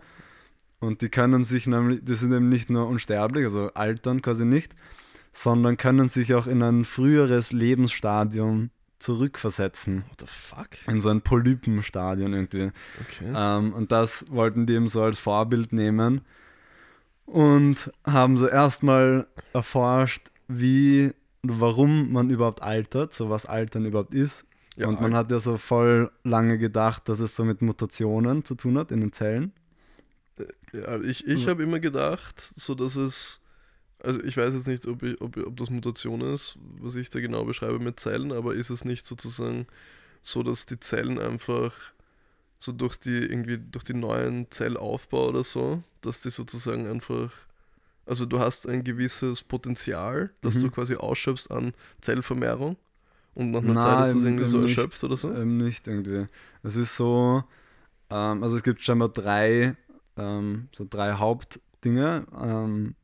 Und 0.80 1.02
die 1.02 1.10
können 1.10 1.44
sich 1.44 1.66
nämlich, 1.66 2.02
die 2.04 2.14
sind 2.14 2.32
eben 2.32 2.50
nicht 2.50 2.70
nur 2.70 2.88
unsterblich, 2.88 3.46
also 3.46 3.72
altern 3.74 4.22
quasi 4.22 4.46
nicht, 4.46 4.76
sondern 5.32 5.78
können 5.78 6.10
sich 6.10 6.34
auch 6.36 6.46
in 6.46 6.62
ein 6.62 6.86
früheres 6.86 7.52
Lebensstadium 7.52 8.70
zurückversetzen. 9.00 10.04
What 10.10 10.22
the 10.22 10.28
fuck? 10.28 10.70
In 10.88 11.02
so 11.02 11.10
ein 11.10 11.22
Polypenstadion 11.22 12.34
irgendwie. 12.34 12.72
Okay. 13.02 13.34
Ähm, 13.36 13.74
und 13.74 13.92
das 13.92 14.26
wollten 14.30 14.66
die 14.66 14.74
eben 14.74 14.88
so 14.88 15.04
als 15.04 15.20
Vorbild 15.20 15.74
nehmen 15.74 16.22
und 17.26 17.92
haben 18.06 18.38
so 18.38 18.48
erstmal 18.48 19.28
erforscht, 19.54 20.32
wie 20.48 21.14
und 21.42 21.62
warum 21.62 22.12
man 22.12 22.30
überhaupt 22.30 22.62
altert, 22.62 23.14
so 23.14 23.30
was 23.30 23.46
Altern 23.46 23.86
überhaupt 23.86 24.14
ist. 24.14 24.46
Ja, 24.78 24.88
und 24.88 25.00
man 25.00 25.16
hat 25.16 25.32
ja 25.32 25.40
so 25.40 25.58
voll 25.58 26.12
lange 26.24 26.58
gedacht, 26.58 27.08
dass 27.08 27.20
es 27.20 27.36
so 27.36 27.46
mit 27.46 27.62
Mutationen 27.62 28.44
zu 28.44 28.56
tun 28.56 28.78
hat 28.78 28.92
in 28.92 29.02
den 29.02 29.14
Zellen. 29.14 29.54
Ja, 30.74 31.00
ich 31.00 31.26
ich 31.28 31.48
habe 31.48 31.64
immer 31.64 31.80
gedacht, 31.80 32.42
so 32.42 32.76
dass 32.76 32.96
es, 32.98 33.40
also 34.06 34.24
ich 34.24 34.38
weiß 34.38 34.54
jetzt 34.54 34.68
nicht, 34.68 34.86
ob, 34.88 35.04
ich, 35.04 35.20
ob, 35.22 35.36
ob 35.38 35.58
das 35.58 35.70
Mutation 35.70 36.22
ist, 36.22 36.58
was 36.80 36.96
ich 36.96 37.10
da 37.10 37.20
genau 37.20 37.44
beschreibe 37.46 37.80
mit 37.80 38.00
Zellen, 38.00 38.32
aber 38.32 38.54
ist 38.56 38.70
es 38.70 38.86
nicht 38.86 39.06
sozusagen 39.06 39.68
so, 40.24 40.44
dass 40.44 40.66
die 40.66 40.80
Zellen 40.80 41.20
einfach 41.20 41.74
so 42.60 42.72
durch 42.72 42.98
die 42.98 43.18
irgendwie 43.18 43.58
durch 43.58 43.84
die 43.84 43.94
neuen 43.94 44.50
Zellaufbau 44.50 45.30
oder 45.30 45.44
so, 45.44 45.84
dass 46.02 46.22
die 46.22 46.30
sozusagen 46.32 46.88
einfach, 46.88 47.32
also 48.06 48.26
du 48.26 48.40
hast 48.40 48.68
ein 48.68 48.84
gewisses 48.84 49.44
Potenzial, 49.44 50.32
das 50.42 50.56
Mhm. 50.56 50.62
du 50.62 50.72
quasi 50.72 50.96
ausschöpfst 50.96 51.52
an 51.52 51.74
Zellvermehrung 52.02 52.78
und 53.36 53.52
nach 53.52 53.62
einer 53.62 53.74
Na, 53.74 53.80
Zeit 53.82 54.00
ist 54.00 54.14
das 54.14 54.16
eben- 54.16 54.26
irgendwie 54.40 54.48
so 54.50 54.58
eben 54.58 54.66
nicht. 54.66 54.78
erschöpft 54.78 55.04
oder 55.04 55.18
so. 55.18 55.32
Ähm, 55.34 55.58
nicht 55.58 55.88
irgendwie. 55.88 56.26
Es 56.64 56.76
ist 56.76 56.96
so, 56.96 57.44
ähm, 58.10 58.42
also 58.44 58.56
es 58.56 58.64
gibt 58.64 58.82
scheinbar 58.82 59.10
drei, 59.10 59.76
ähm, 60.18 60.70
so 60.76 60.88
drei 60.90 61.14
Hauptdinge, 61.14 62.26
ähm, 62.42 62.96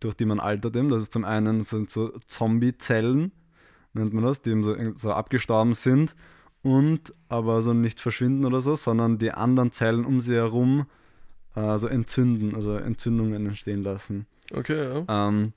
durch 0.00 0.14
die 0.14 0.24
man 0.24 0.40
altert 0.40 0.76
eben. 0.76 0.88
Das 0.88 1.02
ist 1.02 1.12
zum 1.12 1.24
einen 1.24 1.62
sind 1.62 1.90
so 1.90 2.12
Zombie-Zellen, 2.26 3.32
nennt 3.92 4.12
man 4.12 4.24
das, 4.24 4.42
die 4.42 4.50
eben 4.50 4.64
so, 4.64 4.74
so 4.94 5.12
abgestorben 5.12 5.74
sind 5.74 6.14
und 6.62 7.12
aber 7.28 7.54
also 7.54 7.72
nicht 7.72 8.00
verschwinden 8.00 8.44
oder 8.44 8.60
so, 8.60 8.76
sondern 8.76 9.18
die 9.18 9.32
anderen 9.32 9.72
Zellen 9.72 10.04
um 10.04 10.20
sie 10.20 10.34
herum 10.34 10.86
also 11.54 11.86
entzünden, 11.88 12.54
also 12.54 12.76
Entzündungen 12.76 13.46
entstehen 13.46 13.82
lassen. 13.82 14.26
Okay, 14.52 15.04
ja. 15.06 15.28
Ähm, 15.28 15.52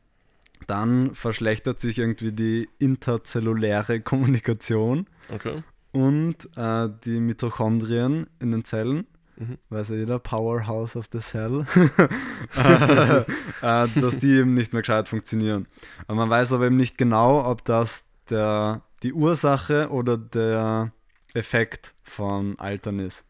dann 0.68 1.16
verschlechtert 1.16 1.80
sich 1.80 2.00
irgendwie 2.00 2.32
die 2.32 2.70
interzelluläre 2.80 4.00
Kommunikation 4.02 5.08
Okay. 5.34 5.64
und 5.92 6.50
äh, 6.56 6.90
die 7.06 7.20
Mitochondrien 7.20 8.28
in 8.40 8.52
den 8.52 8.64
Zellen, 8.64 9.08
Mhm. 9.38 9.58
weiß 9.70 9.90
ja 9.90 9.96
jeder, 9.96 10.20
Powerhouse 10.20 10.96
of 10.96 11.08
the 11.12 11.20
Cell, 11.20 11.66
äh, 12.56 13.26
dass 14.00 14.20
die 14.20 14.38
eben 14.40 14.54
nicht 14.54 14.74
mehr 14.74 14.82
gescheit 14.82 15.10
funktionieren. 15.10 15.68
Aber 16.08 16.16
man 16.16 16.30
weiß 16.30 16.54
aber 16.54 16.68
eben 16.68 16.78
nicht 16.78 16.98
genau, 16.98 17.46
ob 17.46 17.66
das 17.66 18.06
der, 18.30 18.82
die 19.04 19.14
Ursache 19.14 19.90
oder 19.90 20.18
der 20.18 20.92
Effekt 21.34 21.94
von 22.04 22.58
Altern 22.60 23.00
ist. 23.00 23.26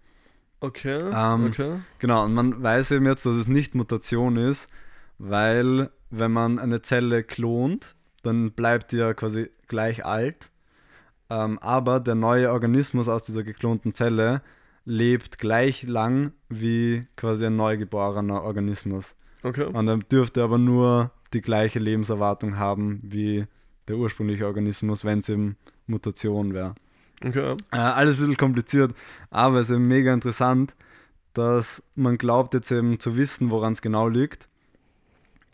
Okay, 0.62 1.02
Ähm, 1.14 1.48
okay. 1.48 1.80
Genau, 2.00 2.26
und 2.26 2.34
man 2.34 2.62
weiß 2.62 2.92
eben 2.92 3.06
jetzt, 3.06 3.26
dass 3.26 3.36
es 3.36 3.48
nicht 3.48 3.76
Mutation 3.76 4.38
ist, 4.38 4.70
weil 5.18 5.90
wenn 6.10 6.32
man 6.32 6.60
eine 6.60 6.82
Zelle 6.82 7.24
klont, 7.24 7.96
dann 8.24 8.52
bleibt 8.52 8.92
die 8.92 8.98
ja 8.98 9.14
quasi 9.14 9.50
gleich 9.68 10.06
alt. 10.06 10.52
Ähm, 11.30 11.60
aber 11.60 12.00
der 12.00 12.16
neue 12.16 12.52
Organismus 12.52 13.10
aus 13.10 13.24
dieser 13.24 13.44
geklonten 13.44 13.94
Zelle 13.94 14.42
lebt 14.86 15.40
gleich 15.40 15.84
lang 15.84 16.32
wie 16.50 17.08
quasi 17.16 17.46
ein 17.46 17.56
neugeborener 17.56 18.44
Organismus. 18.44 19.16
Okay. 19.44 19.66
Und 19.66 19.86
dann 19.88 20.06
dürfte 20.12 20.44
aber 20.44 20.58
nur 20.58 21.12
die 21.34 21.42
gleiche 21.42 21.80
Lebenserwartung 21.80 22.58
haben 22.58 23.00
wie 23.04 23.46
der 23.88 23.98
ursprüngliche 23.98 24.46
Organismus, 24.46 25.04
wenn 25.04 25.20
es 25.20 25.30
eben 25.30 25.58
Mutation 25.88 26.54
wäre. 26.54 26.76
Okay. 27.24 27.56
Äh, 27.72 27.78
alles 27.78 28.16
ein 28.16 28.20
bisschen 28.20 28.38
kompliziert, 28.38 28.96
aber 29.30 29.60
es 29.60 29.70
ist 29.70 29.76
eben 29.76 29.88
mega 29.88 30.14
interessant, 30.14 30.76
dass 31.34 31.84
man 31.96 32.18
glaubt 32.18 32.54
jetzt 32.54 32.72
eben 32.72 33.00
zu 33.00 33.18
wissen, 33.18 33.52
woran 33.52 33.74
es 33.74 33.82
genau 33.82 34.08
liegt. 34.08 34.50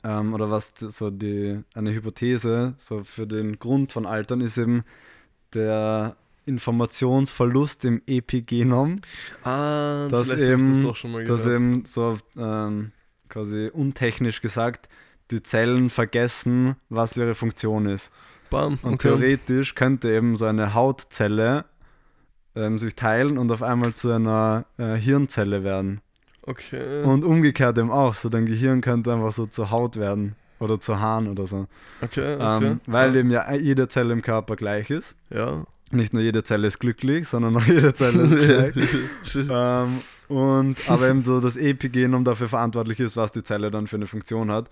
Ähm, 0.04 0.34
oder 0.34 0.50
was 0.50 0.74
so 0.80 1.12
die, 1.12 1.62
eine 1.76 1.94
Hypothese 1.94 2.74
so 2.78 3.04
für 3.04 3.28
den 3.28 3.60
Grund 3.60 3.91
von 3.91 4.06
Altern 4.06 4.41
ist 4.41 4.58
eben 4.58 4.84
der 5.54 6.15
Informationsverlust 6.46 7.86
im 7.86 8.02
Epigenom, 8.08 9.00
Ah, 9.44 10.08
dass 10.10 10.30
das 10.30 10.42
eben, 10.42 10.84
doch 10.84 10.96
schon 10.96 11.12
mal 11.12 11.24
dass 11.24 11.44
gehört. 11.44 11.60
eben 11.60 11.86
so 11.86 12.18
ähm, 12.38 12.92
quasi 13.30 13.70
untechnisch 13.72 14.42
gesagt 14.42 14.90
die 15.32 15.42
Zellen 15.44 15.90
vergessen, 15.90 16.76
was 16.90 17.16
ihre 17.16 17.36
Funktion 17.36 17.86
ist. 17.86 18.12
Bam, 18.50 18.80
Und 18.82 18.96
okay. 18.96 19.08
theoretisch 19.08 19.76
könnte 19.76 20.12
eben 20.12 20.36
so 20.36 20.46
eine 20.46 20.74
Hautzelle 20.74 21.66
ähm, 22.54 22.80
sich 22.80 22.96
teilen 22.96 23.38
und 23.38 23.50
auf 23.52 23.64
einmal 23.64 23.94
zu 23.94 24.12
einer 24.12 24.66
äh, 24.78 24.96
Hirnzelle 24.96 25.64
werden. 25.64 26.02
Okay. 26.46 27.04
Und 27.04 27.24
umgekehrt 27.24 27.78
eben 27.78 27.92
auch. 27.92 28.16
So 28.16 28.28
dein 28.28 28.46
Gehirn 28.46 28.82
könnte 28.82 29.14
einfach 29.14 29.32
so 29.32 29.46
zur 29.46 29.72
Haut 29.72 29.96
werden 29.96 30.36
oder 30.60 30.80
zu 30.82 31.00
Haaren 31.00 31.30
oder 31.30 31.48
so. 31.48 31.68
okay, 32.02 32.36
okay. 32.36 32.66
Ähm, 32.68 32.82
weil 32.88 33.14
ja. 33.14 33.20
eben 33.22 33.32
ja 33.32 33.54
jede 33.54 33.88
Zelle 33.88 34.12
im 34.12 34.22
Körper 34.22 34.58
gleich 34.58 34.90
ist. 34.90 35.16
Ja. 35.30 35.66
Nicht 35.92 36.14
nur 36.14 36.22
jede 36.22 36.44
Zelle 36.44 36.68
ist 36.68 36.80
glücklich, 36.80 37.28
sondern 37.28 37.56
auch 37.58 37.66
jede 37.66 37.94
Zelle 37.94 38.24
ist 38.24 38.74
gleich. 38.74 39.48
ähm, 39.50 40.02
und 40.28 40.90
aber 40.90 41.10
eben 41.10 41.24
so 41.24 41.42
das 41.42 41.58
Epigenom 41.58 42.24
dafür 42.24 42.48
verantwortlich 42.48 43.00
ist, 43.00 43.18
was 43.18 43.32
die 43.32 43.44
Zelle 43.44 43.72
dann 43.72 43.88
für 43.88 43.98
eine 43.98 44.08
Funktion 44.08 44.52
hat. 44.52 44.70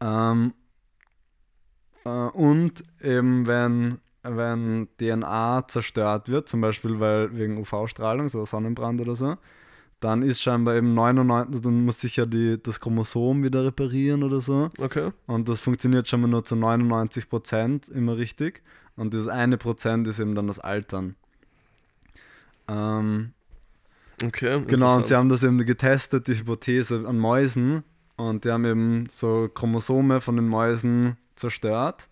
Ähm, 0.00 0.52
äh, 2.04 2.08
und 2.08 2.84
eben 3.02 3.46
wenn, 3.46 3.98
wenn 4.22 4.88
DNA 4.98 5.68
zerstört 5.68 6.28
wird, 6.28 6.48
zum 6.48 6.60
Beispiel 6.60 7.00
weil 7.00 7.36
wegen 7.36 7.58
UV-Strahlung, 7.58 8.28
so 8.28 8.44
Sonnenbrand 8.44 9.00
oder 9.00 9.14
so, 9.14 9.36
dann 10.00 10.22
ist 10.22 10.40
scheinbar 10.40 10.76
eben 10.76 10.98
99%, 10.98 11.62
dann 11.62 11.84
muss 11.84 12.00
sich 12.00 12.16
ja 12.16 12.24
die, 12.24 12.60
das 12.60 12.80
Chromosom 12.80 13.44
wieder 13.44 13.64
reparieren 13.64 14.22
oder 14.22 14.40
so. 14.40 14.70
Okay. 14.78 15.10
Und 15.26 15.48
das 15.48 15.60
funktioniert 15.60 16.08
schon 16.08 16.22
mal 16.22 16.28
nur 16.28 16.42
zu 16.42 16.56
99 16.56 17.28
Prozent 17.28 17.88
immer 17.88 18.16
richtig. 18.16 18.62
Und 19.00 19.14
dieses 19.14 19.28
eine 19.28 19.56
Prozent 19.56 20.06
ist 20.06 20.20
eben 20.20 20.34
dann 20.34 20.46
das 20.46 20.58
Altern. 20.58 21.16
Ähm, 22.68 23.32
Okay. 24.22 24.62
genau, 24.66 24.96
und 24.96 25.06
sie 25.06 25.16
haben 25.16 25.30
das 25.30 25.42
eben 25.42 25.56
getestet, 25.64 26.28
die 26.28 26.34
Hypothese 26.38 27.06
an 27.06 27.18
Mäusen. 27.18 27.82
Und 28.16 28.44
die 28.44 28.50
haben 28.50 28.66
eben 28.66 29.06
so 29.08 29.48
Chromosome 29.48 30.20
von 30.20 30.36
den 30.36 30.46
Mäusen 30.46 31.16
zerstört. 31.36 32.10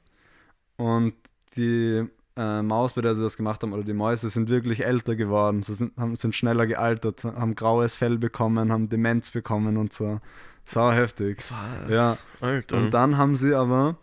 Und 0.76 1.12
die 1.58 2.06
äh, 2.36 2.62
Maus, 2.62 2.94
bei 2.94 3.02
der 3.02 3.14
sie 3.14 3.20
das 3.20 3.36
gemacht 3.36 3.62
haben, 3.62 3.74
oder 3.74 3.84
die 3.84 3.92
Mäuse 3.92 4.30
sind 4.30 4.48
wirklich 4.48 4.86
älter 4.86 5.14
geworden. 5.14 5.62
Sie 5.62 5.74
sind, 5.74 5.94
haben, 5.98 6.16
sind 6.16 6.34
schneller 6.34 6.66
gealtert, 6.66 7.24
haben 7.24 7.54
graues 7.54 7.94
Fell 7.96 8.16
bekommen, 8.16 8.72
haben 8.72 8.88
Demenz 8.88 9.30
bekommen 9.30 9.76
und 9.76 9.92
so. 9.92 10.22
Sau 10.64 10.90
heftig. 10.90 11.44
Was? 11.50 11.90
Ja. 11.90 12.16
Alter. 12.40 12.78
Und 12.78 12.92
dann 12.92 13.18
haben 13.18 13.36
sie 13.36 13.54
aber 13.54 13.98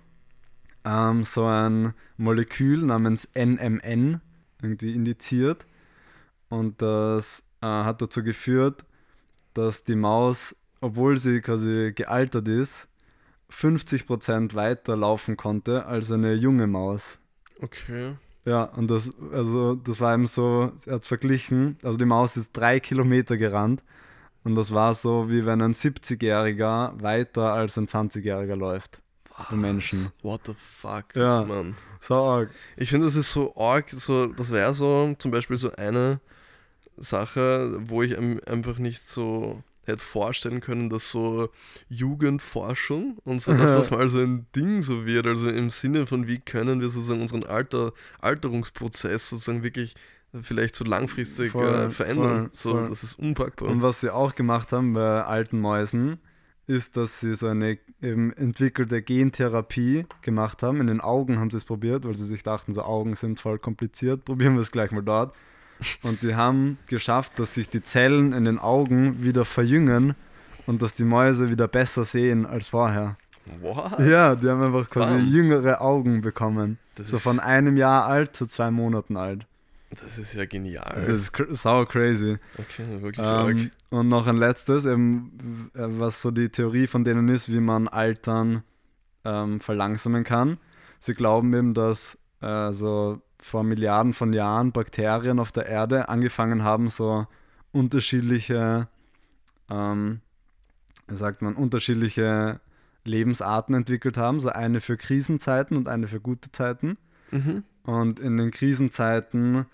ähm, 0.85 1.23
so 1.23 1.45
ein 1.45 1.93
Molekül 2.17 2.83
namens 2.83 3.27
NMN 3.35 4.21
irgendwie 4.61 4.93
indiziert. 4.93 5.65
Und 6.49 6.81
das 6.81 7.43
äh, 7.61 7.65
hat 7.65 8.01
dazu 8.01 8.23
geführt, 8.23 8.85
dass 9.53 9.83
die 9.83 9.95
Maus, 9.95 10.55
obwohl 10.79 11.17
sie 11.17 11.41
quasi 11.41 11.91
gealtert 11.93 12.47
ist, 12.47 12.87
50% 13.51 14.53
weiter 14.53 14.95
laufen 14.95 15.37
konnte 15.37 15.85
als 15.85 16.11
eine 16.11 16.33
junge 16.33 16.67
Maus. 16.67 17.19
okay. 17.61 18.15
Ja, 18.45 18.65
und 18.65 18.91
das, 18.91 19.09
also 19.33 19.73
das 19.73 19.99
war 20.01 20.13
eben 20.13 20.27
so, 20.27 20.71
er 20.85 20.93
hat 20.93 21.01
es 21.01 21.07
verglichen, 21.07 21.77
also 21.81 21.97
die 21.97 22.05
Maus 22.05 22.37
ist 22.37 22.51
drei 22.53 22.79
Kilometer 22.79 23.37
gerannt 23.37 23.83
und 24.43 24.53
das 24.53 24.71
war 24.71 24.93
so, 24.93 25.29
wie 25.29 25.47
wenn 25.47 25.63
ein 25.63 25.73
70-Jähriger 25.73 27.01
weiter 27.01 27.53
als 27.53 27.75
ein 27.79 27.87
20-Jähriger 27.87 28.55
läuft. 28.55 29.01
Bei 29.49 29.55
Menschen. 29.55 30.09
What 30.21 30.41
the 30.45 30.53
fuck, 30.55 31.15
Ja. 31.15 31.43
Mann. 31.43 31.75
So 31.99 32.15
arg. 32.15 32.49
Ich 32.77 32.89
finde, 32.89 33.07
das 33.07 33.15
ist 33.15 33.31
so 33.31 33.55
arg, 33.57 33.89
so, 33.89 34.27
das 34.27 34.51
wäre 34.51 34.73
so 34.73 35.13
zum 35.19 35.31
Beispiel 35.31 35.57
so 35.57 35.71
eine 35.73 36.19
Sache, 36.97 37.77
wo 37.81 38.03
ich 38.03 38.17
einfach 38.17 38.77
nicht 38.77 39.09
so 39.09 39.61
hätte 39.83 40.03
vorstellen 40.03 40.61
können, 40.61 40.89
dass 40.89 41.11
so 41.11 41.49
Jugendforschung 41.89 43.17
und 43.23 43.41
so, 43.41 43.51
dass 43.53 43.71
das 43.71 43.91
mal 43.91 44.09
so 44.09 44.19
ein 44.19 44.47
Ding 44.55 44.81
so 44.81 45.05
wird, 45.05 45.27
also 45.27 45.49
im 45.49 45.69
Sinne 45.69 46.07
von, 46.07 46.27
wie 46.27 46.39
können 46.39 46.81
wir 46.81 46.89
sozusagen 46.89 47.21
unseren 47.21 47.43
Alter, 47.43 47.93
Alterungsprozess 48.19 49.29
sozusagen 49.29 49.63
wirklich 49.63 49.95
vielleicht 50.41 50.75
so 50.75 50.83
langfristig 50.85 51.51
Voll, 51.51 51.67
äh, 51.67 51.89
verändern. 51.89 52.41
voll, 52.41 52.49
so, 52.53 52.71
voll. 52.71 52.87
das 52.89 53.03
ist 53.03 53.19
unpackbar. 53.19 53.69
Und 53.69 53.81
was 53.81 54.01
sie 54.01 54.09
auch 54.13 54.35
gemacht 54.35 54.73
haben 54.73 54.93
bei 54.93 55.23
alten 55.23 55.59
Mäusen, 55.59 56.19
ist, 56.67 56.97
dass 56.97 57.19
sie 57.19 57.35
so 57.35 57.47
eine 57.47 57.77
eben 58.01 58.33
entwickelte 58.33 59.01
Gentherapie 59.01 60.05
gemacht 60.21 60.63
haben. 60.63 60.81
In 60.81 60.87
den 60.87 61.01
Augen 61.01 61.39
haben 61.39 61.51
sie 61.51 61.57
es 61.57 61.65
probiert, 61.65 62.05
weil 62.05 62.15
sie 62.15 62.25
sich 62.25 62.43
dachten, 62.43 62.73
so 62.73 62.83
Augen 62.83 63.15
sind 63.15 63.39
voll 63.39 63.59
kompliziert. 63.59 64.25
Probieren 64.25 64.55
wir 64.55 64.61
es 64.61 64.71
gleich 64.71 64.91
mal 64.91 65.03
dort. 65.03 65.33
Und 66.03 66.21
die 66.21 66.35
haben 66.35 66.77
geschafft, 66.87 67.37
dass 67.37 67.53
sich 67.53 67.69
die 67.69 67.83
Zellen 67.83 68.33
in 68.33 68.45
den 68.45 68.59
Augen 68.59 69.23
wieder 69.23 69.45
verjüngen 69.45 70.15
und 70.65 70.81
dass 70.81 70.95
die 70.95 71.03
Mäuse 71.03 71.51
wieder 71.51 71.67
besser 71.67 72.05
sehen 72.05 72.45
als 72.45 72.69
vorher. 72.69 73.17
What? 73.61 73.99
Ja, 73.99 74.35
die 74.35 74.49
haben 74.49 74.63
einfach 74.63 74.89
quasi 74.89 75.17
Bam. 75.19 75.27
jüngere 75.27 75.81
Augen 75.81 76.21
bekommen. 76.21 76.79
Das 76.95 77.09
so 77.09 77.19
von 77.19 77.39
einem 77.39 77.77
Jahr 77.77 78.05
alt 78.05 78.35
zu 78.35 78.47
zwei 78.47 78.71
Monaten 78.71 79.17
alt. 79.17 79.45
Das 80.01 80.17
ist 80.17 80.33
ja 80.33 80.45
genial. 80.45 80.93
Das 80.95 81.09
ist 81.09 81.31
cr 81.31 81.53
sau 81.53 81.85
crazy. 81.85 82.37
okay, 82.57 83.01
wirklich. 83.01 83.25
Ähm, 83.25 83.71
und 83.89 84.07
noch 84.07 84.27
ein 84.27 84.37
letztes, 84.37 84.85
eben, 84.85 85.71
äh, 85.73 85.85
was 85.87 86.21
so 86.21 86.31
die 86.31 86.49
Theorie 86.49 86.87
von 86.87 87.03
denen 87.03 87.29
ist, 87.29 87.51
wie 87.51 87.59
man 87.59 87.87
Altern 87.87 88.63
ähm, 89.23 89.59
verlangsamen 89.59 90.23
kann. 90.23 90.57
Sie 90.99 91.13
glauben 91.13 91.53
eben, 91.53 91.73
dass 91.73 92.17
äh, 92.41 92.71
so 92.71 93.21
vor 93.39 93.63
Milliarden 93.63 94.13
von 94.13 94.33
Jahren 94.33 94.71
Bakterien 94.71 95.39
auf 95.39 95.51
der 95.51 95.67
Erde 95.67 96.09
angefangen 96.09 96.63
haben, 96.63 96.89
so 96.89 97.27
unterschiedliche, 97.71 98.87
ähm, 99.69 100.21
wie 101.07 101.15
sagt 101.15 101.41
man, 101.41 101.55
unterschiedliche 101.55 102.59
Lebensarten 103.03 103.75
entwickelt 103.75 104.17
haben. 104.17 104.39
So 104.39 104.49
eine 104.49 104.81
für 104.81 104.97
Krisenzeiten 104.97 105.77
und 105.77 105.87
eine 105.87 106.07
für 106.07 106.19
gute 106.19 106.51
Zeiten. 106.51 106.97
Mhm. 107.31 107.63
Und 107.83 108.19
in 108.19 108.37
den 108.37 108.51
Krisenzeiten, 108.51 109.65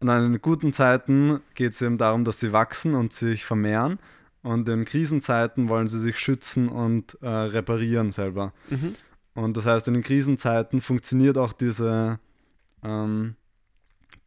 nein, 0.00 0.32
in 0.34 0.40
guten 0.40 0.72
Zeiten 0.72 1.40
geht 1.54 1.72
es 1.72 1.82
eben 1.82 1.98
darum, 1.98 2.24
dass 2.24 2.40
sie 2.40 2.52
wachsen 2.52 2.94
und 2.94 3.12
sich 3.12 3.44
vermehren. 3.44 3.98
Und 4.42 4.68
in 4.68 4.84
Krisenzeiten 4.84 5.68
wollen 5.68 5.88
sie 5.88 5.98
sich 5.98 6.18
schützen 6.18 6.68
und 6.68 7.18
äh, 7.22 7.28
reparieren 7.28 8.12
selber. 8.12 8.52
Mhm. 8.70 8.94
Und 9.34 9.56
das 9.56 9.66
heißt, 9.66 9.88
in 9.88 9.94
den 9.94 10.02
Krisenzeiten 10.02 10.80
funktioniert 10.80 11.36
auch 11.36 11.52
diese, 11.52 12.18
ähm, 12.84 13.34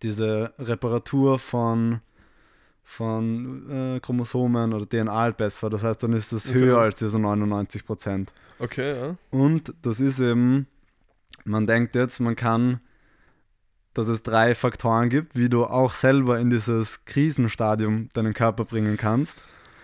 diese 0.04 0.54
Reparatur 0.60 1.40
von, 1.40 2.02
von 2.84 3.70
äh, 3.70 4.00
Chromosomen 4.00 4.74
oder 4.74 4.88
DNA 4.88 5.14
halt 5.18 5.38
besser. 5.38 5.70
Das 5.70 5.84
heißt, 5.84 6.04
dann 6.04 6.14
ist 6.14 6.32
es 6.34 6.50
Okay. 6.50 6.60
höher 6.60 6.80
als 6.80 6.98
diese 6.98 7.18
99 7.20 7.86
Prozent. 7.86 8.34
Okay, 8.60 8.96
ja. 8.96 9.16
Und 9.32 9.74
das 9.82 10.00
ist 10.00 10.20
eben, 10.20 10.68
man 11.46 11.66
denkt 11.68 11.96
jetzt, 11.96 12.20
man 12.20 12.36
kann 12.36 12.80
dass 13.94 14.08
es 14.08 14.24
drei 14.24 14.56
Faktoren 14.56 15.10
gibt, 15.10 15.36
wie 15.36 15.50
du 15.50 15.66
auch 15.66 15.94
selber 15.94 16.40
in 16.40 16.50
dieses 16.50 17.04
Krisenstadium 17.06 18.10
deinen 18.14 18.34
Körper 18.34 18.66
bringen 18.66 18.98
kannst. 18.98 19.38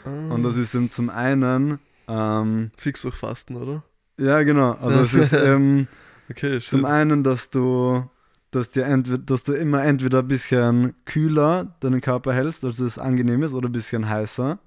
Ah, 0.05 0.33
Und 0.33 0.43
das 0.43 0.55
ist 0.57 0.73
eben 0.75 0.89
zum 0.91 1.09
einen, 1.09 1.79
ähm, 2.07 2.71
fix 2.77 3.01
durch 3.01 3.15
Fasten, 3.15 3.55
oder? 3.57 3.83
ja 4.17 4.41
genau, 4.43 4.71
also 4.81 5.01
es 5.01 5.13
ist 5.13 5.33
ähm, 5.33 5.87
Okay, 6.29 6.59
zum 6.59 6.83
einen, 6.85 7.23
dass 7.23 7.49
du, 7.51 8.03
dass 8.51 8.71
dir 8.71 8.83
entweder, 8.85 9.17
dass 9.17 9.43
du 9.43 9.53
immer 9.53 9.83
entweder 9.85 10.19
ein 10.19 10.27
bisschen 10.27 10.93
kühler 11.05 11.75
deinen 11.79 12.01
Körper 12.01 12.33
hältst, 12.33 12.65
als 12.65 12.79
es 12.79 12.97
angenehm 12.97 13.43
ist, 13.43 13.53
oder 13.53 13.69
ein 13.69 13.71
bisschen 13.73 14.09
heißer, 14.09 14.59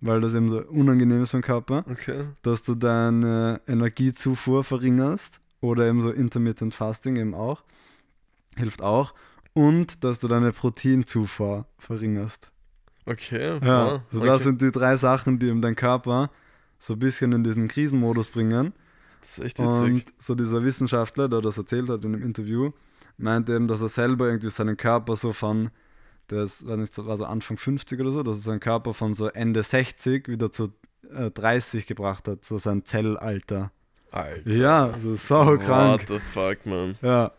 weil 0.00 0.20
das 0.20 0.34
eben 0.34 0.48
so 0.50 0.60
unangenehm 0.62 1.22
ist 1.22 1.30
für 1.32 1.38
den 1.38 1.42
Körper, 1.42 1.84
Okay. 1.90 2.24
dass 2.42 2.62
du 2.62 2.74
deine 2.76 3.60
Energiezufuhr 3.66 4.62
verringerst 4.64 5.40
oder 5.60 5.86
eben 5.86 6.02
so 6.02 6.10
Intermittent 6.10 6.74
Fasting 6.74 7.16
eben 7.16 7.34
auch, 7.34 7.62
hilft 8.56 8.82
auch, 8.82 9.14
und 9.54 10.02
dass 10.04 10.20
du 10.20 10.28
deine 10.28 10.52
Proteinzufuhr 10.52 11.66
verringerst. 11.78 12.50
Okay. 13.04 13.58
Ja, 13.62 13.92
wow, 13.92 14.00
so 14.10 14.18
okay. 14.18 14.28
das 14.28 14.42
sind 14.44 14.62
die 14.62 14.70
drei 14.70 14.96
Sachen, 14.96 15.38
die 15.38 15.48
eben 15.48 15.60
deinen 15.60 15.76
Körper 15.76 16.30
so 16.78 16.94
ein 16.94 16.98
bisschen 16.98 17.32
in 17.32 17.44
diesen 17.44 17.68
Krisenmodus 17.68 18.28
bringen. 18.28 18.72
das 19.20 19.38
ist 19.38 19.44
echt 19.44 19.58
witzig. 19.58 19.92
Und 19.92 20.04
so 20.18 20.34
dieser 20.34 20.64
Wissenschaftler, 20.64 21.28
der 21.28 21.40
das 21.40 21.58
erzählt 21.58 21.88
hat 21.88 22.04
in 22.04 22.14
einem 22.14 22.22
Interview, 22.22 22.70
meint 23.18 23.48
eben, 23.50 23.68
dass 23.68 23.82
er 23.82 23.88
selber 23.88 24.26
irgendwie 24.26 24.50
seinen 24.50 24.76
Körper 24.76 25.16
so 25.16 25.32
von, 25.32 25.70
der 26.30 26.42
ist, 26.42 26.66
weiß 26.66 26.78
nicht, 26.78 27.06
war 27.06 27.16
so 27.16 27.24
Anfang 27.24 27.56
50 27.56 28.00
oder 28.00 28.10
so, 28.10 28.22
dass 28.22 28.38
er 28.38 28.42
seinen 28.42 28.60
Körper 28.60 28.94
von 28.94 29.14
so 29.14 29.28
Ende 29.28 29.62
60 29.62 30.28
wieder 30.28 30.50
zu 30.50 30.72
äh, 31.14 31.30
30 31.30 31.86
gebracht 31.86 32.28
hat, 32.28 32.44
so 32.44 32.58
sein 32.58 32.84
Zellalter. 32.84 33.72
Alter. 34.10 34.50
Ja, 34.50 34.94
so 35.00 35.14
sau 35.14 35.56
krank. 35.56 36.02
What 36.02 36.08
the 36.08 36.18
fuck, 36.18 36.66
man. 36.66 36.96
Ja, 37.00 37.32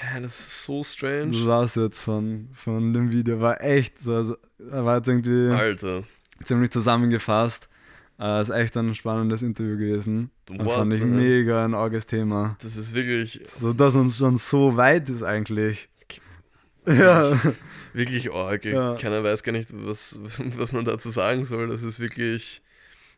Hä, 0.00 0.20
das 0.20 0.38
ist 0.38 0.64
so 0.64 0.78
das 0.78 0.92
strange. 0.92 1.46
war's 1.46 1.74
jetzt 1.74 2.02
von, 2.02 2.48
von 2.52 2.92
dem 2.92 3.10
Video. 3.10 3.40
War 3.40 3.60
echt, 3.60 3.98
so, 3.98 4.14
also, 4.14 4.36
er 4.70 4.84
war 4.84 4.96
jetzt 4.98 5.08
irgendwie 5.08 5.50
Alter. 5.52 6.04
ziemlich 6.44 6.70
zusammengefasst. 6.70 7.68
Äh, 8.20 8.40
ist 8.40 8.50
echt 8.50 8.76
ein 8.76 8.94
spannendes 8.94 9.42
Interview 9.42 9.76
gewesen. 9.76 10.30
What 10.48 10.72
fand 10.72 10.92
ich 10.92 11.02
mega 11.02 11.64
ein 11.64 11.74
arges 11.74 12.06
Thema. 12.06 12.56
Das 12.62 12.76
ist 12.76 12.94
wirklich, 12.94 13.40
So, 13.46 13.72
dass 13.72 13.94
man 13.94 14.10
schon 14.10 14.36
so 14.36 14.76
weit 14.76 15.08
ist 15.08 15.22
eigentlich. 15.22 15.88
Ja, 16.86 17.38
wirklich 17.92 18.32
arg. 18.32 18.64
Ja. 18.64 18.94
Keiner 18.94 19.22
weiß 19.22 19.42
gar 19.42 19.52
nicht, 19.52 19.70
was, 19.72 20.18
was 20.56 20.72
man 20.72 20.84
dazu 20.84 21.10
sagen 21.10 21.44
soll. 21.44 21.68
Das 21.68 21.82
ist 21.82 22.00
wirklich 22.00 22.62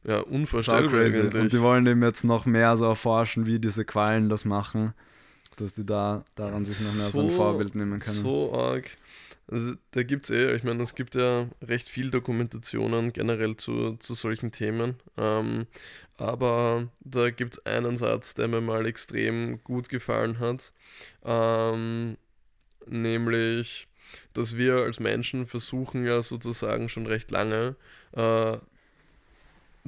ja, 0.05 0.21
unvorstellbar 0.21 0.91
crazy. 0.91 1.21
Und 1.21 1.53
die 1.53 1.61
wollen 1.61 1.87
eben 1.87 2.03
jetzt 2.03 2.25
noch 2.25 2.47
mehr 2.47 2.77
so 2.77 2.87
erforschen, 2.87 3.47
wie 3.47 3.59
diese 3.59 3.85
Quallen 3.85 4.29
das 4.29 4.45
machen, 4.45 4.95
dass 5.61 5.73
die 5.73 5.85
da 5.87 6.25
daran 6.35 6.65
sich 6.65 6.81
noch 6.87 6.95
mehr 6.95 7.11
so, 7.11 7.21
ein 7.21 7.31
So- 7.31 7.37
Vorbild 7.37 7.75
nehmen 7.75 8.01
können. 8.01 8.17
So 8.17 8.53
arg. 8.53 8.91
Also, 9.49 9.75
da 9.91 10.05
gibt 10.05 10.25
es 10.25 10.31
eh, 10.31 10.55
ich 10.55 10.63
meine, 10.63 10.81
es 10.83 10.95
gibt 10.95 11.17
ja 11.17 11.49
recht 11.61 11.89
viel 11.89 12.11
Dokumentationen 12.11 13.13
generell 13.13 13.57
zu, 13.57 13.97
zu 13.97 14.15
solchen 14.15 14.53
Themen. 14.53 14.95
Ähm, 15.17 15.67
aber 16.19 16.87
da 17.01 17.31
gibt 17.31 17.55
es 17.55 17.67
einen 17.67 17.97
Satz, 17.97 18.35
der 18.35 18.47
mir 18.47 18.61
mal 18.61 18.87
extrem 18.87 19.63
gut 19.65 19.89
gefallen 19.89 20.39
hat. 20.39 20.73
Ähm, 21.25 22.17
nämlich, 22.87 23.89
dass 24.35 24.57
wir 24.57 24.77
als 24.77 25.01
Menschen 25.01 25.47
versuchen 25.47 26.07
ja 26.07 26.23
sozusagen 26.23 26.89
schon 26.89 27.07
recht 27.07 27.33
lange, 27.33 27.75
äh, 28.13 28.57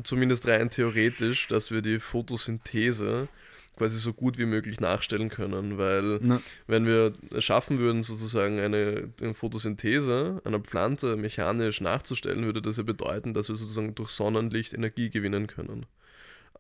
zumindest 0.03 0.49
rein 0.49 0.71
theoretisch, 0.71 1.49
dass 1.49 1.71
wir 1.71 1.83
die 1.83 2.01
Photosynthese 2.01 3.29
quasi 3.77 3.99
so 3.99 4.13
gut 4.13 4.39
wie 4.39 4.45
möglich 4.47 4.81
nachstellen 4.81 5.29
können, 5.29 5.79
weil 5.79 6.19
Ne, 6.21 6.41
wenn 6.67 6.87
wir 6.87 7.15
es 7.31 7.45
schaffen 7.45 7.79
würden, 7.79 8.03
sozusagen 8.03 8.61
eine, 8.61 9.11
eine 9.21 9.35
Photosynthese 9.35 10.41
einer 10.45 10.61
Pflanze 10.61 11.17
mechanisch 11.17 11.81
nachzustellen, 11.81 12.45
würde 12.45 12.63
das 12.63 12.77
ja 12.77 12.83
bedeuten, 12.83 13.35
dass 13.35 13.49
wir 13.49 13.57
sozusagen 13.57 13.95
durch 13.95 14.11
Sonnenlicht 14.11 14.73
Energie 14.75 15.11
gewinnen 15.11 15.47
können. 15.47 15.87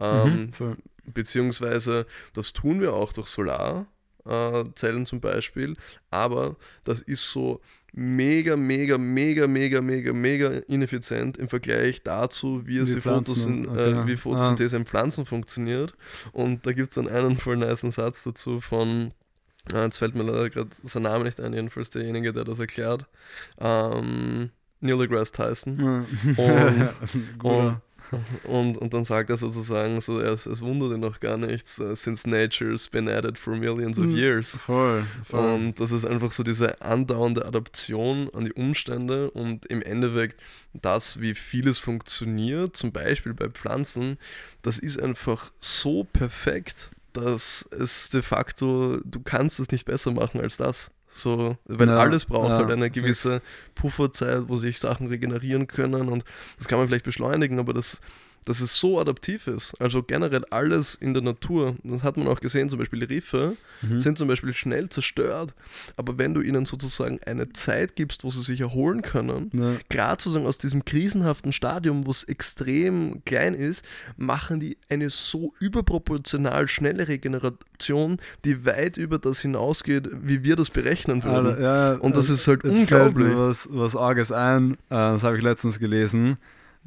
Ähm, 0.01 0.53
mhm, 0.59 0.77
beziehungsweise 1.05 2.07
das 2.33 2.53
tun 2.53 2.81
wir 2.81 2.94
auch 2.94 3.12
durch 3.12 3.29
Solarzellen 3.29 5.07
zum 5.07 5.20
Beispiel, 5.20 5.77
aber 6.11 6.57
das 6.85 7.01
ist 7.01 7.31
so 7.31 7.61
mega, 7.92 8.57
mega, 8.57 8.96
mega, 8.98 9.46
mega, 9.46 9.81
mega, 9.81 10.12
mega 10.12 10.48
ineffizient 10.66 11.37
im 11.37 11.48
Vergleich 11.48 12.02
dazu, 12.02 12.66
wie 12.66 12.78
es 12.78 12.88
Wie 12.90 12.94
die 12.94 13.00
Pflanzen, 13.00 13.35
Photosyn 13.35 13.68
okay. 13.68 13.90
äh, 13.90 14.07
wie 14.07 14.14
Ah. 14.14 14.16
Photosynthese 14.16 14.76
in 14.76 14.87
Pflanzen 14.87 15.26
funktioniert. 15.26 15.94
Und 16.33 16.66
da 16.66 16.72
gibt 16.72 16.88
es 16.88 16.94
dann 16.94 17.09
einen 17.09 17.38
voll 17.38 17.57
niceen 17.59 17.90
Satz 17.90 18.22
dazu 18.24 18.61
von, 18.61 19.12
äh, 19.72 19.85
jetzt 19.85 19.98
fällt 19.98 20.14
mir 20.14 20.22
leider 20.22 20.48
gerade 20.50 20.70
sein 20.83 21.02
Name 21.02 21.24
nicht 21.24 21.40
ein, 21.40 21.52
jedenfalls 21.52 21.90
derjenige, 21.90 22.33
der 22.33 22.44
das 22.44 22.59
erklärt, 22.59 23.07
ähm, 23.61 24.50
Neil 24.81 24.98
deGrasse 24.98 25.33
Tyson. 25.33 25.78
Ja. 25.78 26.35
Und- 26.42 27.38
Guter. 27.38 27.66
Und, 27.68 27.76
und 28.44 28.92
dann 28.92 29.05
sagt 29.05 29.31
er 29.31 29.37
sozusagen, 29.37 30.01
so, 30.01 30.20
es, 30.20 30.46
es 30.46 30.61
wundert 30.61 30.92
ihn 30.92 31.01
noch 31.01 31.18
gar 31.20 31.37
nichts, 31.37 31.79
uh, 31.81 31.94
since 31.94 32.29
nature's 32.29 32.88
been 32.88 33.09
at 33.09 33.25
it 33.25 33.38
for 33.38 33.57
millions 33.57 33.98
of 33.98 34.07
Mhm. 34.07 34.16
years. 34.16 34.59
Voll, 34.64 35.05
voll. 35.25 35.55
Und 35.55 35.81
das 35.81 35.90
ist 35.92 36.05
einfach 36.05 36.31
so 36.33 36.42
diese 36.42 36.81
andauernde 36.81 37.44
Adaption 37.44 38.31
an 38.33 38.44
die 38.44 38.53
Umstände 38.53 39.31
und 39.33 39.66
im 39.66 39.83
Endeffekt 39.83 40.40
das, 40.72 41.20
wie 41.20 41.35
vieles 41.35 41.79
funktioniert, 41.79 42.77
zum 42.77 42.92
Beispiel 42.92 43.35
bei 43.35 43.48
Pflanzen, 43.48 44.18
das 44.62 44.79
ist 44.79 45.03
einfach 45.03 45.51
so 45.61 46.05
perfekt, 46.05 46.90
dass 47.12 47.68
es 47.72 48.09
de 48.11 48.22
facto, 48.22 48.98
du 49.05 49.20
kannst 49.20 49.61
es 49.61 49.70
nicht 49.70 49.85
besser 49.85 50.12
machen 50.12 50.40
als 50.40 50.57
das. 50.57 50.90
So, 51.14 51.57
weil 51.66 51.88
Ja, 51.88 51.96
alles 51.98 52.25
braucht 52.25 52.51
ja, 52.51 52.57
halt 52.57 52.70
eine 52.70 52.90
gewisse 52.90 53.42
Pufferzeit, 53.75 54.44
wo 54.48 54.57
sich 54.57 54.79
Sachen 54.79 55.09
regenerieren 55.09 55.66
können 55.66 56.09
und 56.09 56.25
das 56.57 56.68
kann 56.68 56.79
man 56.79 56.88
vielleicht 56.88 57.05
beschleunigen, 57.05 57.59
aber 57.59 57.75
das, 57.75 58.01
dass 58.44 58.61
es 58.61 58.76
so 58.76 58.98
adaptiv 59.00 59.46
ist. 59.46 59.74
Also 59.81 60.02
generell 60.02 60.44
alles 60.50 60.94
in 60.94 61.14
der 61.14 61.22
Natur, 61.22 61.76
das 61.85 62.02
hat 62.02 62.16
man 62.16 62.26
auch 62.28 62.40
gesehen, 62.40 62.68
zum 62.68 62.78
Beispiel 62.78 63.05
Riffe, 63.05 63.57
Mhm. 63.83 64.00
sind 64.00 64.16
zum 64.18 64.28
Beispiel 64.28 64.52
schnell 64.55 64.88
zerstört, 64.88 65.55
aber 65.96 66.16
wenn 66.16 66.35
du 66.35 66.40
ihnen 66.40 66.66
sozusagen 66.66 67.18
eine 67.26 67.52
Zeit 67.52 67.96
gibst, 67.96 68.22
wo 68.22 68.31
sie 68.31 68.42
sich 68.42 68.61
erholen 68.61 69.02
können, 69.02 69.50
Ja. 69.52 69.74
gerade 69.88 70.22
sozusagen 70.22 70.46
aus 70.46 70.59
diesem 70.59 70.85
krisenhaften 70.85 71.52
Stadium, 71.52 72.07
wo 72.07 72.11
es 72.12 72.22
extrem 72.24 73.24
klein 73.24 73.55
ist, 73.55 73.85
machen 74.16 74.61
die 74.61 74.76
eine 74.88 75.11
so 75.11 75.52
überproportional 75.59 76.68
schnelle 76.68 77.09
Regeneration, 77.09 78.18
die 78.44 78.64
weit 78.64 78.96
über 78.96 79.18
das 79.18 79.40
hinausgeht, 79.40 80.09
wie 80.22 80.42
wir 80.44 80.57
das 80.57 80.70
berechnen 80.70 81.22
würden. 81.24 81.46
Alter, 81.48 81.61
ja, 81.61 81.94
Und 81.94 82.12
das 82.16 82.31
also 82.31 82.35
ist 82.35 82.48
halt 82.48 82.64
jetzt 82.64 82.88
fällt 82.88 82.90
mir 83.16 83.24
unglaublich. 83.26 83.37
was, 83.37 83.68
was 83.70 83.96
Arges 83.96 84.33
ein, 84.33 84.72
äh, 84.74 84.76
das 84.90 85.22
habe 85.24 85.37
ich 85.37 85.42
letztens 85.42 85.78
gelesen. 85.78 86.38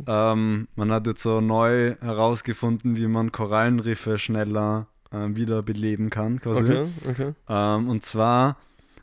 Ähm, 0.08 0.68
man 0.76 0.92
hat 0.92 1.08
jetzt 1.08 1.24
so 1.24 1.42
neu 1.42 1.96
herausgefunden, 2.02 2.98
wie 2.98 3.08
man 3.08 3.32
Korallenriffe 3.32 4.18
schneller 4.18 4.88
äh, 5.12 5.28
wiederbeleben 5.36 6.10
kann, 6.10 6.40
quasi. 6.42 6.64
Okay, 6.64 6.88
okay. 7.10 7.34
Ähm, 7.48 7.90
und 7.90 8.04
zwar, 8.04 8.58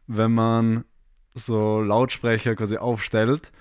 wenn 0.07 0.33
man 0.33 0.85
so 1.35 1.81
Lautsprecher 1.81 2.55
quasi 2.57 2.77
aufstellt 2.77 3.53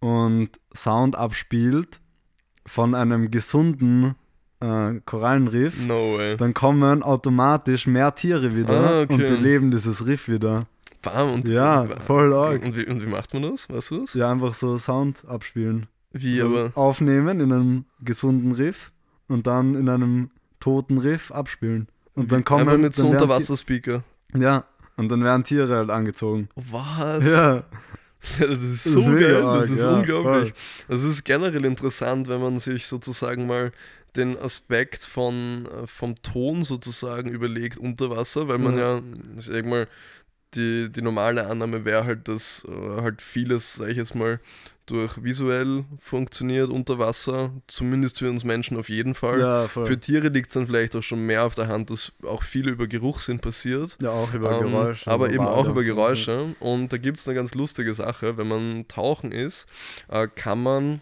und 0.00 0.50
Sound 0.74 1.16
abspielt 1.16 2.00
von 2.66 2.94
einem 2.94 3.30
gesunden 3.30 4.14
äh, 4.60 5.00
Korallenriff, 5.06 5.86
No 5.86 6.18
dann 6.36 6.52
kommen 6.52 7.02
automatisch 7.02 7.86
mehr 7.86 8.14
Tiere 8.14 8.54
wieder 8.54 8.80
Ah, 8.80 9.00
okay. 9.02 9.14
und 9.14 9.18
beleben 9.20 9.70
dieses 9.70 10.04
Riff 10.06 10.28
wieder. 10.28 10.66
Bam, 11.00 11.32
und, 11.32 11.48
Ja, 11.48 11.86
voll 12.00 12.34
arg. 12.34 12.62
Und 12.62 12.76
wie, 12.76 12.86
und 12.86 13.00
wie 13.00 13.06
macht 13.06 13.32
man 13.32 13.44
das? 13.44 13.70
Weißt 13.70 13.90
du 13.92 14.00
das? 14.00 14.14
Ja, 14.14 14.30
einfach 14.30 14.52
so 14.52 14.76
Sound 14.78 15.24
abspielen. 15.26 15.86
Wie, 16.12 16.38
so 16.38 16.46
aber. 16.46 16.72
aufnehmen 16.74 17.40
in 17.40 17.52
einem 17.52 17.84
gesunden 18.00 18.52
Riff 18.52 18.92
und 19.28 19.46
dann 19.46 19.74
in 19.74 19.88
einem 19.88 20.30
toten 20.60 20.98
Riff 20.98 21.30
abspielen. 21.30 21.88
Und 22.14 22.32
dann 22.32 22.44
kommen 22.44 22.62
Einfach 22.62 22.78
mit 22.78 22.94
so 22.94 23.08
Unterwasserspeaker. 23.08 24.02
Ja, 24.34 24.64
und 24.96 25.08
dann 25.10 25.22
werden 25.22 25.44
Tiere 25.44 25.76
halt 25.76 25.90
angezogen. 25.90 26.48
Was? 26.56 27.24
Ja, 27.24 27.64
Das 28.38 28.62
ist 28.62 28.84
Das 28.86 28.92
so 28.92 29.00
ist 29.00 29.06
mega 29.06 29.28
geil, 29.28 29.42
das 29.42 29.44
arg, 29.44 29.70
ist 29.70 29.80
ja, 29.80 29.96
unglaublich. 29.96 30.54
Das 30.88 31.02
ist 31.04 31.24
generell 31.24 31.64
interessant, 31.64 32.28
wenn 32.28 32.40
man 32.40 32.58
sich 32.58 32.86
sozusagen 32.86 33.46
mal 33.46 33.70
den 34.16 34.36
Aspekt 34.38 35.04
von, 35.04 35.66
äh, 35.66 35.86
vom 35.86 36.20
Ton 36.22 36.64
sozusagen 36.64 37.30
überlegt 37.30 37.78
unter 37.78 38.10
Wasser, 38.10 38.48
weil 38.48 38.58
man 38.58 38.76
Ja. 38.76 38.96
ja, 38.96 39.02
ich 39.38 39.46
sag 39.46 39.64
mal, 39.66 39.86
die, 40.54 40.90
die 40.90 41.02
normale 41.02 41.46
Annahme 41.46 41.84
wäre 41.84 42.04
halt, 42.04 42.28
dass 42.28 42.66
äh, 42.68 43.02
halt 43.02 43.22
vieles, 43.22 43.74
sag 43.74 43.88
ich 43.88 43.96
jetzt 43.96 44.14
mal, 44.14 44.40
durch 44.86 45.22
visuell 45.22 45.84
funktioniert 46.00 46.70
unter 46.70 46.98
Wasser, 46.98 47.50
zumindest 47.66 48.20
für 48.20 48.30
uns 48.30 48.42
Menschen 48.42 48.78
auf 48.78 48.88
jeden 48.88 49.14
Fall. 49.14 49.38
ja. 49.40 49.68
Für 49.68 50.00
Tiere 50.00 50.28
liegt 50.28 50.48
es 50.48 50.54
dann 50.54 50.66
vielleicht 50.66 50.96
auch 50.96 51.02
schon 51.02 51.26
mehr 51.26 51.44
auf 51.44 51.54
der 51.54 51.68
Hand, 51.68 51.90
dass 51.90 52.12
auch 52.22 52.42
viel 52.42 52.68
über 52.68 52.86
Geruchssinn 52.86 53.38
passiert. 53.38 53.98
ja, 54.00 54.10
auch 54.10 54.32
über 54.32 54.58
Ähm, 54.58 54.70
Geräusche. 54.72 55.10
aber 55.10 55.30
eben 55.30 55.44
auch 55.46 55.68
über. 55.68 55.82
Geräusche. 55.82 56.54
Und 56.60 56.90
da 56.92 56.96
gibt 56.96 57.18
es 57.18 57.28
eine 57.28 57.34
ganz 57.34 57.54
lustige 57.54 57.92
Sache. 57.92 58.38
Wenn 58.38 58.48
man 58.48 58.88
tauchen 58.88 59.30
ist, 59.30 59.66
äh, 60.08 60.26
kann 60.34 60.62
man 60.62 61.00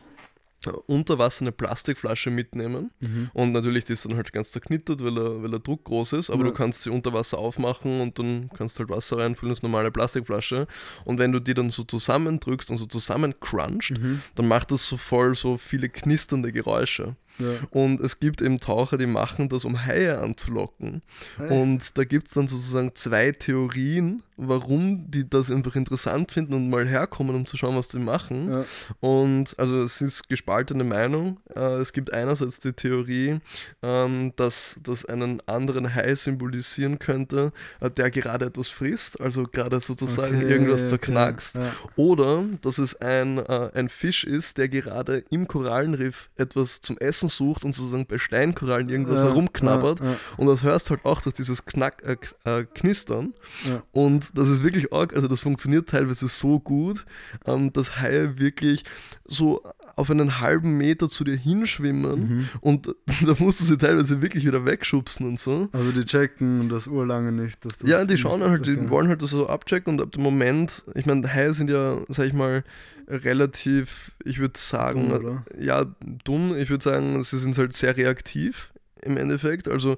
äh, 0.64 0.70
unter 0.86 1.18
Wasser 1.18 1.42
eine 1.42 1.52
Plastikflasche 1.52 2.30
mitnehmen 2.30 2.90
Mhm. 3.00 3.30
und 3.34 3.52
natürlich 3.52 3.84
die 3.84 3.92
ist 3.92 4.04
dann 4.06 4.16
halt 4.16 4.32
ganz 4.32 4.52
zerknittert, 4.52 5.04
weil 5.04 5.14
der, 5.14 5.42
weil 5.42 5.50
der 5.50 5.58
Druck 5.60 5.84
groß 5.84 6.14
ist, 6.14 6.30
aber 6.30 6.44
Ja. 6.44 6.50
du 6.50 6.54
kannst 6.54 6.82
sie 6.82 6.90
unter 6.90 7.12
Wasser 7.12 7.38
aufmachen 7.38 8.00
und 8.00 8.18
dann 8.18 8.48
kannst 8.56 8.78
halt 8.78 8.88
Wasser 8.88 9.18
reinfüllen, 9.18 9.50
das 9.50 9.58
ist 9.58 9.64
eine 9.64 9.70
normale 9.72 9.90
Plastikflasche 9.90 10.66
und 11.04 11.18
wenn 11.18 11.32
du 11.32 11.40
die 11.40 11.54
dann 11.54 11.70
so 11.70 11.84
zusammendrückst 11.84 12.70
und 12.70 12.78
so 12.78 12.86
zusammencruncht, 12.86 13.98
Mhm. 13.98 14.20
dann 14.34 14.48
macht 14.48 14.70
das 14.72 14.86
so 14.86 14.96
voll 14.96 15.34
so 15.34 15.56
viele 15.58 15.88
knisternde 15.88 16.52
Geräusche. 16.52 17.16
Ja. 17.38 17.48
Und 17.68 18.00
es 18.00 18.18
gibt 18.18 18.40
eben 18.40 18.60
Taucher, 18.60 18.96
die 18.96 19.04
machen 19.06 19.50
das, 19.50 19.66
um 19.66 19.84
Haie 19.84 20.18
anzulocken. 20.20 21.02
Und 21.50 21.98
da 21.98 22.04
gibt 22.04 22.28
es 22.28 22.32
dann 22.32 22.48
sozusagen 22.48 22.94
zwei 22.94 23.30
Theorien, 23.32 24.22
warum 24.36 25.10
die 25.10 25.28
das 25.28 25.50
einfach 25.50 25.76
interessant 25.76 26.32
finden 26.32 26.54
und 26.54 26.70
mal 26.70 26.86
herkommen, 26.86 27.34
um 27.34 27.46
zu 27.46 27.56
schauen, 27.56 27.76
was 27.76 27.88
die 27.88 27.98
machen. 27.98 28.50
Ja. 28.50 28.64
Und 29.00 29.58
also 29.58 29.82
es 29.82 30.00
ist 30.00 30.28
gespaltene 30.28 30.84
Meinung. 30.84 31.38
Äh, 31.54 31.76
es 31.76 31.92
gibt 31.92 32.12
einerseits 32.12 32.58
die 32.58 32.72
Theorie, 32.72 33.40
ähm, 33.82 34.32
dass 34.36 34.78
das 34.82 35.04
einen 35.04 35.40
anderen 35.46 35.94
Hai 35.94 36.14
symbolisieren 36.14 36.98
könnte, 36.98 37.52
äh, 37.80 37.90
der 37.90 38.10
gerade 38.10 38.46
etwas 38.46 38.68
frisst, 38.68 39.20
also 39.20 39.44
gerade 39.44 39.80
sozusagen 39.80 40.36
Okay, 40.36 40.50
irgendwas 40.50 40.80
okay. 40.82 40.90
zerknackst. 40.90 41.56
Ja. 41.56 41.72
Oder 41.96 42.44
dass 42.60 42.78
es 42.78 43.00
ein, 43.00 43.38
äh, 43.38 43.70
ein 43.74 43.88
Fisch 43.88 44.24
ist, 44.24 44.58
der 44.58 44.68
gerade 44.68 45.24
im 45.30 45.48
Korallenriff 45.48 46.28
etwas 46.36 46.80
zum 46.80 46.98
Essen 46.98 47.28
sucht 47.28 47.64
und 47.64 47.74
sozusagen 47.74 48.06
bei 48.06 48.18
Steinkorallen 48.18 48.88
irgendwas 48.88 49.22
Ja, 49.22 49.28
herumknabbert. 49.28 50.00
Und 50.36 50.46
das 50.46 50.62
hörst 50.62 50.90
halt 50.90 51.04
auch 51.04 51.22
durch 51.22 51.34
dieses 51.34 51.64
Knack, 51.64 52.02
äh, 52.44 52.64
Knistern. 52.74 53.34
Ja. 53.64 53.82
Und 54.30 54.38
das 54.38 54.48
ist 54.48 54.62
wirklich 54.64 54.92
arg, 54.92 55.14
also 55.14 55.28
das 55.28 55.40
funktioniert 55.40 55.88
teilweise 55.88 56.28
so 56.28 56.60
gut, 56.60 57.04
ähm, 57.46 57.72
dass 57.72 58.00
Haie 58.00 58.38
wirklich 58.38 58.84
so 59.24 59.62
auf 59.96 60.10
einen 60.10 60.40
halben 60.40 60.76
Meter 60.76 61.08
zu 61.08 61.24
dir 61.24 61.36
hinschwimmen 61.36 62.28
Mhm. 62.28 62.48
und 62.60 62.86
da 63.26 63.34
musst 63.38 63.60
du 63.60 63.64
sie 63.64 63.78
teilweise 63.78 64.20
wirklich 64.22 64.44
wieder 64.46 64.66
wegschubsen 64.66 65.26
und 65.26 65.40
so. 65.40 65.68
Also 65.72 65.92
die 65.92 66.04
checken 66.04 66.68
das 66.68 66.86
urlange 66.86 67.32
nicht. 67.32 67.64
Dass 67.64 67.78
das 67.78 67.88
Ja, 67.88 68.04
die 68.04 68.16
schauen 68.18 68.42
halt, 68.42 68.66
die 68.66 68.88
wollen 68.90 69.08
halt 69.08 69.22
das 69.22 69.30
so 69.30 69.48
abchecken 69.48 69.94
und 69.94 70.02
ab 70.02 70.12
dem 70.12 70.22
Moment, 70.22 70.84
ich 70.94 71.06
meine, 71.06 71.32
Haie 71.32 71.52
sind 71.54 71.70
ja, 71.70 71.98
sag 72.08 72.26
ich 72.26 72.32
mal, 72.32 72.62
relativ, 73.20 74.12
ich 74.24 74.38
würde 74.38 74.58
sagen, 74.58 75.08
Dumm, 75.08 75.42
ja, 75.58 75.86
dumm. 76.24 76.56
Ich 76.56 76.70
würde 76.70 76.82
sagen, 76.84 77.22
sie 77.22 77.38
sind 77.38 77.56
halt 77.56 77.74
sehr 77.74 77.96
reaktiv 77.96 78.72
im 79.02 79.16
Endeffekt. 79.16 79.68
Also 79.68 79.96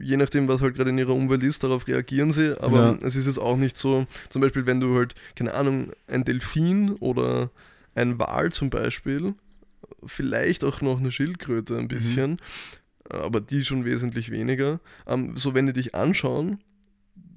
je 0.00 0.16
nachdem, 0.16 0.46
was 0.48 0.60
halt 0.60 0.74
gerade 0.76 0.90
in 0.90 0.98
ihrer 0.98 1.14
Umwelt 1.14 1.42
ist, 1.42 1.64
darauf 1.64 1.86
reagieren 1.88 2.30
sie. 2.30 2.60
Aber 2.60 2.96
Ja. 3.00 3.06
es 3.06 3.16
ist 3.16 3.26
jetzt 3.26 3.38
auch 3.38 3.56
nicht 3.56 3.76
so, 3.76 4.06
zum 4.28 4.40
Beispiel, 4.42 4.66
wenn 4.66 4.80
du 4.80 4.94
halt, 4.96 5.14
keine 5.36 5.54
Ahnung, 5.54 5.92
ein 6.06 6.24
Delfin 6.24 6.92
oder 7.00 7.50
ein 7.94 8.18
Wal 8.18 8.52
zum 8.52 8.70
Beispiel, 8.70 9.34
vielleicht 10.04 10.64
auch 10.64 10.80
noch 10.80 10.98
eine 11.00 11.10
Schildkröte 11.10 11.74
Mhm. 11.74 11.78
ein 11.80 11.88
bisschen, 11.88 12.36
aber 13.08 13.40
die 13.40 13.64
schon 13.64 13.84
wesentlich 13.84 14.30
weniger. 14.30 14.80
Ähm, 15.06 15.36
so, 15.36 15.54
wenn 15.54 15.66
die 15.66 15.72
dich 15.72 15.94
anschauen, 15.94 16.58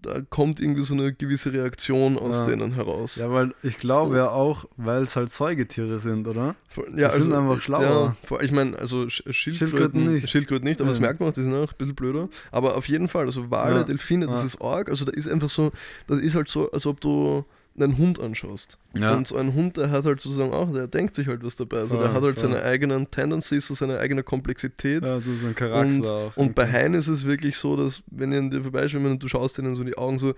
da 0.06 0.22
kommt 0.30 0.60
irgendwie 0.60 0.84
so 0.84 0.94
eine 0.94 1.14
gewisse 1.14 1.52
Reaktion 1.52 2.18
aus 2.18 2.36
Ja. 2.36 2.46
denen 2.48 2.74
heraus. 2.74 3.16
Ja, 3.16 3.32
weil 3.32 3.54
ich 3.64 3.78
glaube 3.78 4.18
ja 4.18 4.30
auch, 4.30 4.66
weil 4.78 5.04
es 5.04 5.16
halt 5.16 5.32
Säugetiere 5.32 5.98
sind, 6.00 6.28
oder? 6.28 6.56
Voll- 6.70 6.94
Ja, 6.96 7.10
Die 7.16 7.22
sind 7.22 7.34
einfach 7.34 7.62
schlauer. 7.62 8.16
Ja, 8.30 8.42
ich 8.42 8.52
meine, 8.52 8.78
also 8.78 8.98
Sch- 9.04 9.32
Schildkröten, 9.34 9.58
Schildkröten 9.70 10.14
nicht. 10.14 10.30
Schildkröten 10.30 10.68
nicht, 10.68 10.80
aber 10.82 10.90
das 10.90 11.00
Ja. 11.00 11.02
merkt 11.06 11.20
man 11.20 11.30
auch, 11.30 11.34
die 11.34 11.42
sind 11.42 11.54
auch 11.54 11.72
ein 11.72 11.78
bisschen 11.78 11.96
blöder. 11.96 12.30
Aber 12.52 12.76
auf 12.78 12.88
jeden 12.88 13.08
Fall, 13.08 13.26
also 13.26 13.50
Wale, 13.50 13.78
Ja. 13.78 13.84
Delfine, 13.84 14.28
das 14.28 14.44
ist 14.44 14.62
arg. 14.62 14.90
Also 14.90 15.06
da 15.06 15.12
ist 15.12 15.28
einfach 15.28 15.50
so, 15.50 15.72
das 16.08 16.20
ist 16.20 16.36
halt 16.36 16.50
so, 16.50 16.70
als 16.72 16.86
ob 16.86 17.02
du 17.02 17.44
einen 17.76 17.98
Hund 17.98 18.20
anschaust. 18.20 18.78
Ja. 18.94 19.16
Und 19.16 19.28
so 19.28 19.36
ein 19.36 19.54
Hund, 19.56 19.78
der 19.78 19.90
hat 19.90 20.06
halt 20.06 20.22
sozusagen 20.22 20.54
auch, 20.54 20.72
der 20.72 20.88
denkt 20.88 21.16
sich 21.16 21.28
halt 21.28 21.44
was 21.44 21.56
dabei. 21.56 21.78
Also 21.80 21.96
der 21.98 22.06
Voll, 22.08 22.16
hat 22.16 22.24
halt 22.24 22.40
voll. 22.40 22.52
seine 22.52 22.64
eigenen 22.64 23.10
Tendencies, 23.10 23.66
so 23.68 23.74
seine 23.74 23.98
eigene 24.00 24.22
Komplexität. 24.24 25.04
Ja, 25.04 25.20
so 25.20 25.32
ist 25.32 25.44
ein 25.44 25.56
Charakter 25.56 26.12
auch. 26.12 26.38
Und 26.38 26.54
bei 26.56 26.72
Haien 26.72 26.94
ist 26.94 27.08
es 27.08 27.26
wirklich 27.26 27.58
so, 27.58 27.76
dass 27.76 28.04
wenn 28.12 28.32
die 28.32 28.38
an 28.38 28.50
dir 28.52 28.62
vorbeischwimmen 28.62 29.14
und 29.14 29.24
du 29.24 29.28
schaust 29.28 29.58
denen 29.58 29.74
so 29.76 29.82
in 29.82 29.88
die 29.88 29.98
Augen 29.98 30.20
so, 30.20 30.34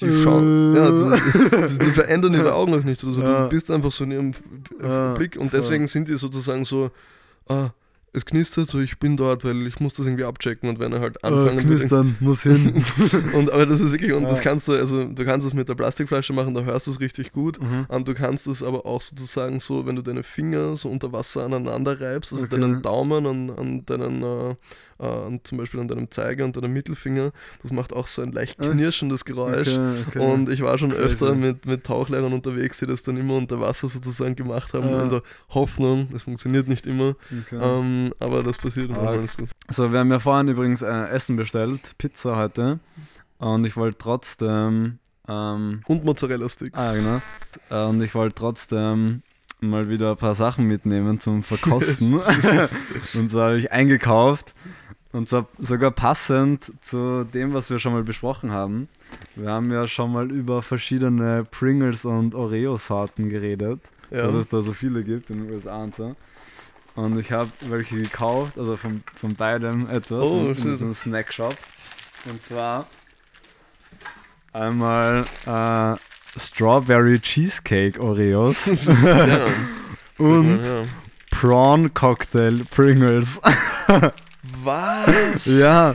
die 0.00 0.04
Äh. 0.04 0.22
schauen, 0.22 0.76
ja, 0.76 0.90
die, 1.66 1.78
die 1.78 1.90
verändern 1.90 2.34
ihre 2.34 2.54
Augen 2.54 2.74
auch 2.74 2.84
nicht. 2.84 3.02
Also 3.02 3.20
Ja. 3.22 3.44
du 3.44 3.48
bist 3.48 3.70
einfach 3.70 3.90
so 3.90 4.04
in 4.04 4.10
ihrem 4.12 4.34
Blick 5.16 5.36
und 5.36 5.52
deswegen 5.52 5.86
sind 5.86 6.08
die 6.08 6.14
sozusagen 6.18 6.64
so, 6.64 6.90
ah, 7.48 7.70
es 8.12 8.24
knistert, 8.24 8.68
so 8.68 8.80
ich 8.80 8.98
bin 8.98 9.16
dort, 9.16 9.44
weil 9.44 9.66
ich 9.66 9.78
muss 9.78 9.94
das 9.94 10.06
irgendwie 10.06 10.24
abchecken 10.24 10.68
und 10.68 10.78
wenn 10.80 10.92
er 10.92 11.00
halt 11.00 11.22
anfangen 11.22 11.56
würde- 11.58 11.66
knistern, 11.68 12.16
muss 12.20 12.42
hin. 12.42 12.84
und 13.34 13.50
aber 13.52 13.66
das 13.66 13.80
ist 13.80 13.92
wirklich, 13.92 14.12
und 14.12 14.24
das 14.24 14.38
Ja. 14.38 14.44
kannst 14.44 14.66
du, 14.68 14.72
also 14.72 15.04
du 15.04 15.24
kannst 15.24 15.46
es 15.46 15.54
mit 15.54 15.68
der 15.68 15.74
Plastikflasche 15.76 16.32
machen, 16.32 16.54
da 16.54 16.62
hörst 16.62 16.86
du 16.88 16.90
es 16.90 16.98
richtig 17.00 17.30
gut. 17.32 17.60
Mhm. 17.60 17.86
Und 17.88 18.08
du 18.08 18.14
kannst 18.14 18.46
es 18.48 18.62
aber 18.62 18.84
auch 18.84 19.00
sozusagen 19.00 19.60
so, 19.60 19.86
wenn 19.86 19.94
du 19.96 20.02
deine 20.02 20.22
Finger 20.24 20.74
so 20.76 20.88
unter 20.88 21.12
Wasser 21.12 21.44
aneinander 21.44 22.00
reibst, 22.00 22.32
also 22.32 22.44
Okay. 22.44 22.58
deinen 22.60 22.82
Daumen 22.82 23.26
an, 23.26 23.50
an 23.50 23.86
deinen, 23.86 24.22
äh, 24.22 24.54
äh, 25.00 25.06
an, 25.06 25.40
zum 25.42 25.58
Beispiel 25.58 25.80
an 25.80 25.88
deinem 25.88 26.10
Zeiger 26.10 26.44
und 26.44 26.56
deinem 26.56 26.72
Mittelfinger, 26.72 27.32
das 27.62 27.72
macht 27.72 27.92
auch 27.92 28.06
so 28.06 28.22
ein 28.22 28.32
leicht 28.32 28.58
knirschendes 28.58 29.24
Geräusch. 29.24 29.68
Okay, 29.68 30.04
okay. 30.08 30.18
Und 30.18 30.48
ich 30.50 30.62
war 30.62 30.76
schon 30.78 30.90
Crazy. 30.90 31.02
öfter 31.02 31.34
mit, 31.34 31.66
mit 31.66 31.84
Tauchlehrern 31.84 32.32
unterwegs, 32.32 32.78
die 32.78 32.86
das 32.86 33.02
dann 33.02 33.16
immer 33.16 33.36
unter 33.36 33.60
Wasser 33.60 33.88
sozusagen 33.88 34.36
gemacht 34.36 34.72
haben, 34.74 34.88
Ja. 34.88 35.02
in 35.02 35.10
der 35.10 35.22
Hoffnung, 35.50 36.08
das 36.10 36.24
funktioniert 36.24 36.68
nicht 36.68 36.86
immer, 36.86 37.16
okay. 37.46 37.58
ähm, 37.60 38.12
aber 38.18 38.42
das 38.42 38.58
passiert 38.58 38.90
manchmal. 38.90 39.26
So, 39.68 39.92
wir 39.92 39.98
haben 39.98 40.10
ja 40.10 40.18
vorhin 40.18 40.48
übrigens 40.48 40.82
äh, 40.82 41.08
Essen 41.08 41.36
bestellt, 41.36 41.92
Pizza 41.98 42.36
heute. 42.36 42.78
Und 43.38 43.64
ich 43.64 43.76
wollte 43.76 43.96
trotzdem. 43.98 44.98
Ähm, 45.26 45.80
Und 45.86 46.04
Mozzarella-Sticks. 46.04 46.78
ah, 46.78 46.92
genau. 46.94 47.20
Äh, 47.70 47.88
und 47.88 48.02
ich 48.02 48.14
wollte 48.14 48.34
trotzdem 48.34 49.22
mal 49.60 49.88
wieder 49.88 50.10
ein 50.10 50.16
paar 50.16 50.34
Sachen 50.34 50.66
mitnehmen 50.66 51.18
zum 51.20 51.42
Verkosten. 51.42 52.20
und 53.14 53.30
so 53.30 53.40
habe 53.40 53.58
ich 53.58 53.72
eingekauft. 53.72 54.54
Und 55.12 55.28
zwar 55.28 55.48
sogar 55.58 55.90
passend 55.90 56.72
zu 56.80 57.24
dem, 57.24 57.52
was 57.52 57.68
wir 57.70 57.80
schon 57.80 57.92
mal 57.92 58.04
besprochen 58.04 58.52
haben. 58.52 58.88
Wir 59.34 59.50
haben 59.50 59.72
ja 59.72 59.86
schon 59.88 60.12
mal 60.12 60.30
über 60.30 60.62
verschiedene 60.62 61.44
Pringles 61.50 62.04
und 62.04 62.34
Oreo-Sorten 62.34 63.28
geredet. 63.28 63.80
Ja. 64.10 64.26
dass 64.26 64.34
es 64.34 64.48
da 64.48 64.60
so 64.60 64.72
viele 64.72 65.04
gibt 65.04 65.30
in 65.30 65.44
den 65.44 65.54
USA 65.54 65.84
und 65.84 65.94
so. 65.94 66.16
Und 66.96 67.16
ich 67.18 67.30
habe 67.30 67.50
welche 67.68 67.96
gekauft, 67.96 68.58
also 68.58 68.76
von, 68.76 69.02
von 69.14 69.34
beidem 69.36 69.88
etwas 69.88 70.24
Oh, 70.24 70.50
in, 70.50 70.66
einem 70.66 70.94
Snackshop. 70.94 71.56
Und 72.28 72.42
zwar 72.42 72.88
einmal 74.52 75.24
äh, 75.46 75.96
Strawberry 76.38 77.20
Cheesecake 77.20 78.00
Oreos 78.00 78.66
ja. 79.04 79.46
und. 80.18 80.62
Prawn 81.30 81.94
Cocktail 81.94 82.64
Pringles. 82.70 83.40
Was? 84.64 85.46
ja, 85.58 85.94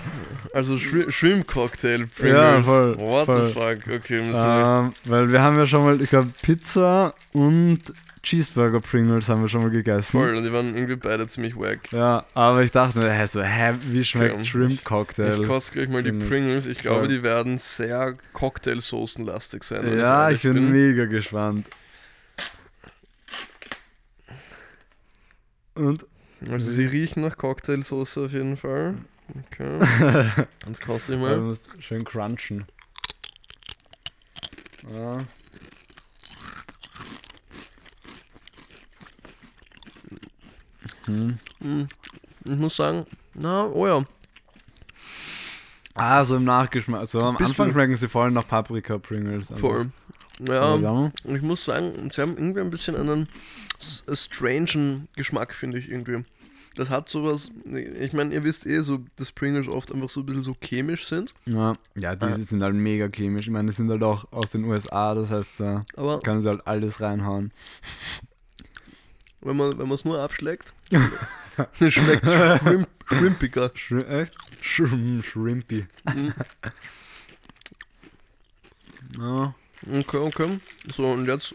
Also 0.53 0.77
Shri 0.77 1.11
Shrimp 1.11 1.47
Cocktail 1.47 2.07
Pringles. 2.07 2.35
Ja, 2.35 2.61
voll, 2.61 2.97
What 2.99 3.25
voll. 3.25 3.47
the 3.47 3.53
fuck? 3.53 3.77
Okay, 3.95 4.19
müssen 4.19 4.33
wir. 4.33 4.81
ähm, 4.85 4.93
weil 5.05 5.31
wir 5.31 5.41
haben 5.41 5.57
ja 5.57 5.65
schon 5.67 5.83
mal, 5.83 6.01
ich 6.01 6.09
glaube, 6.09 6.29
Pizza 6.41 7.13
und 7.33 7.79
Cheeseburger 8.23 8.79
Pringles 8.79 9.29
haben 9.29 9.41
wir 9.41 9.47
schon 9.49 9.61
mal 9.61 9.69
gegessen. 9.69 10.19
Voll, 10.19 10.35
und 10.35 10.43
die 10.43 10.51
waren 10.51 10.73
irgendwie 10.75 10.95
beide 10.95 11.27
ziemlich 11.27 11.55
wack. 11.55 11.91
Ja, 11.91 12.25
aber 12.33 12.63
ich 12.63 12.71
dachte 12.71 12.97
mir, 12.97 13.11
hä, 13.11 13.25
so, 13.27 13.43
hä, 13.43 13.73
wie 13.89 14.03
schmeckt 14.03 14.33
Okay, 14.33 14.45
Shrimp 14.45 14.71
Ich 14.71 14.83
Cocktail? 14.83 15.45
koste 15.45 15.73
gleich 15.73 15.89
mal 15.89 16.01
die 16.01 16.09
Pringles. 16.11 16.29
Pringles. 16.29 16.65
Ich 16.65 16.79
glaube, 16.79 17.01
Voll. 17.01 17.07
die 17.09 17.21
werden 17.21 17.59
sehr 17.59 18.15
Cocktailsoßenlastig 18.33 19.61
sein. 19.63 19.95
Ja, 19.99 20.23
ehrlich 20.29 20.43
ich 20.43 20.51
bin 20.51 20.71
mega 20.71 21.05
gespannt. 21.05 21.67
Und 25.75 26.05
Also 26.51 26.69
sie 26.71 26.85
riechen 26.85 27.21
nach 27.23 27.37
Cocktailsoße 27.37 28.25
auf 28.25 28.31
jeden 28.33 28.57
Fall. 28.57 28.95
Okay. 29.51 29.79
Jetzt 30.67 30.81
koste 30.81 31.13
ich 31.13 31.19
du 31.19 31.25
mal. 31.25 31.37
musst 31.39 31.65
schön 31.79 32.03
crunchen. 32.03 32.65
Ja. 34.93 35.17
Hm. 41.05 41.37
Hm, 41.61 41.87
Ich 42.45 42.55
muss 42.55 42.75
sagen, 42.75 43.05
na, 43.33 43.65
oh 43.67 43.87
ja. 43.87 44.03
Ah, 45.93 46.23
so 46.25 46.35
im 46.35 46.43
Nachgeschmack. 46.43 47.07
So 47.07 47.19
am 47.21 47.37
Bisschen- 47.37 47.51
Anfang 47.51 47.71
schmecken 47.71 47.95
sie 47.95 48.07
voll 48.09 48.31
nach 48.31 48.47
Paprika 48.47 48.97
Pringles. 48.97 49.51
also. 49.51 49.61
Voll. 49.61 49.89
Ja, 50.45 51.09
ich 51.23 51.41
muss 51.41 51.63
sagen, 51.63 52.09
sie 52.11 52.21
haben 52.21 52.35
irgendwie 52.35 52.59
ein 52.59 52.69
bisschen 52.69 52.97
einen 52.97 53.29
strangen 54.13 55.07
Geschmack, 55.15 55.53
finde 55.55 55.79
ich 55.79 55.89
irgendwie. 55.89 56.23
Das 56.75 56.89
hat 56.89 57.07
sowas, 57.07 57.51
ich 57.73 58.11
meine, 58.11 58.33
ihr 58.33 58.43
wisst 58.43 58.65
eh 58.65 58.81
so, 58.81 58.99
dass 59.15 59.31
Pringles 59.31 59.69
oft 59.69 59.93
einfach 59.93 60.09
so 60.09 60.19
ein 60.19 60.25
bisschen 60.25 60.43
so 60.43 60.55
chemisch 60.61 61.07
sind, 61.07 61.33
Ja, 61.45 61.71
ja, 61.95 62.15
die 62.17 62.25
Ah. 62.25 62.37
sind 62.37 62.61
halt 62.61 62.75
mega 62.75 63.07
chemisch. 63.07 63.43
Ich 63.47 63.49
meine, 63.51 63.69
die 63.71 63.75
sind 63.75 63.89
halt 63.89 64.03
auch 64.03 64.29
aus 64.33 64.51
den 64.51 64.65
USA, 64.65 65.15
das 65.15 65.31
heißt, 65.31 65.51
da 65.57 65.85
aber 65.95 66.19
können 66.19 66.41
sie 66.41 66.49
halt 66.49 66.67
alles 66.67 66.99
reinhauen. 66.99 67.53
wenn 69.39 69.55
man 69.55 69.77
wenn 69.77 69.89
es 69.91 70.03
nur 70.03 70.19
abschlägt, 70.19 70.73
schmeckt 71.87 72.25
es 72.25 72.59
shrimp, 72.59 72.87
shrimpiger. 73.07 73.71
Shri 73.73 74.01
echt? 74.03 74.35
Shrim 74.59 75.21
Shrimpy. 75.23 75.85
Mhm. 76.13 76.33
Ja. 79.17 79.55
Okay, 79.99 80.17
okay. 80.17 80.59
So, 80.93 81.05
und 81.05 81.25
jetzt 81.27 81.53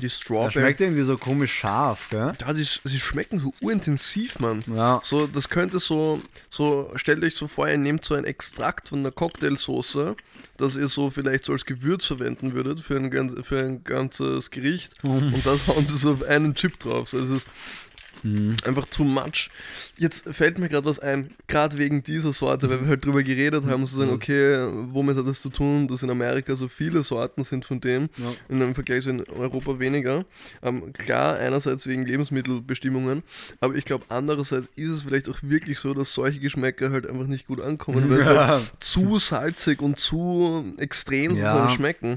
Die 0.00 0.10
Strawberry. 0.10 0.52
schmeckt 0.52 0.80
irgendwie 0.80 1.02
so 1.02 1.16
komisch 1.16 1.52
scharf, 1.52 2.08
gell? 2.10 2.32
Ja, 2.40 2.52
die, 2.52 2.64
sie 2.64 3.00
schmecken 3.00 3.40
so 3.40 3.52
urintensiv, 3.60 4.38
Mann. 4.40 4.62
Ja. 4.74 5.00
So, 5.02 5.26
das 5.26 5.48
könnte 5.48 5.78
so, 5.78 6.20
so, 6.50 6.90
stellt 6.96 7.22
euch 7.24 7.34
so 7.34 7.48
vor, 7.48 7.68
ihr 7.68 7.78
nehmt 7.78 8.04
so 8.04 8.14
ein 8.14 8.24
Extrakt 8.24 8.88
von 8.88 9.00
einer 9.00 9.10
Cocktailsoße, 9.10 10.16
das 10.56 10.76
ihr 10.76 10.88
so 10.88 11.10
vielleicht 11.10 11.44
so 11.44 11.52
als 11.52 11.64
Gewürz 11.64 12.04
verwenden 12.04 12.54
würdet 12.54 12.80
für 12.80 12.96
ein, 12.96 13.44
für 13.44 13.58
ein 13.58 13.84
ganzes 13.84 14.50
Gericht 14.50 14.92
und 15.02 15.44
das 15.44 15.66
hauen 15.66 15.86
sie 15.86 15.96
so 15.96 16.12
auf 16.12 16.22
einen 16.22 16.54
Chip 16.54 16.78
drauf. 16.78 17.08
So, 17.08 17.20
das 17.20 17.30
ist 17.30 17.46
Mhm. 18.22 18.56
einfach 18.64 18.86
too 18.86 19.04
much. 19.04 19.50
Jetzt 19.98 20.28
fällt 20.34 20.58
mir 20.58 20.68
gerade 20.68 20.86
was 20.86 20.98
ein, 20.98 21.30
gerade 21.46 21.78
wegen 21.78 22.02
dieser 22.02 22.32
Sorte, 22.32 22.68
weil 22.70 22.80
wir 22.80 22.88
halt 22.88 23.04
drüber 23.04 23.22
geredet 23.22 23.64
haben, 23.66 23.86
zu 23.86 23.96
sagen, 23.96 24.10
okay, 24.10 24.66
womit 24.92 25.16
hat 25.16 25.26
das 25.26 25.42
zu 25.42 25.48
tun, 25.50 25.86
dass 25.88 26.02
in 26.02 26.10
Amerika 26.10 26.56
so 26.56 26.68
viele 26.68 27.02
Sorten 27.02 27.44
sind 27.44 27.64
von 27.64 27.80
dem, 27.80 28.08
Ja. 28.16 28.32
in 28.48 28.62
einem 28.62 28.74
Vergleich 28.74 29.04
zu 29.04 29.10
in 29.10 29.24
Europa 29.28 29.78
weniger. 29.78 30.24
Ähm, 30.62 30.92
klar, 30.92 31.36
einerseits 31.36 31.86
wegen 31.86 32.04
Lebensmittelbestimmungen, 32.06 33.22
aber 33.60 33.74
ich 33.74 33.84
glaube, 33.84 34.04
andererseits 34.08 34.68
ist 34.76 34.90
es 34.90 35.02
vielleicht 35.02 35.28
auch 35.28 35.38
wirklich 35.42 35.78
so, 35.78 35.94
dass 35.94 36.12
solche 36.12 36.40
Geschmäcker 36.40 36.90
halt 36.90 37.06
einfach 37.08 37.26
nicht 37.26 37.46
gut 37.46 37.60
ankommen, 37.60 38.10
weil 38.10 38.22
sie 38.22 38.30
Ja. 38.30 38.46
halt 38.48 38.70
zu 38.80 39.18
salzig 39.18 39.80
und 39.82 39.98
zu 39.98 40.74
extrem 40.78 41.32
Ja. 41.34 41.52
sozusagen 41.52 41.70
schmecken. 41.70 42.16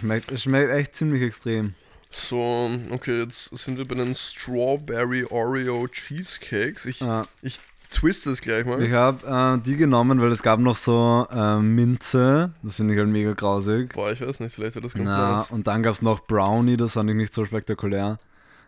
Schmeckt, 0.00 0.30
es 0.32 0.42
schmeckt 0.42 0.70
echt 0.70 0.96
ziemlich 0.96 1.22
extrem. 1.22 1.74
So, 2.10 2.70
okay, 2.90 3.20
jetzt 3.22 3.56
sind 3.56 3.76
wir 3.78 3.86
bei 3.86 3.94
den 3.94 4.14
Strawberry 4.14 5.24
Oreo 5.30 5.86
Cheesecakes. 5.88 6.86
Ich, 6.86 7.00
Ja. 7.00 7.22
ich 7.42 7.60
twiste 7.90 8.30
es 8.30 8.40
gleich 8.40 8.64
mal. 8.64 8.82
Ich 8.82 8.92
habe 8.92 9.58
äh, 9.60 9.62
die 9.64 9.76
genommen, 9.76 10.20
weil 10.20 10.32
es 10.32 10.42
gab 10.42 10.58
noch 10.60 10.76
so 10.76 11.26
äh, 11.30 11.58
Minze. 11.58 12.52
Das 12.62 12.76
finde 12.76 12.94
ich 12.94 13.00
halt 13.00 13.08
mega 13.10 13.32
grausig. 13.34 13.92
Boah, 13.94 14.10
ich 14.12 14.20
weiß 14.20 14.40
nicht, 14.40 14.54
vielleicht 14.54 14.74
wird 14.74 14.84
das 14.86 14.94
ganz 14.94 15.06
Na, 15.06 15.36
nice. 15.36 15.50
und 15.50 15.66
dann 15.66 15.82
gab 15.82 15.92
es 15.94 16.02
noch 16.02 16.26
Brownie, 16.26 16.76
das 16.76 16.94
fand 16.94 17.10
ich 17.10 17.16
nicht 17.16 17.32
so 17.32 17.44
spektakulär. 17.44 18.18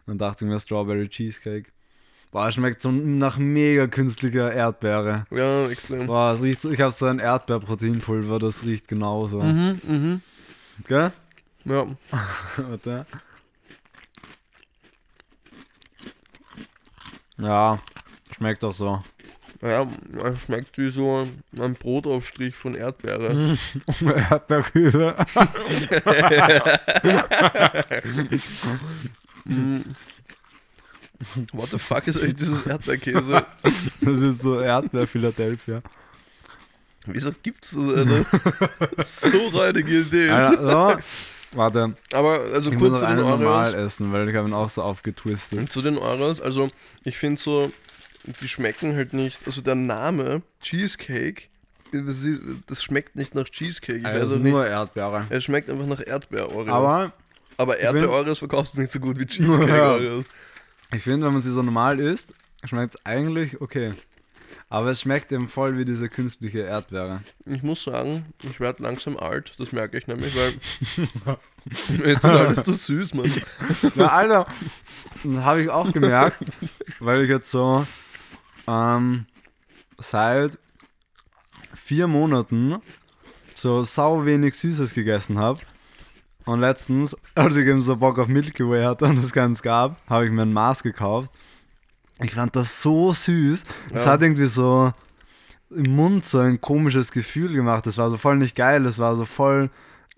Dann 0.07 0.18
dachte 0.18 0.45
ich 0.45 0.51
mir 0.51 0.59
Strawberry 0.61 1.09
Cheesecake. 1.09 1.70
Boah, 2.32 2.49
es 2.49 2.55
schmeckt 2.55 2.80
so 2.82 2.93
nach 2.93 3.38
mega 3.38 3.86
künstlicher 3.88 4.53
Erdbeere. 4.53 5.24
Ja, 5.30 5.66
extrem. 5.68 6.07
Boah, 6.07 6.32
es 6.34 6.43
riecht 6.43 6.61
so, 6.62 6.70
ich 6.70 6.80
habe 6.80 6.93
so 6.93 7.07
ein 7.07 7.18
Erdbeerproteinpulver, 7.18 8.38
das 8.38 8.62
riecht 8.64 8.86
genauso. 8.86 9.41
Mhm, 9.43 9.80
mhm. 9.86 10.20
Gell? 10.86 11.11
Ja, 11.64 11.86
Warte. 12.57 13.07
Ja, 17.41 17.78
schmeckt 18.36 18.62
doch 18.62 18.74
so. 18.74 19.03
ja, 19.62 19.86
schmeckt 20.45 20.76
wie 20.78 20.91
so 20.91 21.26
ein 21.59 21.74
Brotaufstrich 21.74 22.55
von 22.55 22.74
Erdbeere. 22.74 23.57
Erdbeerkühle. 24.30 25.16
Mhm. 29.45 29.84
What 31.53 31.70
the 31.70 31.78
fuck 31.78 32.07
ist 32.07 32.16
eigentlich 32.18 32.36
dieses 32.36 32.66
Erdbeerkäse? 32.66 33.45
Das 34.01 34.18
ist 34.18 34.41
so 34.43 34.61
Erdbeer 34.61 35.07
Philadelphia. 35.07 35.80
Wieso 37.07 37.30
gibt's 37.43 37.72
das, 37.72 37.93
Alter? 37.95 38.24
so 39.05 39.49
räudige 39.49 40.01
Idee. 40.01 40.30
Alter, 40.30 40.97
so. 40.97 40.99
Warte, 41.53 41.94
Aber 42.12 42.40
also 42.55 42.70
ich 42.70 42.78
muss 42.78 42.90
kurz 42.90 43.01
noch 43.03 43.09
zu 43.09 43.14
den 43.16 43.24
einen 43.24 43.40
normal 43.40 43.74
Oreos. 43.74 43.86
essen, 43.94 44.12
weil 44.12 44.28
ich 44.28 44.36
habe 44.36 44.48
ihn 44.48 44.55
auch 44.55 44.68
so 44.68 44.82
aufgetwistet. 44.82 45.70
Zu 45.72 45.82
den 45.82 45.98
Oreos, 45.98 46.40
also 46.40 46.68
ich 47.05 47.16
finde 47.18 47.40
so, 47.40 47.72
die 48.40 48.48
schmecken 48.48 48.94
halt 48.94 49.12
nicht, 49.12 49.46
also 49.46 49.61
der 49.61 49.74
Name 49.74 50.42
Cheesecake, 50.61 51.48
das 52.68 52.82
schmeckt 52.84 53.16
nicht 53.16 53.34
nach 53.34 53.48
Cheesecake. 53.48 53.98
Ich 53.98 54.07
Also 54.07 54.36
auch 54.36 54.38
nicht. 54.38 54.53
nur 54.53 54.64
Erdbeere. 54.66 55.26
Es 55.30 55.42
schmeckt 55.44 55.68
einfach 55.68 55.86
nach 55.86 56.07
Erdbeer-Oreo. 56.07 56.72
Aber 56.72 57.12
Aber 57.57 57.78
Erdbeer-Oreos 57.78 58.38
verkaufst 58.38 58.76
du 58.76 58.80
nicht 58.80 58.92
so 58.92 59.01
gut 59.01 59.18
wie. 59.18 59.26
Cheesecake-Oreos. 59.26 60.24
ich 60.94 61.03
finde, 61.03 61.26
wenn 61.26 61.32
man 61.32 61.42
sie 61.42 61.53
so 61.53 61.62
normal 61.62 61.98
isst, 61.98 62.28
schmeckt 62.64 62.94
es 62.94 63.05
eigentlich 63.07 63.61
okay. 63.61 63.94
Aber 64.72 64.92
es 64.92 65.00
schmeckt 65.00 65.32
eben 65.32 65.48
voll 65.48 65.76
wie 65.76 65.84
diese 65.84 66.08
künstliche 66.08 66.60
Erdbeere. 66.60 67.22
Ich 67.44 67.64
muss 67.64 67.82
sagen, 67.82 68.26
ich 68.44 68.60
werde 68.60 68.84
langsam 68.84 69.16
alt, 69.16 69.52
das 69.58 69.72
merke 69.72 69.98
ich 69.98 70.06
nämlich, 70.06 70.32
weil 70.36 70.54
mir 71.98 72.04
ist 72.04 72.22
das 72.22 72.32
alles 72.32 72.62
zu 72.62 72.72
süß, 72.72 73.14
Mann. 73.14 73.32
Ja, 73.96 74.06
Alter, 74.06 74.46
habe 75.38 75.62
ich 75.62 75.68
auch 75.70 75.90
gemerkt, 75.92 76.38
weil 77.00 77.22
ich 77.22 77.28
jetzt 77.28 77.50
so 77.50 77.84
ähm, 78.68 79.26
seit 79.98 80.56
vier 81.74 82.06
Monaten 82.06 82.76
so 83.56 83.82
sau 83.82 84.24
wenig 84.24 84.54
Süßes 84.54 84.94
gegessen 84.94 85.36
habe. 85.40 85.58
Und 86.44 86.60
letztens, 86.60 87.16
als 87.34 87.56
ich 87.56 87.66
eben 87.66 87.82
so 87.82 87.96
Bock 87.96 88.20
auf 88.20 88.28
Milky 88.28 88.62
Way 88.62 88.84
hatte 88.84 89.06
und 89.06 89.18
es 89.18 89.32
keins 89.32 89.62
gab, 89.62 90.00
habe 90.08 90.26
ich 90.26 90.30
mir 90.30 90.42
ein 90.42 90.52
Maß 90.52 90.84
gekauft. 90.84 91.32
Ich 92.22 92.34
fand 92.34 92.54
das 92.56 92.82
so 92.82 93.12
süß. 93.12 93.64
Es 93.94 94.04
Ja. 94.04 94.12
hat 94.12 94.22
irgendwie 94.22 94.46
so 94.46 94.92
im 95.70 95.94
Mund 95.96 96.24
so 96.24 96.38
ein 96.38 96.60
komisches 96.60 97.12
Gefühl 97.12 97.52
gemacht. 97.52 97.86
Das 97.86 97.96
war 97.98 98.10
so 98.10 98.16
voll 98.16 98.36
nicht 98.36 98.56
geil, 98.56 98.84
es 98.86 98.98
war 98.98 99.16
so 99.16 99.24
voll 99.24 99.70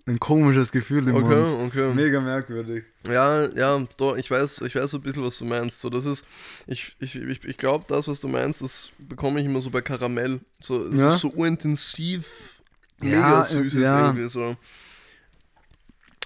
ein 0.06 0.18
komisches 0.18 0.72
Gefühl 0.72 1.06
im 1.06 1.14
Okay, 1.14 1.36
Mund. 1.36 1.50
okay. 1.72 1.94
Mega 1.94 2.20
merkwürdig. 2.20 2.84
Ja, 3.06 3.46
ja, 3.54 3.86
doch, 3.96 4.16
ich 4.16 4.28
weiß, 4.30 4.62
ich 4.62 4.74
weiß 4.74 4.90
so 4.90 4.96
ein 4.98 5.02
bisschen, 5.02 5.22
was 5.22 5.38
du 5.38 5.44
meinst. 5.44 5.80
So, 5.80 5.90
das 5.90 6.06
ist, 6.06 6.24
ich, 6.66 6.96
ich, 6.98 7.14
ich, 7.14 7.44
ich 7.44 7.56
glaube, 7.56 7.84
das, 7.86 8.08
was 8.08 8.18
du 8.20 8.26
meinst, 8.26 8.62
das 8.62 8.90
bekomme 8.98 9.38
ich 9.40 9.46
immer 9.46 9.62
so 9.62 9.70
bei 9.70 9.80
Karamell. 9.80 10.40
So, 10.60 10.84
es 10.88 10.98
Ja. 10.98 11.14
ist 11.14 11.20
so 11.20 11.28
urintensiv, 11.30 12.60
Ja, 13.00 13.08
mega 13.10 13.44
süß 13.44 13.74
ist 13.74 13.80
ja. 13.80 14.06
irgendwie 14.06 14.28
so. 14.28 14.56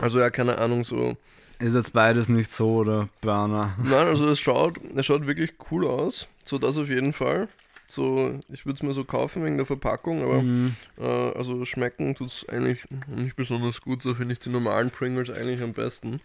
Also 0.00 0.20
ja, 0.20 0.30
keine 0.30 0.56
Ahnung, 0.58 0.84
so. 0.84 1.16
Ist 1.58 1.74
jetzt 1.74 1.92
beides 1.92 2.28
nicht 2.28 2.50
so, 2.50 2.76
oder 2.76 3.08
Burner? 3.20 3.74
Nein, 3.82 4.06
also 4.08 4.28
es 4.28 4.38
schaut, 4.40 4.78
es 4.94 5.06
schaut 5.06 5.26
wirklich 5.26 5.54
cool 5.70 5.86
aus. 5.86 6.28
So 6.44 6.58
das 6.58 6.76
auf 6.78 6.88
jeden 6.88 7.12
Fall. 7.12 7.48
So, 7.88 8.40
ich 8.48 8.66
würde 8.66 8.74
es 8.76 8.82
mir 8.82 8.92
so 8.94 9.04
kaufen 9.04 9.44
wegen 9.44 9.56
der 9.56 9.66
Verpackung, 9.66 10.22
aber 10.22 10.42
Mhm. 10.42 10.74
äh, 10.98 11.04
also 11.04 11.64
schmecken 11.64 12.14
tut 12.14 12.28
es 12.28 12.48
eigentlich 12.48 12.84
nicht 13.06 13.36
besonders 13.36 13.80
gut. 13.80 14.02
So 14.02 14.14
finde 14.14 14.32
ich 14.32 14.40
die 14.40 14.48
normalen 14.50 14.90
Pringles 14.90 15.30
eigentlich 15.30 15.62
am 15.62 15.72
besten. 15.72 16.20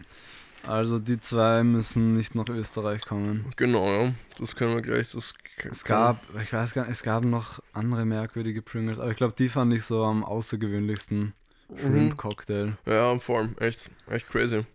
Also 0.67 0.99
die 0.99 1.19
zwei 1.19 1.63
müssen 1.63 2.13
nicht 2.15 2.35
nach 2.35 2.49
Österreich 2.49 3.01
kommen. 3.01 3.45
Genau, 3.57 3.87
ja. 3.87 4.11
Das 4.39 4.55
können 4.55 4.75
wir 4.75 4.81
gleich. 4.81 5.11
Das 5.11 5.33
Es 5.69 5.83
gab, 5.83 6.23
ich 6.41 6.51
weiß 6.51 6.73
gar 6.73 6.83
nicht, 6.83 6.91
es 6.91 7.03
gab 7.03 7.23
noch 7.23 7.59
andere 7.73 8.05
merkwürdige 8.05 8.61
Pringles, 8.61 8.99
aber 8.99 9.11
ich 9.11 9.17
glaube, 9.17 9.33
die 9.37 9.49
fand 9.49 9.73
ich 9.73 9.83
so 9.83 10.03
am 10.03 10.23
außergewöhnlichsten. 10.23 11.33
Mhm. 11.69 11.79
Shrimp 11.79 12.17
Cocktail. 12.17 12.73
Ja, 12.85 13.17
vor 13.19 13.39
allem, 13.39 13.55
echt, 13.59 13.89
echt 14.09 14.27
crazy. 14.29 14.65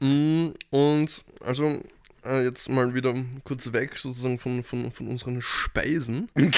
Mm, 0.00 0.48
Und 0.70 1.24
also 1.40 1.80
äh, 2.24 2.44
jetzt 2.44 2.68
mal 2.68 2.94
wieder 2.94 3.14
kurz 3.44 3.72
weg 3.72 3.96
sozusagen 3.96 4.38
von, 4.38 4.62
von, 4.62 4.90
von 4.90 5.08
unseren 5.08 5.40
Speisen. 5.40 6.28
der 6.34 6.48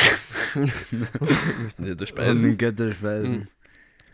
Und 1.78 2.00
den 2.00 2.06
Speisen. 2.06 2.58
Götterspeisen. 2.58 3.48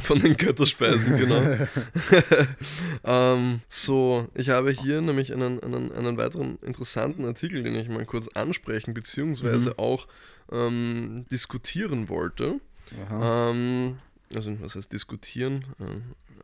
Von 0.00 0.18
den 0.18 0.36
Götterspeisen, 0.36 1.16
genau. 1.16 1.42
ähm, 3.04 3.60
so, 3.68 4.28
ich 4.34 4.48
habe 4.48 4.72
hier 4.72 5.00
nämlich 5.00 5.32
einen, 5.32 5.62
einen, 5.62 5.92
einen 5.92 6.16
weiteren 6.16 6.58
interessanten 6.62 7.24
Artikel, 7.24 7.62
den 7.62 7.76
ich 7.76 7.88
mal 7.88 8.04
kurz 8.04 8.26
ansprechen 8.28 8.94
bzw. 8.94 9.58
Mhm. 9.58 9.72
auch 9.76 10.08
ähm, 10.50 11.24
diskutieren 11.30 12.08
wollte. 12.08 12.60
Aha. 13.06 13.50
Ähm, 13.50 13.98
also 14.34 14.60
was 14.60 14.74
heißt 14.74 14.92
diskutieren? 14.92 15.64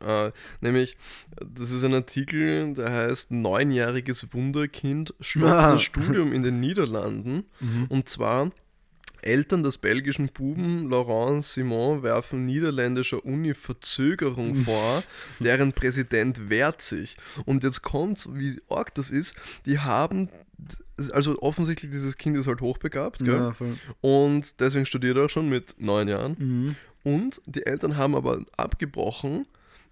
Äh, 0.01 0.31
nämlich, 0.61 0.97
das 1.45 1.71
ist 1.71 1.83
ein 1.83 1.93
Artikel, 1.93 2.73
der 2.73 2.91
heißt 2.91 3.31
Neunjähriges 3.31 4.33
Wunderkind 4.33 5.13
stoppt 5.19 5.45
Ah. 5.45 5.71
das 5.73 5.81
Studium 5.81 6.33
in 6.33 6.43
den 6.43 6.59
Niederlanden. 6.59 7.45
Mhm. 7.59 7.85
Und 7.89 8.09
zwar 8.09 8.51
Eltern 9.21 9.63
des 9.63 9.77
belgischen 9.77 10.29
Buben 10.29 10.89
Laurent 10.89 11.43
Simon 11.43 12.03
werfen 12.03 12.45
niederländischer 12.45 13.25
Uni 13.25 13.53
Verzögerung 13.53 14.55
vor, 14.63 15.03
deren 15.39 15.73
Präsident 15.73 16.49
wehrt 16.49 16.81
sich. 16.81 17.17
Und 17.45 17.63
jetzt 17.63 17.81
kommt, 17.81 18.27
wie 18.31 18.61
arg 18.69 18.95
das 18.95 19.09
ist, 19.09 19.35
die 19.65 19.79
haben, 19.79 20.29
also 21.11 21.37
offensichtlich 21.41 21.91
dieses 21.91 22.15
Kind 22.17 22.37
ist 22.37 22.47
halt 22.47 22.61
hochbegabt, 22.61 23.19
gell? 23.19 23.53
Ja. 23.59 23.65
Und 23.99 24.57
deswegen 24.61 24.85
studiert 24.85 25.17
er 25.17 25.25
auch 25.25 25.29
schon 25.29 25.49
mit 25.49 25.75
neun 25.79 26.07
Jahren. 26.07 26.35
Mhm. 26.39 26.75
Und 27.03 27.41
die 27.45 27.65
Eltern 27.65 27.97
haben 27.97 28.15
aber 28.15 28.43
abgebrochen, 28.55 29.45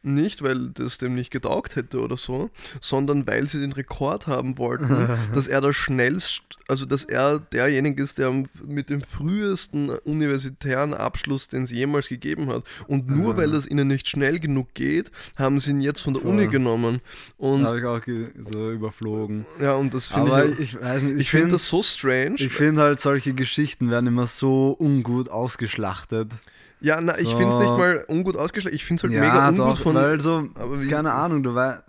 nicht 0.03 0.41
weil 0.43 0.69
das 0.69 0.97
dem 0.97 1.15
nicht 1.15 1.31
getaugt 1.31 1.75
hätte 1.75 1.99
oder 2.01 2.17
so, 2.17 2.49
sondern 2.81 3.27
weil 3.27 3.47
sie 3.47 3.59
den 3.59 3.71
Rekord 3.73 4.27
haben 4.27 4.57
wollten, 4.57 5.07
dass 5.33 5.47
er 5.47 5.61
der 5.61 5.73
schnellst, 5.73 6.41
also 6.67 6.85
dass 6.85 7.03
er 7.03 7.39
derjenige 7.39 8.01
ist, 8.03 8.17
der 8.17 8.31
mit 8.65 8.89
dem 8.89 9.01
frühesten 9.01 9.89
universitären 9.89 10.93
Abschluss, 10.93 11.47
den 11.47 11.63
es 11.63 11.71
jemals 11.71 12.09
gegeben 12.09 12.47
hat. 12.49 12.63
Und 12.87 13.09
nur 13.09 13.37
weil 13.37 13.51
das 13.51 13.65
ihnen 13.67 13.87
nicht 13.87 14.07
schnell 14.07 14.39
genug 14.39 14.73
geht, 14.73 15.11
haben 15.37 15.59
sie 15.59 15.71
ihn 15.71 15.81
jetzt 15.81 16.01
von 16.01 16.13
der 16.13 16.21
Voll. 16.21 16.31
Uni 16.31 16.47
genommen. 16.47 17.01
Und 17.37 17.65
Habe 17.65 17.79
ich 17.79 17.85
auch 17.85 18.01
so 18.39 18.71
überflogen. 18.71 19.45
ja, 19.61 19.73
und 19.75 19.93
das 19.93 20.07
finde 20.07 20.55
ich. 20.59 20.73
ich, 20.75 20.81
weiß 20.81 21.03
nicht, 21.03 21.15
Ich 21.15 21.21
ich 21.21 21.29
finde 21.31 21.45
finde 21.45 21.55
das 21.55 21.67
so 21.67 21.83
strange. 21.83 22.35
ich 22.37 22.51
finde 22.53 22.81
halt, 22.81 22.99
solche 22.99 23.33
Geschichten 23.33 23.89
werden 23.89 24.07
immer 24.07 24.27
so 24.27 24.75
ungut 24.79 25.29
ausgeschlachtet. 25.29 26.31
Ja, 26.79 27.01
na, 27.01 27.17
ich 27.17 27.27
So. 27.29 27.37
finde 27.37 27.53
es 27.53 27.59
nicht 27.59 27.71
mal 27.71 28.05
ungut 28.07 28.37
ausgeschlagen. 28.37 28.75
Ich 28.75 28.85
finde 28.85 28.99
es 28.99 29.03
halt 29.03 29.13
ja, 29.13 29.21
mega 29.21 29.49
ungut 29.49 29.65
doch, 29.77 29.79
von. 29.79 29.95
weil 29.95 30.21
so, 30.21 30.47
keine 30.89 31.13
Ahnung, 31.13 31.43
du 31.43 31.53
weißt, 31.55 31.83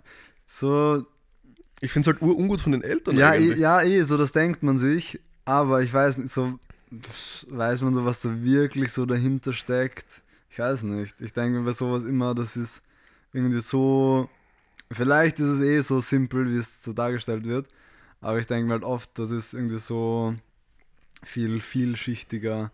so. 0.45 1.05
Ich 1.81 1.91
finde 1.91 2.09
es 2.09 2.13
halt 2.13 2.21
urungut 2.21 2.59
von 2.59 2.73
den 2.73 2.81
Eltern 2.83 3.15
Ja, 3.15 3.33
eh, 3.33 3.37
eigentlich. 3.37 3.57
ja, 3.57 3.81
eh, 3.81 4.01
so 4.03 4.17
das 4.17 4.31
denkt 4.33 4.63
man 4.63 4.77
sich, 4.77 5.19
aber 5.45 5.81
ich 5.81 5.93
weiß 5.93 6.17
nicht, 6.17 6.31
so 6.33 6.59
weiß 7.49 7.81
man 7.83 7.93
so, 7.93 8.03
was 8.03 8.19
da 8.19 8.29
wirklich 8.43 8.91
so 8.91 9.05
dahinter 9.05 9.53
steckt. 9.53 10.05
Ich 10.49 10.59
weiß 10.59 10.83
nicht. 10.83 11.21
Ich 11.21 11.31
denke 11.33 11.59
mir 11.59 11.65
bei 11.65 11.71
sowas 11.71 12.03
immer, 12.03 12.33
das 12.35 12.57
ist 12.57 12.81
irgendwie 13.31 13.59
so. 13.61 14.27
Vielleicht 14.91 15.39
ist 15.39 15.45
es 15.47 15.61
eh 15.61 15.81
so 15.81 16.01
simpel, 16.01 16.49
wie 16.51 16.57
es 16.57 16.83
so 16.83 16.93
dargestellt 16.93 17.45
wird, 17.45 17.67
aber 18.21 18.39
ich 18.39 18.47
denke 18.47 18.65
mir 18.65 18.73
halt 18.73 18.83
oft, 18.83 19.11
das 19.19 19.29
ist 19.29 19.53
irgendwie 19.53 19.77
so 19.77 20.33
viel 21.23 21.59
vielschichtiger, 21.61 22.71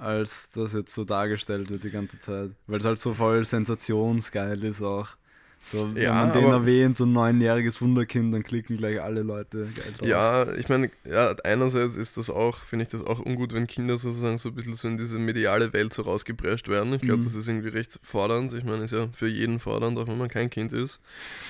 als 0.00 0.50
das 0.50 0.72
jetzt 0.72 0.94
so 0.94 1.04
dargestellt 1.04 1.70
wird 1.70 1.84
die 1.84 1.90
ganze 1.90 2.18
Zeit. 2.20 2.50
Weil 2.66 2.78
es 2.78 2.84
halt 2.84 2.98
so 2.98 3.14
voll 3.14 3.44
sensationsgeil 3.44 4.64
ist 4.64 4.82
auch. 4.82 5.16
So, 5.62 5.94
wenn 5.94 6.02
Ja, 6.02 6.14
man 6.14 6.32
den 6.32 6.44
aber- 6.46 6.54
erwähnt, 6.54 6.96
so 6.96 7.04
ein 7.04 7.12
neunjähriges 7.12 7.82
Wunderkind, 7.82 8.32
dann 8.34 8.42
klicken 8.42 8.78
gleich 8.78 9.00
alle 9.00 9.20
Leute. 9.22 9.68
Ja, 10.02 10.50
ich 10.54 10.70
meine, 10.70 10.90
ja, 11.08 11.34
einerseits 11.44 11.96
ist 11.96 12.16
das 12.16 12.30
auch, 12.30 12.56
finde 12.64 12.84
ich 12.84 12.88
das 12.88 13.02
auch 13.04 13.20
ungut, 13.20 13.52
wenn 13.52 13.66
Kinder 13.66 13.98
sozusagen 13.98 14.38
so 14.38 14.48
ein 14.48 14.54
bisschen 14.54 14.74
so 14.76 14.88
in 14.88 14.96
diese 14.96 15.18
mediale 15.18 15.72
Welt 15.74 15.92
so 15.92 16.00
rausgeprescht 16.02 16.68
werden. 16.68 16.94
Ich 16.94 17.02
glaube, 17.02 17.18
Mhm. 17.18 17.24
das 17.24 17.34
ist 17.34 17.46
irgendwie 17.46 17.68
recht 17.68 18.00
fordernd. 18.02 18.52
Ich 18.54 18.64
meine, 18.64 18.84
ist 18.84 18.92
ja 18.92 19.08
für 19.12 19.28
jeden 19.28 19.60
fordernd, 19.60 19.98
auch 19.98 20.08
wenn 20.08 20.16
man 20.16 20.28
kein 20.28 20.48
Kind 20.48 20.72
ist. 20.72 20.98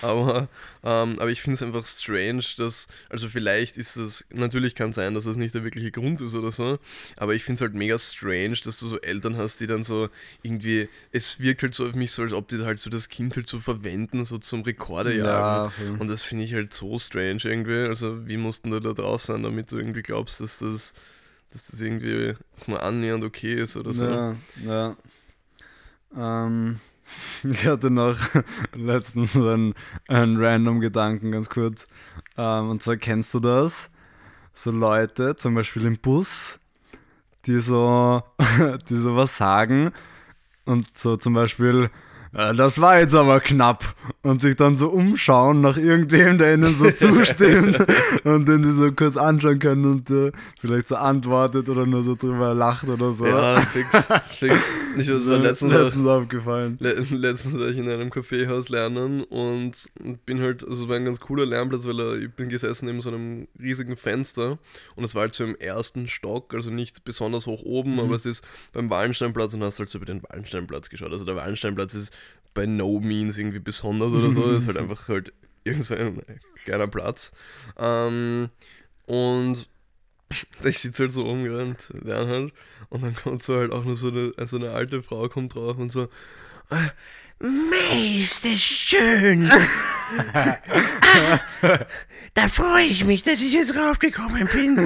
Aber, 0.02 0.48
ähm, 0.82 1.14
aber 1.20 1.30
ich 1.30 1.40
finde 1.40 1.54
es 1.54 1.62
einfach 1.62 1.86
strange, 1.86 2.42
dass, 2.56 2.88
also 3.08 3.28
vielleicht 3.28 3.78
ist 3.78 3.96
das, 3.96 4.24
natürlich 4.32 4.74
kann 4.74 4.92
sein, 4.92 5.14
dass 5.14 5.24
das 5.24 5.36
nicht 5.36 5.54
der 5.54 5.62
wirkliche 5.62 5.92
Grund 5.92 6.20
ist 6.20 6.34
oder 6.34 6.50
so, 6.50 6.78
aber 7.16 7.34
ich 7.36 7.44
finde 7.44 7.56
es 7.56 7.60
halt 7.60 7.74
mega 7.74 7.96
strange, 7.98 8.56
dass 8.64 8.80
du 8.80 8.88
so 8.88 9.00
Eltern 9.00 9.36
hast, 9.36 9.60
die 9.60 9.66
dann 9.68 9.84
so 9.84 10.08
irgendwie, 10.42 10.88
es 11.12 11.38
wirkt 11.38 11.62
halt 11.62 11.74
so 11.74 11.86
auf 11.86 11.94
mich 11.94 12.10
so, 12.10 12.22
als 12.22 12.32
ob 12.32 12.48
die 12.48 12.58
halt 12.64 12.80
so 12.80 12.90
das 12.90 13.08
Kind 13.08 13.36
halt 13.36 13.46
so 13.46 13.60
verwenden, 13.60 13.99
so 14.24 14.38
zum 14.38 14.62
Rekorde 14.62 15.16
jagen. 15.16 15.72
Ja. 15.78 15.92
Und 15.98 16.08
das 16.08 16.22
finde 16.22 16.44
ich 16.44 16.54
halt 16.54 16.72
so 16.72 16.98
strange 16.98 17.40
irgendwie. 17.44 17.88
Also, 17.88 18.26
wie 18.26 18.36
mussten 18.36 18.70
du 18.70 18.80
da 18.80 18.92
draus 18.92 19.24
sein, 19.24 19.42
damit 19.42 19.72
du 19.72 19.78
irgendwie 19.78 20.02
glaubst, 20.02 20.40
dass 20.40 20.58
das, 20.58 20.92
dass 21.50 21.68
das 21.68 21.80
irgendwie 21.80 22.34
mal 22.66 22.78
annähernd 22.78 23.24
okay 23.24 23.54
ist 23.54 23.76
oder 23.76 23.92
so? 23.92 24.04
Ja, 24.04 24.36
ja. 24.64 24.96
Ähm, 26.16 26.80
ich 27.42 27.66
hatte 27.66 27.90
noch 27.90 28.16
letztens 28.74 29.36
einen, 29.36 29.74
einen 30.08 30.42
random 30.42 30.80
Gedanken, 30.80 31.32
ganz 31.32 31.48
kurz. 31.48 31.86
Ähm, 32.36 32.70
und 32.70 32.82
zwar 32.82 32.96
kennst 32.96 33.34
du 33.34 33.40
das? 33.40 33.90
So 34.52 34.70
Leute, 34.70 35.36
zum 35.36 35.54
Beispiel 35.54 35.86
im 35.86 35.98
Bus, 35.98 36.58
die 37.46 37.58
so, 37.58 38.22
die 38.88 38.96
so 38.96 39.16
was 39.16 39.36
sagen 39.36 39.92
und 40.64 40.96
so 40.96 41.16
zum 41.16 41.34
Beispiel, 41.34 41.90
"Äh, 42.32 42.54
das 42.54 42.80
war 42.80 42.98
jetzt 43.00 43.14
aber 43.14 43.40
knapp 43.40 43.94
und 44.22 44.42
sich 44.42 44.56
dann 44.56 44.76
so 44.76 44.88
umschauen 44.90 45.60
nach 45.60 45.76
irgendwem, 45.76 46.38
der 46.38 46.54
ihnen 46.54 46.74
so 46.74 46.90
zustimmt 46.90 47.78
und 48.24 48.46
den 48.46 48.62
die 48.62 48.70
so 48.70 48.92
kurz 48.92 49.16
anschauen 49.16 49.58
können 49.58 49.84
und 49.84 50.10
äh, 50.10 50.32
vielleicht 50.60 50.88
so 50.88 50.96
antwortet 50.96 51.68
oder 51.68 51.86
nur 51.86 52.02
so 52.02 52.14
drüber 52.14 52.54
lacht 52.54 52.88
oder 52.88 53.12
so. 53.12 53.26
Ja, 53.26 53.60
fix, 53.60 53.88
fix. 54.38 54.62
Ich, 54.98 55.06
das 55.06 55.28
war 55.28 55.38
letztens, 55.38 55.72
letztens 55.72 56.06
aufgefallen. 56.06 56.76
Le 56.80 56.94
letztens 57.10 57.58
war 57.58 57.66
ich 57.68 57.76
in 57.78 57.88
einem 57.88 58.10
Kaffeehaus 58.10 58.68
lernen 58.68 59.22
und 59.24 59.72
bin 60.26 60.40
halt, 60.40 60.66
also 60.66 60.82
es 60.84 60.88
war 60.88 60.96
ein 60.96 61.04
ganz 61.04 61.20
cooler 61.20 61.46
Lernplatz, 61.46 61.86
weil 61.86 62.00
er, 62.00 62.16
ich 62.18 62.30
bin 62.32 62.48
gesessen 62.48 62.86
neben 62.86 63.00
so 63.00 63.08
einem 63.10 63.46
riesigen 63.60 63.96
Fenster 63.96 64.58
und 64.96 65.04
es 65.04 65.14
war 65.14 65.22
halt 65.22 65.34
so 65.34 65.44
im 65.44 65.56
ersten 65.56 66.06
Stock, 66.08 66.54
also 66.54 66.70
nicht 66.70 67.04
besonders 67.04 67.46
hoch 67.46 67.62
oben, 67.62 67.94
Mhm. 67.94 68.00
aber 68.00 68.14
es 68.16 68.26
ist 68.26 68.44
beim 68.72 68.90
Wallensteinplatz 68.90 69.54
und 69.54 69.62
hast 69.62 69.78
halt 69.78 69.88
so 69.90 69.98
über 69.98 70.06
den 70.06 70.22
Wallensteinplatz 70.22 70.90
geschaut. 70.90 71.12
Also 71.12 71.24
der 71.24 71.36
Wallensteinplatz 71.36 71.94
ist 71.94 72.12
bei 72.54 72.66
no 72.66 73.00
means 73.00 73.38
irgendwie 73.38 73.58
besonders 73.58 74.12
oder 74.12 74.32
so, 74.32 74.50
ist 74.50 74.66
halt 74.66 74.76
einfach 74.78 75.08
halt 75.08 75.32
irgend 75.64 75.84
so 75.84 75.94
ein 75.94 76.22
kleiner 76.54 76.88
Platz. 76.88 77.32
Ähm, 77.78 78.48
und 79.06 79.68
ich 80.64 80.78
sitze 80.78 81.04
halt 81.04 81.12
so 81.12 81.24
umgerannt, 81.24 81.92
lerne 82.02 82.30
halt, 82.30 82.52
und 82.88 83.02
dann 83.02 83.14
kommt 83.14 83.42
so 83.42 83.56
halt 83.56 83.72
auch 83.72 83.84
nur 83.84 83.96
so 83.96 84.08
eine, 84.08 84.32
also 84.36 84.56
eine 84.56 84.70
alte 84.70 85.02
Frau 85.02 85.28
kommt 85.28 85.54
drauf 85.54 85.78
und 85.78 85.92
so, 85.92 86.08
"Ah, 87.42 87.46
Meister 87.46 88.56
schön. 88.56 89.50
ah, 90.34 90.56
da 92.34 92.48
freue 92.48 92.84
ich 92.84 93.04
mich, 93.04 93.22
dass 93.22 93.40
ich 93.40 93.52
jetzt 93.52 93.74
raufgekommen 93.76 94.46
bin. 94.52 94.78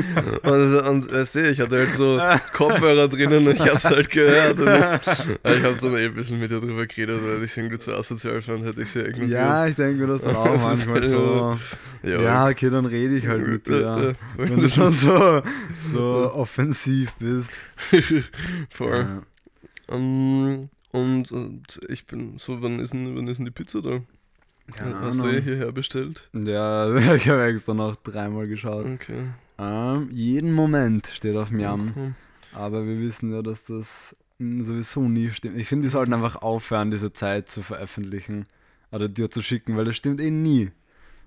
Und, 0.43 0.75
und 0.89 1.13
weißt 1.13 1.35
du, 1.35 1.51
ich 1.51 1.61
hatte 1.61 1.77
halt 1.77 1.95
so 1.95 2.19
Kopfhörer 2.55 3.09
drinnen 3.09 3.47
und 3.47 3.55
ich 3.55 3.61
hab's 3.61 3.85
halt 3.85 4.09
gehört. 4.11 4.59
Und 4.59 4.67
ich 4.67 5.63
habe 5.63 5.77
dann 5.81 5.95
eh 5.95 6.07
ein 6.07 6.15
bisschen 6.15 6.41
mit 6.41 6.51
ihr 6.53 6.61
drüber 6.61 6.87
geredet, 6.87 7.21
weil 7.23 7.43
ich 7.45 7.57
irgendwie 7.57 7.79
zu 7.79 7.93
asozial 7.95 8.41
fand, 8.41 8.65
hätte 8.65 8.81
ich 8.83 8.91
sie 8.91 9.01
ignoriert. 9.01 9.31
Ja, 9.33 9.67
ich 9.67 9.77
denke 9.77 10.03
mir 10.03 10.07
das 10.07 10.23
dann 10.23 10.37
auch 10.37 10.45
Das 10.55 10.57
ist 10.57 10.87
manchmal 10.87 10.95
halt 11.01 11.07
so. 11.07 11.59
ja, 12.03 12.21
Ja, 12.23 12.49
okay, 12.49 12.71
dann 12.71 12.87
rede 12.87 13.17
ich 13.17 13.27
halt 13.27 13.47
mit 13.47 13.67
dir. 13.69 14.15
Wenn 14.37 14.61
du 14.61 14.69
schon 14.69 14.95
so, 14.95 15.43
so 15.79 16.33
offensiv 16.35 17.13
bist. 17.19 17.51
voll. 18.71 19.07
Ja. 19.91 19.95
Ähm, 19.95 20.71
und, 20.95 21.33
und 21.33 21.81
ich 21.89 22.07
bin 22.07 22.39
so, 22.39 22.63
wann 22.63 22.79
ist 22.79 22.93
denn, 22.93 23.17
wann 23.17 23.27
ist 23.27 23.39
denn 23.39 23.47
die 23.47 23.51
Pizza 23.51 23.83
da? 23.83 24.01
Keine 24.73 24.99
Hast 25.01 25.19
du 25.19 25.25
Ahnung. 25.25 25.37
eh 25.37 25.43
hierher 25.43 25.73
bestellt? 25.73 26.29
Ja, 26.33 26.95
ich 27.15 27.29
habe 27.29 27.45
extra 27.45 27.75
noch 27.75 27.97
dreimal 27.97 28.47
geschaut. 28.47 28.87
Okay. 28.87 29.25
Ähm, 29.59 30.09
jeden 30.13 30.53
Moment 30.53 31.09
steht 31.09 31.37
auf 31.37 31.51
Miam. 31.51 31.89
Okay. 31.91 32.13
Aber 32.53 32.87
wir 32.87 32.99
wissen 33.01 33.33
ja, 33.33 33.43
dass 33.43 33.65
das 33.65 34.17
mm, 34.39 34.63
sowieso 34.63 35.03
nie 35.09 35.31
stimmt. 35.31 35.59
Ich 35.59 35.69
finde, 35.69 35.83
die 35.87 35.91
sollten 35.91 36.15
einfach 36.15 36.37
aufhören, 36.37 36.91
diese 36.93 37.13
Zeit 37.13 37.49
zu 37.49 37.63
veröffentlichen. 37.63 38.47
Oder 38.93 39.09
dir 39.09 39.29
zu 39.31 39.43
schicken, 39.43 39.77
weil 39.77 39.85
das 39.85 39.97
stimmt 39.97 40.21
eh 40.21 40.31
nie. 40.31 40.71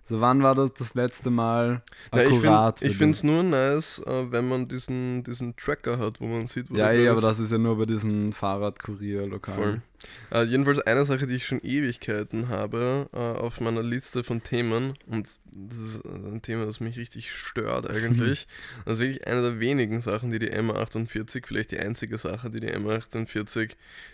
So, 0.10 0.22
wann 0.22 0.42
war 0.42 0.56
das 0.56 0.74
das 0.74 0.94
letzte 0.94 1.30
Mal 1.30 1.82
Na, 2.14 2.24
ich 2.24 2.34
akkurat? 2.34 2.80
finde 2.80 3.10
es 3.10 3.24
nur 3.24 3.44
nice, 3.44 4.02
äh, 4.06 4.32
wenn 4.32 4.48
man 4.48 4.70
diesen, 4.70 5.22
diesen 5.26 5.54
Tracker 5.58 6.00
hat, 6.00 6.22
wo 6.22 6.28
man 6.28 6.48
sieht, 6.48 6.70
wo? 6.72 6.78
Ja, 6.78 6.94
eh, 6.94 7.10
aber 7.10 7.20
das 7.20 7.40
ist 7.40 7.52
ja 7.52 7.58
nur 7.58 7.78
bei 7.78 7.86
diesen 7.86 8.32
Fahrradkurier-Lokalen. 8.32 9.84
Äh, 10.32 10.44
jedenfalls 10.44 10.80
eine 10.82 11.06
Sache, 11.06 11.26
die 11.28 11.36
ich 11.36 11.46
schon 11.48 11.60
Ewigkeiten 11.64 12.50
habe 12.50 13.10
äh, 13.14 13.18
auf 13.18 13.60
meiner 13.62 13.82
Liste 13.82 14.24
von 14.24 14.44
Themen 14.44 14.94
und 15.08 15.28
das 15.56 15.78
ist 15.80 16.06
äh, 16.06 16.10
ein 16.10 16.42
Thema, 16.42 16.66
das 16.66 16.80
mich 16.80 16.98
richtig 16.98 17.32
stört 17.32 17.90
eigentlich. 17.90 18.48
Das 18.86 18.96
ist 18.96 19.00
wirklich 19.00 19.26
eine 19.28 19.42
der 19.42 19.60
wenigen 19.60 20.02
Sachen, 20.02 20.30
die 20.32 20.40
die 20.40 20.52
M48, 20.52 21.46
vielleicht 21.46 21.72
die 21.72 21.80
einzige 21.80 22.18
Sache, 22.18 22.50
die 22.50 22.60
die 22.60 22.72
M48 22.74 23.72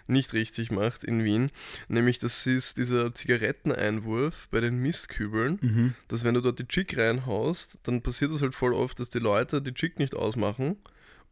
nicht 0.08 0.34
richtig 0.34 0.72
macht 0.72 1.04
in 1.04 1.24
Wien, 1.24 1.52
nämlich 1.90 2.20
das 2.20 2.46
ist 2.48 2.78
dieser 2.78 3.14
Zigaretteneinwurf 3.14 4.48
bei 4.52 4.60
den 4.62 4.78
Mistkübeln, 4.78 5.60
Mhm. 5.62 5.94
dass 6.08 6.24
wenn 6.24 6.34
du 6.34 6.42
dort 6.42 6.60
die 6.60 6.68
Chick 6.68 6.98
reinhaust, 6.98 7.80
dann 7.84 8.02
passiert 8.02 8.32
das 8.32 8.42
halt 8.42 8.56
voll 8.56 8.74
oft, 8.74 9.00
dass 9.00 9.10
die 9.10 9.20
Leute 9.20 9.62
die 9.62 9.74
Chick 9.74 10.00
nicht 10.00 10.16
ausmachen 10.16 10.78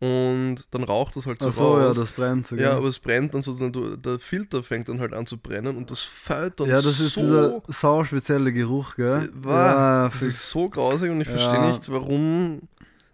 und 0.02 0.56
dann 0.72 0.84
raucht 0.84 1.16
das 1.16 1.28
halt 1.28 1.42
so 1.42 1.50
Ach 1.50 1.54
so, 1.54 1.78
ja, 1.80 1.88
raus. 1.90 1.98
das 1.98 2.12
brennt 2.12 2.48
sogar. 2.48 2.72
Ja, 2.72 2.76
aber 2.76 2.88
es 2.88 2.98
brennt 3.00 3.34
dann 3.36 3.42
so, 3.44 3.54
der 3.54 4.20
Filter 4.20 4.64
fängt 4.64 4.90
dann 4.90 5.00
halt 5.00 5.14
an 5.14 5.26
zu 5.28 5.38
brennen 5.38 5.78
und 5.78 5.92
das 5.92 6.02
fällt 6.02 6.60
dann 6.60 6.68
Ja, 6.70 6.82
das 6.82 7.00
ist 7.00 7.14
so. 7.14 7.22
dieser 7.22 7.62
sau 7.68 8.04
spezielle 8.04 8.52
Geruch, 8.52 8.96
gell? 8.96 9.30
Wow, 9.36 9.52
ja, 9.52 10.10
das 10.10 10.22
ist 10.24 10.50
so 10.50 10.68
grausig 10.70 11.12
und 11.12 11.22
ich 11.22 11.28
verstehe 11.30 11.60
Ja. 11.62 11.70
nicht, 11.72 11.90
warum. 11.92 12.62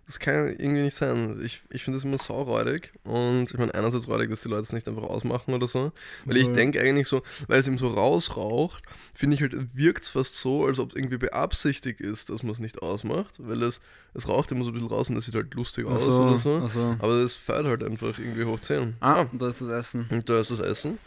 Das 0.08 0.20
kann 0.20 0.48
irgendwie 0.48 0.84
nicht 0.84 0.96
sein. 0.96 1.42
Ich, 1.44 1.62
ich 1.70 1.84
finde 1.84 1.98
das 1.98 2.06
immer 2.06 2.18
sauräudig. 2.18 2.94
Und 3.04 3.52
ich 3.52 3.58
meine, 3.58 3.76
einerseits 3.76 4.08
räudig, 4.08 4.30
dass 4.30 4.42
die 4.42 4.48
Leute 4.48 4.62
es 4.62 4.72
nicht 4.72 4.88
einfach 4.88 5.04
ausmachen 5.04 5.54
oder 5.54 5.68
so. 5.68 5.92
Weil 6.24 6.38
ich 6.38 6.48
denke 6.48 6.80
eigentlich 6.82 7.10
so, 7.10 7.24
weil 7.50 7.60
es 7.60 7.68
ihm 7.68 7.78
so 7.78 7.90
rausraucht, 7.90 8.86
finde 9.14 9.36
ich 9.36 9.42
halt, 9.42 9.54
wirkt 9.76 10.04
es 10.04 10.10
fast 10.10 10.38
so, 10.38 10.66
als 10.66 10.80
ob 10.80 10.92
es 10.92 10.96
irgendwie 10.96 11.18
beabsichtigt 11.18 12.00
ist, 12.00 12.30
dass 12.30 12.42
man 12.42 12.54
es 12.54 12.60
nicht 12.60 12.82
ausmacht. 12.82 13.36
Weil 13.38 13.62
es, 13.64 13.82
es 14.14 14.30
raucht 14.30 14.50
immer 14.54 14.64
so 14.64 14.72
ein 14.72 14.76
bisschen 14.76 14.90
raus 14.90 15.10
und 15.10 15.16
das 15.16 15.26
sieht 15.26 15.36
halt 15.36 15.54
lustig 15.54 15.86
aus 15.86 16.06
so, 16.06 16.14
oder 16.14 16.38
so. 16.38 16.66
so. 16.70 16.96
Aber 17.00 17.22
das 17.22 17.34
fällt 17.34 17.66
halt 17.66 17.84
einfach 17.84 18.18
irgendwie 18.18 18.46
hoch 18.46 18.62
10. 18.62 18.96
Ah, 19.02 19.26
da 19.34 19.50
ist 19.50 19.60
das 19.60 19.68
Essen. 19.68 20.08
Und 20.10 20.30
da 20.30 20.40
ist 20.40 20.52
das 20.52 20.60
Essen. 20.60 21.00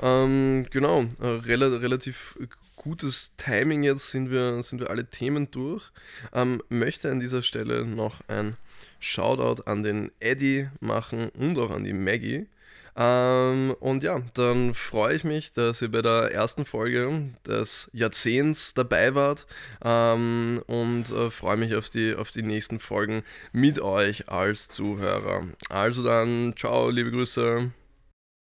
Ähm, 0.00 0.64
genau, 0.70 1.04
äh, 1.20 1.26
rela 1.26 1.66
relativ 1.76 2.38
gutes 2.86 3.34
Timing 3.36 3.82
jetzt, 3.82 4.12
sind 4.12 4.30
wir, 4.30 4.62
sind 4.62 4.78
wir 4.80 4.90
alle 4.90 5.10
Themen 5.10 5.50
durch. 5.50 5.82
Ähm, 6.32 6.62
möchte 6.68 7.10
an 7.10 7.18
dieser 7.18 7.42
Stelle 7.42 7.84
noch 7.84 8.20
ein 8.28 8.56
Shoutout 9.00 9.62
an 9.66 9.82
den 9.82 10.12
Eddie 10.20 10.68
machen 10.78 11.30
und 11.30 11.58
auch 11.58 11.72
an 11.72 11.82
die 11.82 11.92
Maggie. 11.92 12.46
Ähm, 12.96 13.74
und 13.80 14.04
ja, 14.04 14.20
dann 14.34 14.72
freue 14.74 15.14
ich 15.14 15.24
mich, 15.24 15.52
dass 15.52 15.82
ihr 15.82 15.90
bei 15.90 16.00
der 16.00 16.30
ersten 16.32 16.64
Folge 16.64 17.24
des 17.44 17.90
Jahrzehnts 17.92 18.72
dabei 18.72 19.16
wart 19.16 19.46
ähm, 19.84 20.62
und 20.68 21.10
äh, 21.10 21.30
freue 21.30 21.56
mich 21.56 21.74
auf 21.74 21.88
die, 21.88 22.14
auf 22.14 22.30
die 22.30 22.42
nächsten 22.42 22.78
Folgen 22.78 23.24
mit 23.52 23.80
euch 23.80 24.28
als 24.28 24.68
Zuhörer. 24.68 25.42
Also 25.68 26.04
dann, 26.04 26.54
ciao, 26.56 26.88
liebe 26.88 27.10
Grüße. 27.10 27.72